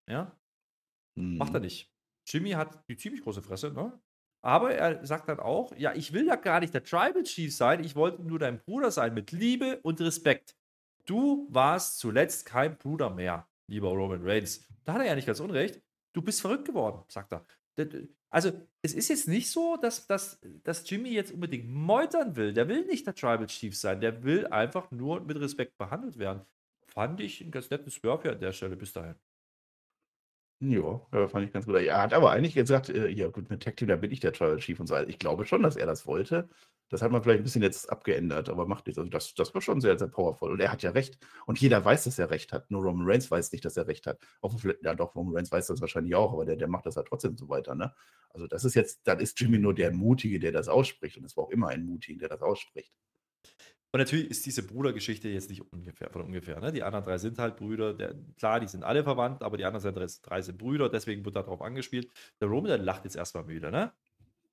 [0.09, 0.37] Ja?
[1.15, 1.65] Macht er Mhm.
[1.65, 1.91] nicht.
[2.27, 3.97] Jimmy hat die ziemlich große Fresse, ne?
[4.41, 7.83] Aber er sagt dann auch, ja, ich will ja gar nicht der Tribal Chief sein,
[7.83, 10.55] ich wollte nur dein Bruder sein mit Liebe und Respekt.
[11.05, 14.65] Du warst zuletzt kein Bruder mehr, lieber Roman Reigns.
[14.85, 15.81] Da hat er ja nicht ganz unrecht.
[16.13, 17.45] Du bist verrückt geworden, sagt er.
[18.29, 22.53] Also, es ist jetzt nicht so, dass, dass, dass Jimmy jetzt unbedingt meutern will.
[22.53, 24.01] Der will nicht der Tribal Chief sein.
[24.01, 26.41] Der will einfach nur mit Respekt behandelt werden.
[26.87, 29.15] Fand ich einen ganz netten hier an der Stelle bis dahin.
[30.59, 31.75] Ja, ja, fand ich ganz gut.
[31.75, 34.33] Er hat aber eigentlich gesagt, äh, ja gut, mit Tag Team, da bin ich der
[34.33, 34.95] Tribal Chief und so.
[34.95, 36.49] Also ich glaube schon, dass er das wollte.
[36.89, 38.97] Das hat man vielleicht ein bisschen jetzt abgeändert, aber macht nichts.
[38.97, 40.51] Also das, das war schon sehr, sehr powerful.
[40.51, 41.19] Und er hat ja recht.
[41.45, 42.71] Und jeder weiß, dass er recht hat.
[42.71, 44.19] Nur Roman Reigns weiß nicht, dass er recht hat.
[44.57, 47.07] Vielleicht, ja doch, Roman Reigns weiß das wahrscheinlich auch, aber der, der macht das halt
[47.07, 47.75] trotzdem so weiter.
[47.75, 47.93] Ne?
[48.31, 51.17] Also das ist jetzt, dann ist Jimmy nur der Mutige, der das ausspricht.
[51.17, 52.93] Und es war auch immer ein Mutigen, der das ausspricht.
[53.93, 56.59] Und natürlich ist diese Brudergeschichte jetzt nicht ungefähr, von ungefähr.
[56.59, 56.71] Ne?
[56.71, 57.93] Die anderen drei sind halt Brüder.
[57.93, 61.61] Der, klar, die sind alle verwandt, aber die anderen drei, sind Brüder, deswegen wird darauf
[61.61, 62.11] angespielt.
[62.41, 63.93] Der Roman, der lacht jetzt erstmal müde, ne?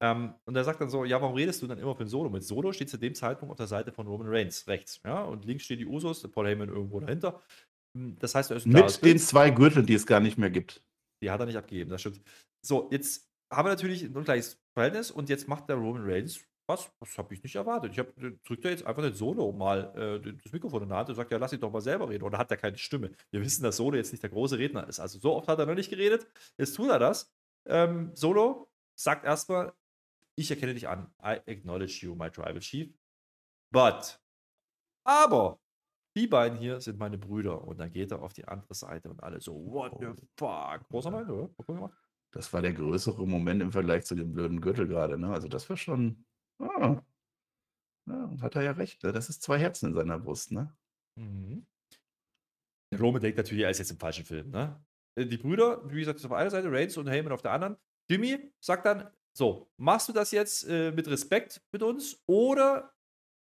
[0.01, 2.31] Ähm, und er sagt dann so: Ja, warum redest du dann immer für Solo?
[2.31, 5.01] Mit Solo steht zu dem Zeitpunkt auf der Seite von Roman Reigns, rechts.
[5.05, 5.23] Ja?
[5.23, 7.41] Und links stehen die Usos, der Paul Heyman irgendwo dahinter.
[7.97, 10.83] Hm, Das heißt, er ist Mit den zwei Gürteln, die es gar nicht mehr gibt.
[11.23, 12.21] Die hat er nicht abgegeben, das stimmt.
[12.61, 16.91] So, jetzt haben wir natürlich ein ungleiches Verhältnis und jetzt macht der Roman Reigns was?
[17.01, 17.93] Das habe ich nicht erwartet.
[17.93, 18.13] Ich habe
[18.45, 21.31] drückt er jetzt einfach nicht Solo mal äh, das Mikrofon in der Hand und sagt,
[21.31, 22.25] ja, lass ihn doch mal selber reden.
[22.25, 23.11] Oder hat er keine Stimme?
[23.31, 25.01] Wir wissen, dass Solo jetzt nicht der große Redner ist.
[25.01, 26.27] Also so oft hat er noch nicht geredet.
[26.57, 27.33] Jetzt tut er das.
[27.67, 29.73] Ähm, Solo sagt erstmal,
[30.37, 31.13] ich erkenne dich an.
[31.23, 32.93] I acknowledge you, my tribal chief.
[33.71, 34.21] But,
[35.05, 35.59] aber,
[36.17, 37.63] die beiden hier sind meine Brüder.
[37.63, 40.07] Und dann geht er auf die andere Seite und alle so, what the
[40.39, 40.89] fuck?
[40.89, 41.51] Großer Mann, oder?
[42.33, 45.19] Das war der größere Moment im Vergleich zu dem blöden Gürtel gerade.
[45.19, 45.29] Ne?
[45.29, 46.25] Also das war schon.
[46.61, 47.03] Ah.
[48.07, 49.03] Ja, hat er ja recht.
[49.03, 49.13] Ne?
[49.13, 50.53] Das ist zwei Herzen in seiner Brust.
[50.53, 50.75] Ne?
[51.19, 51.67] Mhm.
[52.99, 54.51] Roman denkt natürlich, er ist jetzt im falschen Film.
[54.51, 54.85] Ne?
[55.19, 57.77] Äh, Die Brüder, wie gesagt, auf einer Seite, Reigns und Heyman auf der anderen.
[58.11, 62.93] Jimmy sagt dann: So, machst du das jetzt äh, mit Respekt mit uns oder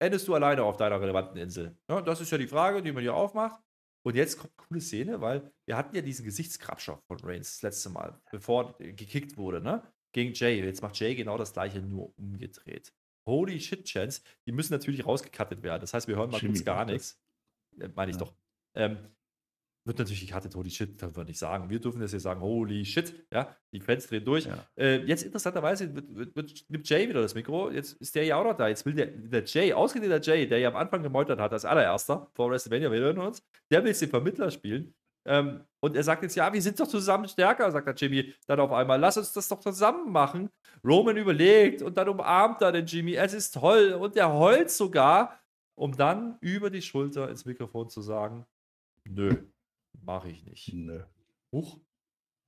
[0.02, 1.78] endest du alleine auf deiner relevanten Insel?
[1.90, 3.62] Ja, das ist ja die Frage, die man hier aufmacht.
[4.06, 7.62] Und jetzt kommt eine coole Szene, weil wir hatten ja diesen Gesichtskrabscher von Reigns das
[7.62, 9.84] letzte Mal, bevor äh, gekickt wurde, ne?
[10.14, 10.64] Gegen Jay.
[10.64, 12.94] Jetzt macht Jay genau das gleiche, nur umgedreht.
[13.30, 14.22] Holy shit, Chance.
[14.46, 15.82] Die müssen natürlich rausgekattet werden.
[15.82, 17.22] Das heißt, wir hören mal Jimmy kurz gar nichts.
[17.80, 18.26] Äh, Meine ich Ja.
[18.26, 18.34] doch.
[18.76, 18.98] Ähm,
[19.86, 21.70] wird natürlich gecuttet, holy shit, dürfen wir nicht sagen.
[21.70, 24.46] Wir dürfen das hier sagen, holy shit, ja, die Fans drehen durch.
[24.46, 24.68] Ja.
[24.76, 28.36] Äh, jetzt interessanterweise wird, wird, wird, nimmt Jay wieder das Mikro, jetzt ist der ja
[28.36, 28.68] auch noch da.
[28.68, 31.66] Jetzt will der, der Jay, ausgerechnet der Jay, der ja am Anfang gemeutert hat als
[31.66, 34.94] allererster vor WrestleMania, wir hören uns, der will jetzt den Vermittler spielen.
[35.30, 38.60] Ähm, und er sagt jetzt, ja, wir sind doch zusammen stärker, sagt der Jimmy dann
[38.60, 40.50] auf einmal, lass uns das doch zusammen machen.
[40.84, 45.40] Roman überlegt und dann umarmt er den Jimmy, es ist toll und er heult sogar,
[45.76, 48.48] um dann über die Schulter ins Mikrofon zu sagen,
[49.06, 49.36] nö,
[50.02, 50.74] mache ich nicht.
[50.74, 51.04] Nö.
[51.52, 51.80] Huch.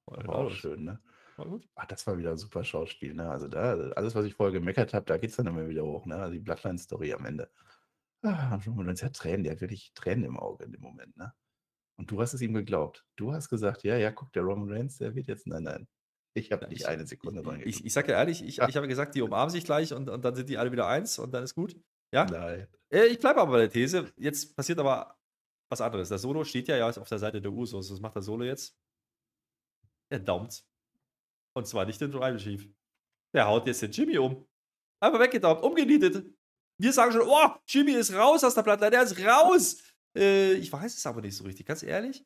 [0.08, 1.00] Das war auch schön, ne?
[1.38, 1.70] War gut.
[1.76, 3.30] Ach, das war wieder ein super Schauspiel, ne?
[3.30, 6.08] Also da, alles, was ich vorher gemeckert habe, da geht es dann immer wieder hoch,
[6.08, 6.16] ne?
[6.16, 7.48] Also die Bloodline-Story am Ende.
[8.24, 11.32] Ah, Roman Reigns hat Tränen, der hat wirklich Tränen im Auge in dem Moment, ne?
[12.02, 13.06] Und du hast es ihm geglaubt.
[13.16, 15.88] Du hast gesagt, ja, ja, guck, der Roman Reigns, der wird jetzt, nein, nein.
[16.34, 18.68] Ich habe nicht Ich- eine Sekunde dran Ich, ich sag ja ehrlich, ich, Ja.
[18.68, 21.20] ich habe gesagt, die umarmen sich gleich und, und dann sind die alle wieder eins
[21.20, 21.76] und dann ist gut.
[22.12, 22.68] Ja, Nein.
[22.92, 24.12] äh, ich bleibe aber bei der These.
[24.18, 25.16] Jetzt passiert aber
[25.70, 26.10] was anderes.
[26.10, 27.92] Der Solo steht ja, ja auf der Seite der Usos.
[27.92, 28.76] Was macht der Solo jetzt?
[30.10, 30.66] Er daumt.
[31.54, 32.68] Und zwar nicht den Tribal Chief.
[33.36, 34.48] Der haut jetzt den Jimmy um.
[35.00, 36.26] Einfach weggedaumt, umgenietet.
[36.80, 39.84] Wir sagen schon, oh, Jimmy ist raus aus der Platte, der ist raus.
[40.16, 42.26] Äh, ich weiß es aber nicht so richtig, ganz ehrlich.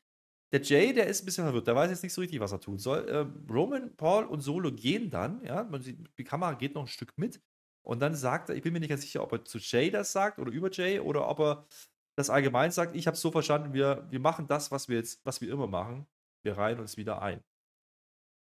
[0.51, 2.61] Der Jay, der ist ein bisschen verwirrt, der weiß jetzt nicht so richtig, was er
[2.61, 3.05] tun soll.
[3.09, 6.87] Ähm, Roman, Paul und Solo gehen dann, ja, man sieht, die Kamera geht noch ein
[6.87, 7.41] Stück mit.
[7.85, 10.11] Und dann sagt er, ich bin mir nicht ganz sicher, ob er zu Jay das
[10.11, 11.67] sagt oder über Jay oder ob er
[12.17, 12.95] das allgemein sagt.
[12.95, 15.67] Ich habe es so verstanden, wir, wir machen das, was wir jetzt, was wir immer
[15.67, 16.07] machen.
[16.43, 17.43] Wir reihen uns wieder ein.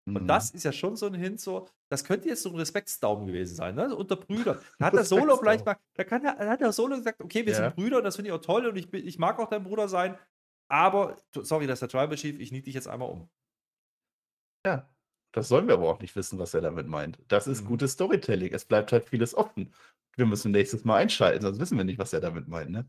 [0.07, 0.27] Und Mhm.
[0.27, 3.55] das ist ja schon so ein Hint, so, das könnte jetzt so ein Respektsdaumen gewesen
[3.57, 3.89] sein, ne?
[3.89, 4.59] So unter Brüdern.
[4.79, 7.47] Da hat der Solo vielleicht mal, da, kann der, da hat der Solo gesagt, okay,
[7.47, 7.59] wir Ja.
[7.59, 9.65] sind Brüder und das finde ich auch toll und ich, bin- ich mag auch dein
[9.65, 10.19] Bruder sein,
[10.69, 13.31] aber, sorry, das ist der Tribal Chief, ich nied dich jetzt einmal um.
[14.67, 14.89] Ja,
[15.33, 17.19] das sollen wir aber auch nicht wissen, was er damit meint.
[17.29, 17.67] Das ist Mhm.
[17.69, 18.53] gutes Storytelling.
[18.55, 19.73] Es bleibt halt vieles offen.
[20.17, 22.71] Wir müssen nächstes Mal einschalten, sonst wissen wir nicht, was er damit meint.
[22.71, 22.87] Ne?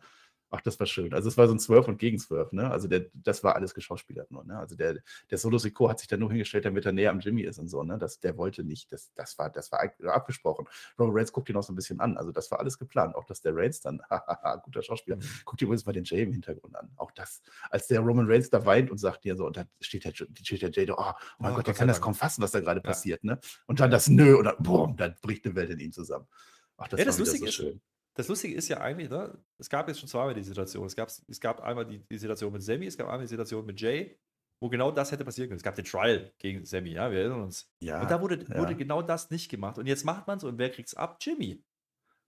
[0.55, 1.13] Ach, das war schön.
[1.13, 2.71] Also es war so ein Swerve und Gegenswerve, ne?
[2.71, 4.57] Also der, das war alles geschauspielert nur, ne?
[4.57, 4.99] Also der,
[5.29, 7.67] der Solo Sikoa hat sich da nur hingestellt, damit er näher am Jimmy ist und
[7.67, 7.97] so, ne?
[7.97, 8.89] Das, der wollte nicht.
[8.93, 10.65] Das, das war, das war abgesprochen.
[10.97, 12.15] Roman Reigns guckt ihn auch so ein bisschen an.
[12.15, 13.15] Also das war alles geplant.
[13.15, 15.23] Auch dass der Reigns dann, hahaha, guter Schauspieler, mhm.
[15.43, 16.89] guckt dir übrigens mal den Jay im Hintergrund an.
[16.95, 20.05] Auch das, als der Roman Reigns da weint und sagt dir so, und dann steht
[20.05, 22.41] der, steht der Jay da, oh, oh mein oh, Gott, der kann das kaum fassen,
[22.41, 22.83] was da gerade ja.
[22.83, 23.39] passiert, ne?
[23.65, 26.27] Und dann das Nö und dann, boom, dann bricht eine Welt in ihm zusammen.
[26.77, 27.81] Ach, das ja, das Lustige so schön.
[28.15, 30.85] Das Lustige ist ja eigentlich, ne, es gab jetzt schon zweimal die Situation.
[30.85, 33.65] Es gab, es gab einmal die, die Situation mit Sammy, es gab einmal die Situation
[33.65, 34.17] mit Jay,
[34.61, 35.57] wo genau das hätte passieren können.
[35.57, 37.69] Es gab den Trial gegen Sammy, ja, wir erinnern uns.
[37.81, 38.57] Ja, und da wurde, ja.
[38.57, 39.77] wurde genau das nicht gemacht.
[39.77, 41.17] Und jetzt macht man es und wer kriegt es ab?
[41.19, 41.61] Jimmy.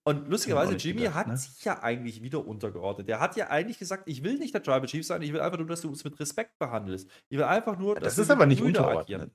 [0.03, 1.37] Und lustigerweise, Jimmy gedacht, hat ne?
[1.37, 3.09] sich ja eigentlich wieder untergeordnet.
[3.09, 5.57] Der hat ja eigentlich gesagt, ich will nicht der Tribal Chief sein, ich will einfach
[5.57, 7.09] nur, dass du uns mit Respekt behandelst.
[7.27, 9.31] Ich will einfach nur, ja, das ist aber nicht unterordnen.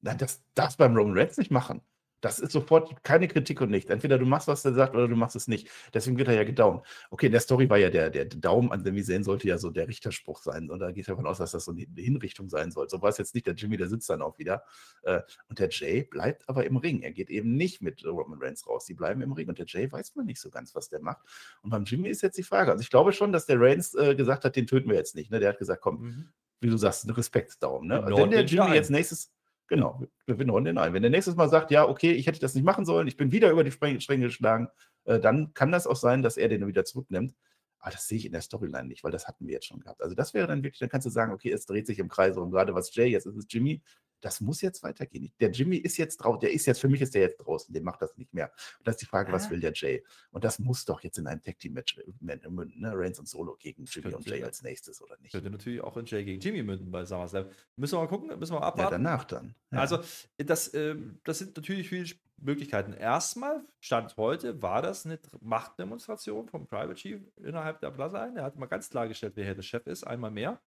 [0.00, 1.82] Nein, das darfst beim Roman Reigns nicht machen.
[2.20, 3.90] Das ist sofort keine Kritik und nichts.
[3.90, 5.68] Entweder du machst, was er sagt, oder du machst es nicht.
[5.94, 6.84] Deswegen wird er ja gedaumt.
[7.10, 9.70] Okay, in der Story war ja der, der Daumen an Sami Zayn sollte ja so
[9.70, 10.70] der Richterspruch sein.
[10.70, 12.88] Und da geht davon aus, dass das so eine Hinrichtung sein soll.
[12.88, 13.46] So war es jetzt nicht.
[13.46, 14.64] Der Jimmy, der sitzt dann auch wieder.
[15.02, 17.02] Äh, und der Jay bleibt aber im Ring.
[17.02, 18.84] Er geht eben nicht mit Roman Reigns raus.
[18.84, 19.48] Die bleiben im Ring.
[19.48, 21.22] Und der Jay weiß man nicht so ganz, was der macht.
[21.62, 22.72] Und beim Jimmy ist jetzt die Frage.
[22.72, 25.30] Also ich glaube schon, dass der Reigns äh, gesagt hat, den töten wir jetzt nicht.
[25.30, 25.38] Ne?
[25.38, 26.28] Der hat gesagt, komm, mhm.
[26.60, 27.88] wie du sagst, ein Respektsdaumen.
[27.88, 28.04] Ne?
[28.04, 29.32] Wenn der Jimmy jetzt nächstes
[29.68, 30.94] Genau, wir finden Runde ein.
[30.94, 33.32] Wenn der nächstes Mal sagt, ja, okay, ich hätte das nicht machen sollen, ich bin
[33.32, 34.68] wieder über die Stränge geschlagen,
[35.04, 37.34] äh, dann kann das auch sein, dass er den wieder zurücknimmt.
[37.78, 40.02] Aber das sehe ich in der Storyline nicht, weil das hatten wir jetzt schon gehabt.
[40.02, 42.36] Also das wäre dann wirklich, dann kannst du sagen, okay, es dreht sich im Kreis
[42.36, 42.50] rum.
[42.50, 43.82] Gerade was Jay, jetzt ist es Jimmy,
[44.20, 45.32] das muss jetzt weitergehen.
[45.40, 47.82] Der Jimmy ist jetzt draußen, der ist jetzt, für mich ist der jetzt draußen, der
[47.82, 48.50] macht das nicht mehr.
[48.78, 49.32] Und das ist die Frage, ah.
[49.32, 50.04] was will der Jay?
[50.30, 52.92] Und das muss doch jetzt in einem Tag Team Match münden, ne?
[52.94, 55.32] Reigns und Solo gegen Jimmy und Jay als nächstes, oder nicht?
[55.32, 57.46] Könnte natürlich auch in Jay gegen Jimmy münden bei SummerSlam.
[57.76, 58.92] Müssen wir mal gucken, müssen wir mal abwarten.
[58.92, 59.54] Ja, danach dann.
[59.70, 59.80] Ja.
[59.80, 59.98] Also,
[60.38, 62.06] das, äh, das sind natürlich viele
[62.40, 62.92] Möglichkeiten.
[62.92, 68.38] Erstmal, Stand heute, war das eine Machtdemonstration vom Private Chief innerhalb der Bloodline.
[68.38, 70.60] Er hat mal ganz klargestellt, wer hier der Chef ist, einmal mehr.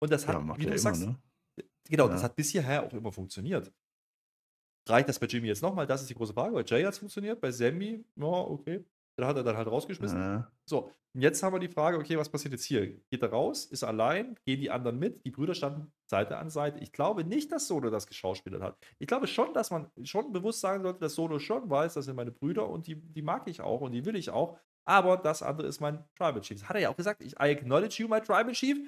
[0.00, 1.16] Und das hat, ja, wie du immer, sagst, ne?
[1.88, 2.12] Genau, ja.
[2.12, 3.72] das hat bisher auch immer funktioniert.
[4.86, 5.86] Reicht das bei Jimmy jetzt nochmal?
[5.86, 6.54] Das ist die große Frage.
[6.54, 8.84] Bei Jay hat es funktioniert, bei Sammy, ja, okay.
[9.16, 10.18] Da hat er dann halt rausgeschmissen.
[10.18, 10.50] Ja.
[10.68, 12.98] So, jetzt haben wir die Frage, okay, was passiert jetzt hier?
[13.10, 13.64] Geht er raus?
[13.64, 14.36] Ist er allein?
[14.44, 15.24] Gehen die anderen mit?
[15.24, 16.80] Die Brüder standen Seite an Seite.
[16.80, 18.76] Ich glaube nicht, dass Solo das geschauspielert hat.
[18.98, 22.16] Ich glaube schon, dass man schon bewusst sagen sollte, dass Solo schon weiß, das sind
[22.16, 24.58] meine Brüder und die, die mag ich auch und die will ich auch.
[24.84, 26.58] Aber das andere ist mein Tribal Chief.
[26.60, 27.22] Das hat er ja auch gesagt.
[27.22, 28.78] Ich, I acknowledge you, my Tribal Chief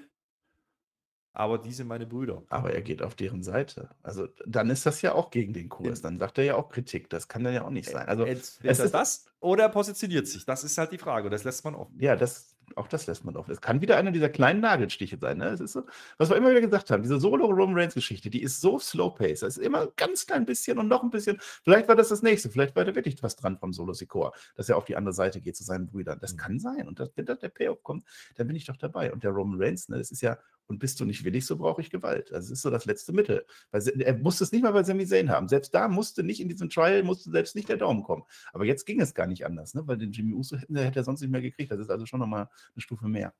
[1.36, 2.42] aber die sind meine Brüder.
[2.48, 3.90] Aber er geht auf deren Seite.
[4.02, 6.00] Also dann ist das ja auch gegen den Kurs.
[6.00, 7.10] Dann sagt er ja auch Kritik.
[7.10, 8.08] Das kann dann ja auch nicht sein.
[8.08, 10.46] Also es ist das oder er positioniert sich.
[10.46, 11.28] Das ist halt die Frage.
[11.28, 11.94] Das lässt man offen.
[12.00, 13.50] Ja, das, auch das lässt man offen.
[13.50, 15.36] Es kann wieder einer dieser kleinen Nagelstiche sein.
[15.36, 15.48] Ne?
[15.48, 15.82] Es ist so,
[16.16, 19.14] was wir immer wieder gesagt haben, diese Solo Roman Reigns Geschichte, die ist so slow
[19.14, 19.40] pace.
[19.40, 21.36] Das ist immer ein ganz klein bisschen und noch ein bisschen.
[21.64, 22.48] Vielleicht war das das nächste.
[22.48, 25.42] Vielleicht war da wirklich was dran vom Solo Sikor, dass er auf die andere Seite
[25.42, 26.18] geht zu seinen Brüdern.
[26.18, 26.38] Das mhm.
[26.38, 26.88] kann sein.
[26.88, 28.04] Und das, wenn da der Payoff kommt,
[28.36, 29.12] dann bin ich doch dabei.
[29.12, 31.80] Und der Roman Reigns, ne, das ist ja und bist du nicht willig, so brauche
[31.80, 32.32] ich Gewalt.
[32.32, 33.46] Also es ist so das letzte Mittel.
[33.70, 35.48] Weil er musste es nicht mal bei Sami Zayn haben.
[35.48, 38.24] Selbst da musste nicht in diesem Trial, musste selbst nicht der Daumen kommen.
[38.52, 39.86] Aber jetzt ging es gar nicht anders, ne?
[39.86, 41.70] weil den Jimmy Uso hätte, hätte er sonst nicht mehr gekriegt.
[41.70, 43.34] Das ist also schon nochmal eine Stufe mehr.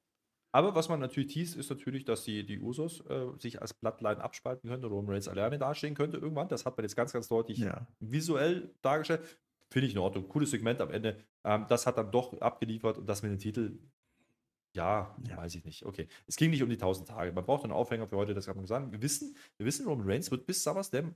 [0.52, 4.22] Aber was man natürlich teast, ist natürlich, dass die, die Usos äh, sich als Bloodline
[4.22, 6.48] abspalten könnte, Roman Reigns alleine dastehen könnte irgendwann.
[6.48, 7.86] Das hat man jetzt ganz, ganz deutlich ja.
[8.00, 9.20] visuell dargestellt.
[9.70, 10.28] Finde ich in Ordnung.
[10.28, 11.18] Cooles Segment am Ende.
[11.44, 13.78] Ähm, das hat dann doch abgeliefert und das mit dem Titel
[14.76, 15.84] ja, ja, weiß ich nicht.
[15.84, 16.06] Okay.
[16.26, 17.32] Es ging nicht um die 1000 Tage.
[17.32, 18.92] Man braucht einen Aufhänger für heute, das kann man sagen.
[18.92, 21.14] Wir wissen, wir wissen, Roman Reigns wird bis SummerSlam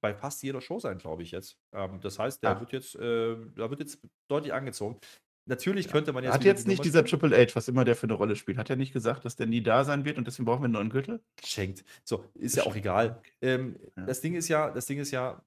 [0.00, 1.58] bei fast jeder Show sein, glaube ich jetzt.
[1.72, 2.60] Ähm, das heißt, der ah.
[2.60, 4.98] wird jetzt, äh, da wird jetzt deutlich angezogen.
[5.46, 5.92] Natürlich ja.
[5.92, 6.34] könnte man jetzt.
[6.34, 8.76] Hat jetzt nicht dieser Triple H, was immer der für eine Rolle spielt, hat er
[8.76, 11.22] nicht gesagt, dass der nie da sein wird und deswegen brauchen wir einen neuen Gürtel?
[11.42, 11.84] Schenkt.
[12.04, 13.20] So, ist ja auch egal.
[13.40, 14.04] Ähm, ja.
[14.04, 15.42] Das Ding ist ja, das Ding ist ja,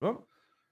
[0.00, 0.18] ne?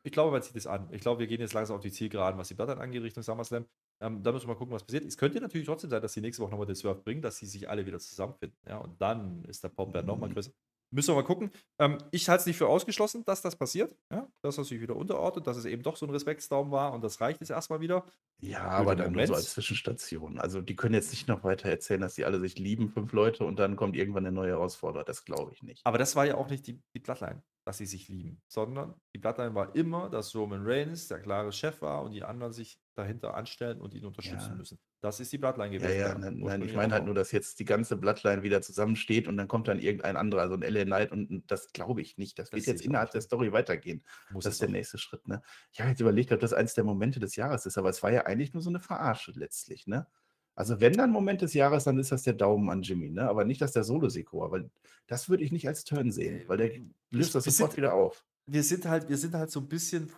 [0.03, 0.89] ich glaube, man zieht es an.
[0.91, 3.65] Ich glaube, wir gehen jetzt langsam auf die Zielgeraden, was die Bloodline angeht, Richtung SummerSlam.
[4.01, 5.05] Ähm, da müssen wir mal gucken, was passiert.
[5.05, 7.47] Es könnte natürlich trotzdem sein, dass sie nächste Woche nochmal den Swerve bringen, dass sie
[7.47, 8.59] sich alle wieder zusammenfinden.
[8.67, 10.07] Ja, und dann ist der Pop mhm.
[10.07, 10.51] nochmal größer.
[10.95, 11.51] Müssen wir mal gucken.
[11.81, 13.97] Ähm, ich halte es nicht für ausgeschlossen, dass das passiert.
[14.13, 14.29] Ja?
[14.43, 17.21] Dass er sich wieder unterordnet, dass es eben doch so ein Respektsdaum war und das
[17.21, 18.05] reicht jetzt erstmal wieder.
[18.41, 19.29] Ja, aber dann Moment.
[19.29, 20.39] nur so als Zwischenstation.
[20.39, 23.45] Also die können jetzt nicht noch weiter erzählen, dass sie alle sich lieben, fünf Leute,
[23.45, 25.03] und dann kommt irgendwann eine neue Herausforderer.
[25.03, 25.85] Das glaube ich nicht.
[25.85, 29.19] Aber das war ja auch nicht die, die Bloodline, dass sie sich lieben, sondern die
[29.19, 33.35] Bloodline war immer, dass Roman Reigns der klare Chef war und die anderen sich dahinter
[33.35, 34.55] anstellen und ihn unterstützen ja.
[34.55, 34.79] müssen.
[35.01, 35.99] Das ist die Bloodline gewesen.
[35.99, 39.29] Ja, ja, nein, nein ich meine halt nur, dass jetzt die ganze Bloodline wieder zusammensteht
[39.29, 42.39] und dann kommt dann irgendein anderer, also ein LA Knight und das glaube ich nicht.
[42.39, 44.05] Das, das wird jetzt innerhalb der Story weitergehen.
[44.31, 45.27] Muss das ist der nächste Schritt.
[45.27, 45.43] Ne?
[45.73, 48.13] Ich habe jetzt überlegt, ob das eins der Momente des Jahres ist, aber es war
[48.13, 49.87] ja eigentlich nur so eine Verarsche letztlich.
[49.87, 50.07] Ne?
[50.55, 53.29] Also wenn dann Moment des Jahres, dann ist das der Daumen an Jimmy, ne?
[53.29, 54.71] aber nicht, dass der Solo-Sekor, weil
[55.07, 56.71] das würde ich nicht als Turn sehen, weil der
[57.11, 58.25] löst das sofort sind, wieder auf.
[58.47, 60.11] Wir sind halt, wir sind halt so ein bisschen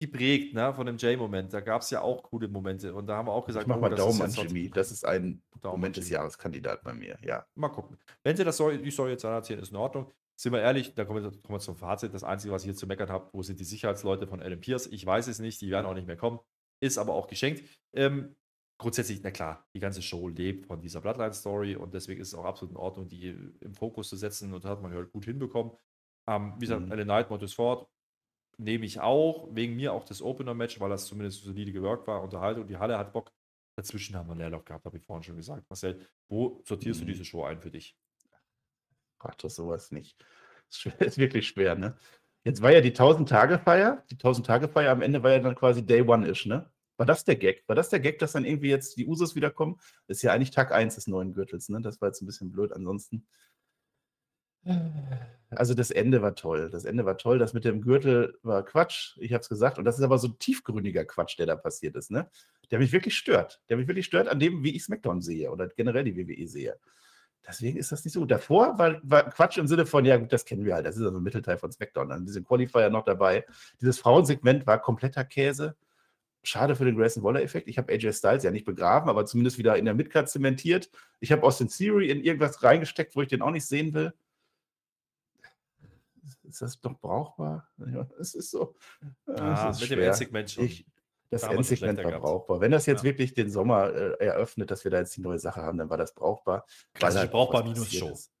[0.00, 1.52] geprägt, ne, von dem Jay-Moment.
[1.52, 2.94] Da gab es ja auch coole Momente.
[2.94, 4.70] Und da haben wir auch gesagt, ich mach mal oh, das Daumen ist an Jimmy.
[4.70, 6.14] Das ist ein Daumen Moment des Jimmy.
[6.16, 7.44] Jahreskandidat bei mir, ja.
[7.54, 7.98] Mal gucken.
[8.24, 10.10] Wenn sie das soll, die Story jetzt erzählen, ist in Ordnung.
[10.36, 12.14] Sind wir ehrlich, da kommen wir, kommen wir zum Fazit.
[12.14, 14.86] Das Einzige, was ich hier zu meckern habe, wo sind die Sicherheitsleute von Adam Pierce?
[14.86, 16.40] Ich weiß es nicht, die werden auch nicht mehr kommen.
[16.82, 17.62] Ist aber auch geschenkt.
[17.92, 18.34] Ähm,
[18.80, 22.44] grundsätzlich, na klar, die ganze Show lebt von dieser Bloodline-Story und deswegen ist es auch
[22.44, 23.28] absolut in Ordnung, die
[23.60, 25.72] im Fokus zu setzen und das hat man halt gut hinbekommen.
[26.26, 26.92] Ähm, wie gesagt, Mhm.
[26.92, 27.88] Ellen Knight, Montes Ford
[28.58, 32.66] nehme ich auch, wegen mir auch das Opener-Match, weil das zumindest solide gewirkt war, Unterhaltung,
[32.66, 33.32] die Halle hat Bock.
[33.76, 35.64] Dazwischen haben wir einen Leerlauf gehabt, habe ich vorhin schon gesagt.
[35.70, 37.06] Marcel, wo sortierst Mhm.
[37.06, 37.96] du diese Show ein für dich?
[39.18, 40.16] Frag doch sowas nicht.
[40.70, 41.96] Schwer, ist wirklich schwer, ne?
[42.44, 44.04] Jetzt war ja die 1000-Tage-Feier.
[44.10, 46.70] Die 1000-Tage-Feier am Ende war ja dann quasi Day One-ish, ne?
[47.00, 47.64] War das der Gag?
[47.66, 49.80] War das der Gag, dass dann irgendwie jetzt die Usos wiederkommen?
[50.06, 51.80] Das ist ja eigentlich Tag 1 des neuen Gürtels, ne?
[51.80, 52.74] Das war jetzt ein bisschen blöd.
[52.74, 53.26] Ansonsten.
[55.48, 56.68] Also das Ende war toll.
[56.68, 57.38] Das Ende war toll.
[57.38, 59.16] Das mit dem Gürtel war Quatsch.
[59.18, 59.78] Ich habe es gesagt.
[59.78, 62.28] Und das ist aber so tiefgründiger Quatsch, der da passiert ist, ne?
[62.70, 63.62] Der mich wirklich stört.
[63.70, 66.78] Der mich wirklich stört an dem, wie ich SmackDown sehe oder generell die WWE sehe.
[67.48, 68.30] Deswegen ist das nicht so gut.
[68.30, 70.84] Davor war, war Quatsch im Sinne von, ja gut, das kennen wir halt.
[70.84, 72.10] Das ist also ein Mittelteil von SmackDown.
[72.10, 73.46] Dann diese Qualifier noch dabei.
[73.80, 75.76] Dieses Frauensegment war kompletter Käse.
[76.42, 77.68] Schade für den Grayson Waller-Effekt.
[77.68, 80.90] Ich habe AJ Styles ja nicht begraben, aber zumindest wieder in der Midcard zementiert.
[81.20, 84.12] Ich habe Austin Theory in irgendwas reingesteckt, wo ich den auch nicht sehen will.
[86.44, 87.68] Ist das doch brauchbar?
[87.78, 88.74] Ja, es ist so.
[89.26, 90.06] Ah, ist mit dem schwer.
[90.08, 90.64] Endsegment schon.
[90.64, 90.86] Ich,
[91.30, 92.60] das Da Endsegment war brauchbar.
[92.60, 93.04] Wenn das jetzt Ja.
[93.04, 95.96] wirklich den Sommer äh, eröffnet, dass wir da jetzt die neue Sache haben, dann war
[95.96, 96.66] das brauchbar.
[96.94, 98.08] Klassische halt brauchbar minus Show.
[98.10, 98.32] ist.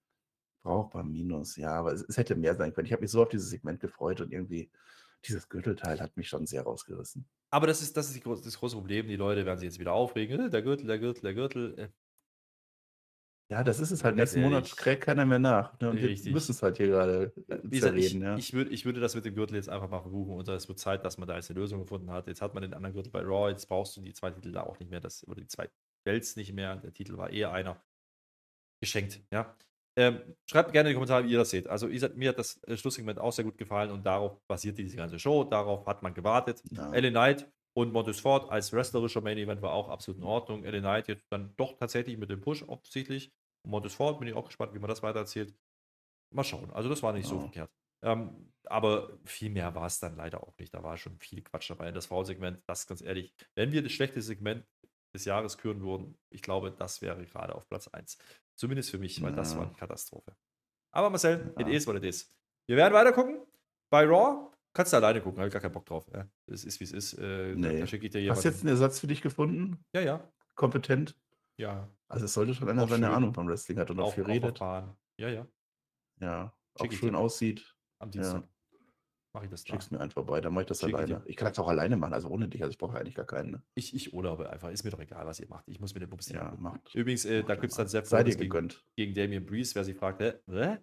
[0.62, 2.86] Brauchbar minus, ja, aber es, es hätte mehr sein können.
[2.86, 4.70] Ich habe mich so auf dieses Segment gefreut und irgendwie
[5.26, 7.28] dieses Gürtelteil hat mich schon sehr rausgerissen.
[7.52, 9.08] Aber das ist, das ist die, gro- das große Problem.
[9.08, 10.46] Die Leute werden sich jetzt wieder aufregen.
[10.46, 11.78] Äh, Der Gürtel, der Gürtel, der Gürtel.
[11.78, 11.88] Äh,
[13.50, 14.14] Ja, das ist es halt.
[14.16, 14.76] Nächsten Monat ehrlich.
[14.76, 15.78] kräht keiner mehr nach.
[15.80, 15.90] Ne?
[15.90, 16.32] Und wir Richtig.
[16.32, 18.22] müssen es halt hier gerade äh, gesagt, ich, zerreden.
[18.22, 18.36] Ja.
[18.36, 20.78] ich, würde, ich würde das mit dem Gürtel jetzt einfach mal verbuchen und es wird
[20.78, 22.28] Zeit, dass man da jetzt eine Lösung gefunden hat.
[22.28, 24.62] Jetzt hat man den anderen Gürtel bei Raw, jetzt brauchst du die zwei Titel da
[24.62, 25.68] auch nicht mehr, das, oder die zwei
[26.06, 26.76] Belts nicht mehr.
[26.76, 27.82] Der Titel war eher einer.
[28.80, 29.54] Geschenkt, ja.
[30.00, 31.66] Ähm, schreibt gerne in die Kommentare, wie ihr das seht.
[31.68, 34.78] Also, wie gesagt, mir hat das äh, Schlusssegment auch sehr gut gefallen und darauf basiert
[34.78, 35.44] diese ganze Show.
[35.44, 36.62] Darauf hat man gewartet.
[36.70, 36.90] Ja.
[36.94, 40.64] LA Knight und Montes Ford als wrestlerischer Main Event war auch absolut in Ordnung.
[40.64, 43.30] LA Knight jetzt dann doch tatsächlich mit dem Push offensichtlich.
[43.62, 45.54] Und Montes Ford bin ich auch gespannt, wie man das weitererzählt.
[46.32, 46.70] Mal schauen.
[46.70, 47.40] Also, das war nicht so Ja.
[47.42, 47.70] verkehrt.
[48.02, 50.72] Ähm, aber viel mehr war es dann leider auch nicht.
[50.72, 51.90] Da war schon viel Quatsch dabei.
[51.92, 54.64] Das Frauensegment, das ganz ehrlich, wenn wir das schlechte Segment
[55.14, 58.16] des Jahres küren würden, ich glaube, das wäre gerade auf Platz 1.
[58.60, 59.60] Zumindest für mich, weil das Ja.
[59.60, 60.36] war eine Katastrophe.
[60.90, 61.66] Aber Marcel, Ja.
[61.66, 62.30] it is what it is.
[62.66, 63.40] Wir werden weiter gucken.
[63.88, 66.06] Bei Raw kannst du alleine gucken, habe ich gar keinen Bock drauf.
[66.12, 67.14] Ja, es ist, wie es ist.
[67.14, 67.80] Äh, Nee.
[67.80, 69.82] Hast du jetzt einen Ersatz für dich gefunden?
[69.94, 70.30] Ja, ja.
[70.56, 71.16] Kompetent?
[71.56, 71.88] Ja.
[72.06, 73.16] Also es sollte schon einer Auch sein, der schön.
[73.16, 74.58] Ahnung vom Wrestling hat und auch auf redet.
[74.58, 74.94] Bahn.
[75.16, 75.46] Ja, ja.
[76.20, 77.74] Ja, auch Schick schön aussieht.
[77.98, 78.44] Am Dienstag.
[79.32, 79.74] Mache ich das da.
[79.74, 81.22] Schick's mir einfach vorbei, dann mache ich das Schick alleine.
[81.26, 82.62] Ich kann das auch alleine machen, also ohne dich.
[82.62, 83.52] Also ich brauche eigentlich gar keinen.
[83.52, 83.62] Ne?
[83.74, 84.70] Ich, ich urlaube einfach.
[84.70, 85.64] Ist mir doch egal, was ihr macht.
[85.68, 86.94] Ich muss mir den Bums Ja, macht.
[86.94, 89.74] Übrigens, äh, macht da gibt es dann Seth Sei dir Rollins gegen, gegen Damien Breeze,
[89.76, 90.32] wer sich fragt, hä?
[90.50, 90.78] Hä?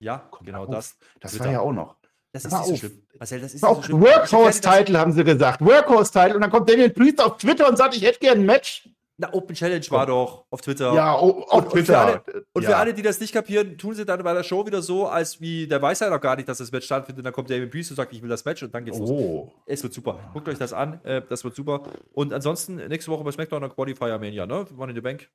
[0.00, 0.70] Ja, Komm, genau auf.
[0.70, 0.98] das.
[1.20, 1.44] Das Twitter.
[1.44, 1.96] war ja auch noch.
[2.32, 2.78] Das ist nicht so auf.
[2.80, 3.06] schlimm.
[3.18, 5.60] Marcel, das ist auch so Workhorse-Title, haben sie gesagt.
[5.62, 6.34] Workhorse-Title.
[6.34, 8.88] Und dann kommt Damien Priest auf Twitter und sagt, ich hätte gerne ein Match.
[9.18, 10.92] Na, Open Challenge war doch auf Twitter.
[10.92, 11.98] Ja, auf Und- und für Twitter.
[12.00, 12.68] alle- Und ja.
[12.70, 15.40] für alle, die das nicht kapieren, tun sie dann bei der Show wieder so, als
[15.40, 17.24] wie der weiß ja noch gar nicht, dass das Match stattfindet.
[17.24, 19.08] Dann kommt Damien Priest und sagt, ich will das Match und dann geht's los.
[19.10, 19.52] Oh.
[19.64, 20.18] Es wird super.
[20.34, 21.02] Guckt euch das an.
[21.04, 21.82] Äh, das wird super.
[22.12, 24.66] Und ansonsten nächste Woche bei SmackDown der Qualifier Mania, ne?
[24.74, 25.30] Money in the Bank.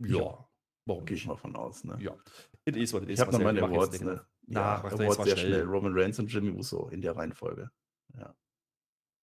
[0.00, 0.46] Ja.
[0.86, 1.84] Warum Gehe ich mal von aus.
[1.84, 1.96] Ne?
[2.00, 2.12] Ja.
[2.66, 3.14] It is what it is.
[3.18, 4.00] Ich habe noch meine Awards.
[4.02, 4.20] Ne?
[4.46, 5.52] Na, Ja, jetzt Awards sehr schnell.
[5.54, 5.64] schnell.
[5.64, 7.70] Roman Reigns und Jimmy Uso in der Reihenfolge.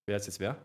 [0.08, 0.56] Wer ist jetzt wer?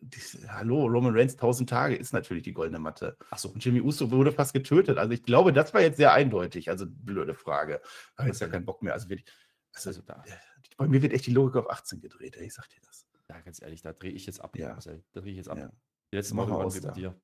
[0.00, 3.16] Dies, hallo, Roman Reigns 1000 Tage ist natürlich die goldene Matte.
[3.30, 3.48] Achso.
[3.48, 4.98] Und Jimmy Uso wurde fast getötet.
[4.98, 6.68] Also ich glaube, das war jetzt sehr eindeutig.
[6.70, 7.80] Also blöde Frage.
[8.16, 8.92] Da habe jetzt ja keinen Bock mehr.
[8.92, 9.26] Also, wirklich,
[9.74, 10.22] also Also da,
[10.76, 12.36] bei mir wird echt die Logik auf 18 gedreht.
[12.36, 13.06] ey, Ich sag dir das.
[13.28, 14.56] ja, ganz ehrlich, da drehe ich jetzt ab.
[14.56, 14.74] Ja.
[15.12, 15.58] Da drehe ich jetzt ab.
[15.58, 15.70] Ja.
[16.12, 17.20] Die letzten mal waren wir mit dir.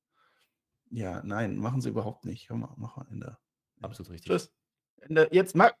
[0.89, 2.49] ja, nein, machen sie überhaupt nicht.
[2.49, 3.37] Hör mal, mach mal Ende.
[3.81, 4.31] Absolut richtig.
[4.31, 4.53] Tschüss.
[5.01, 5.27] Ende.
[5.31, 5.75] Jetzt mag,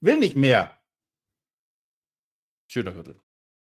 [0.00, 0.76] will nicht mehr.
[2.68, 3.20] Schöner Gürtel.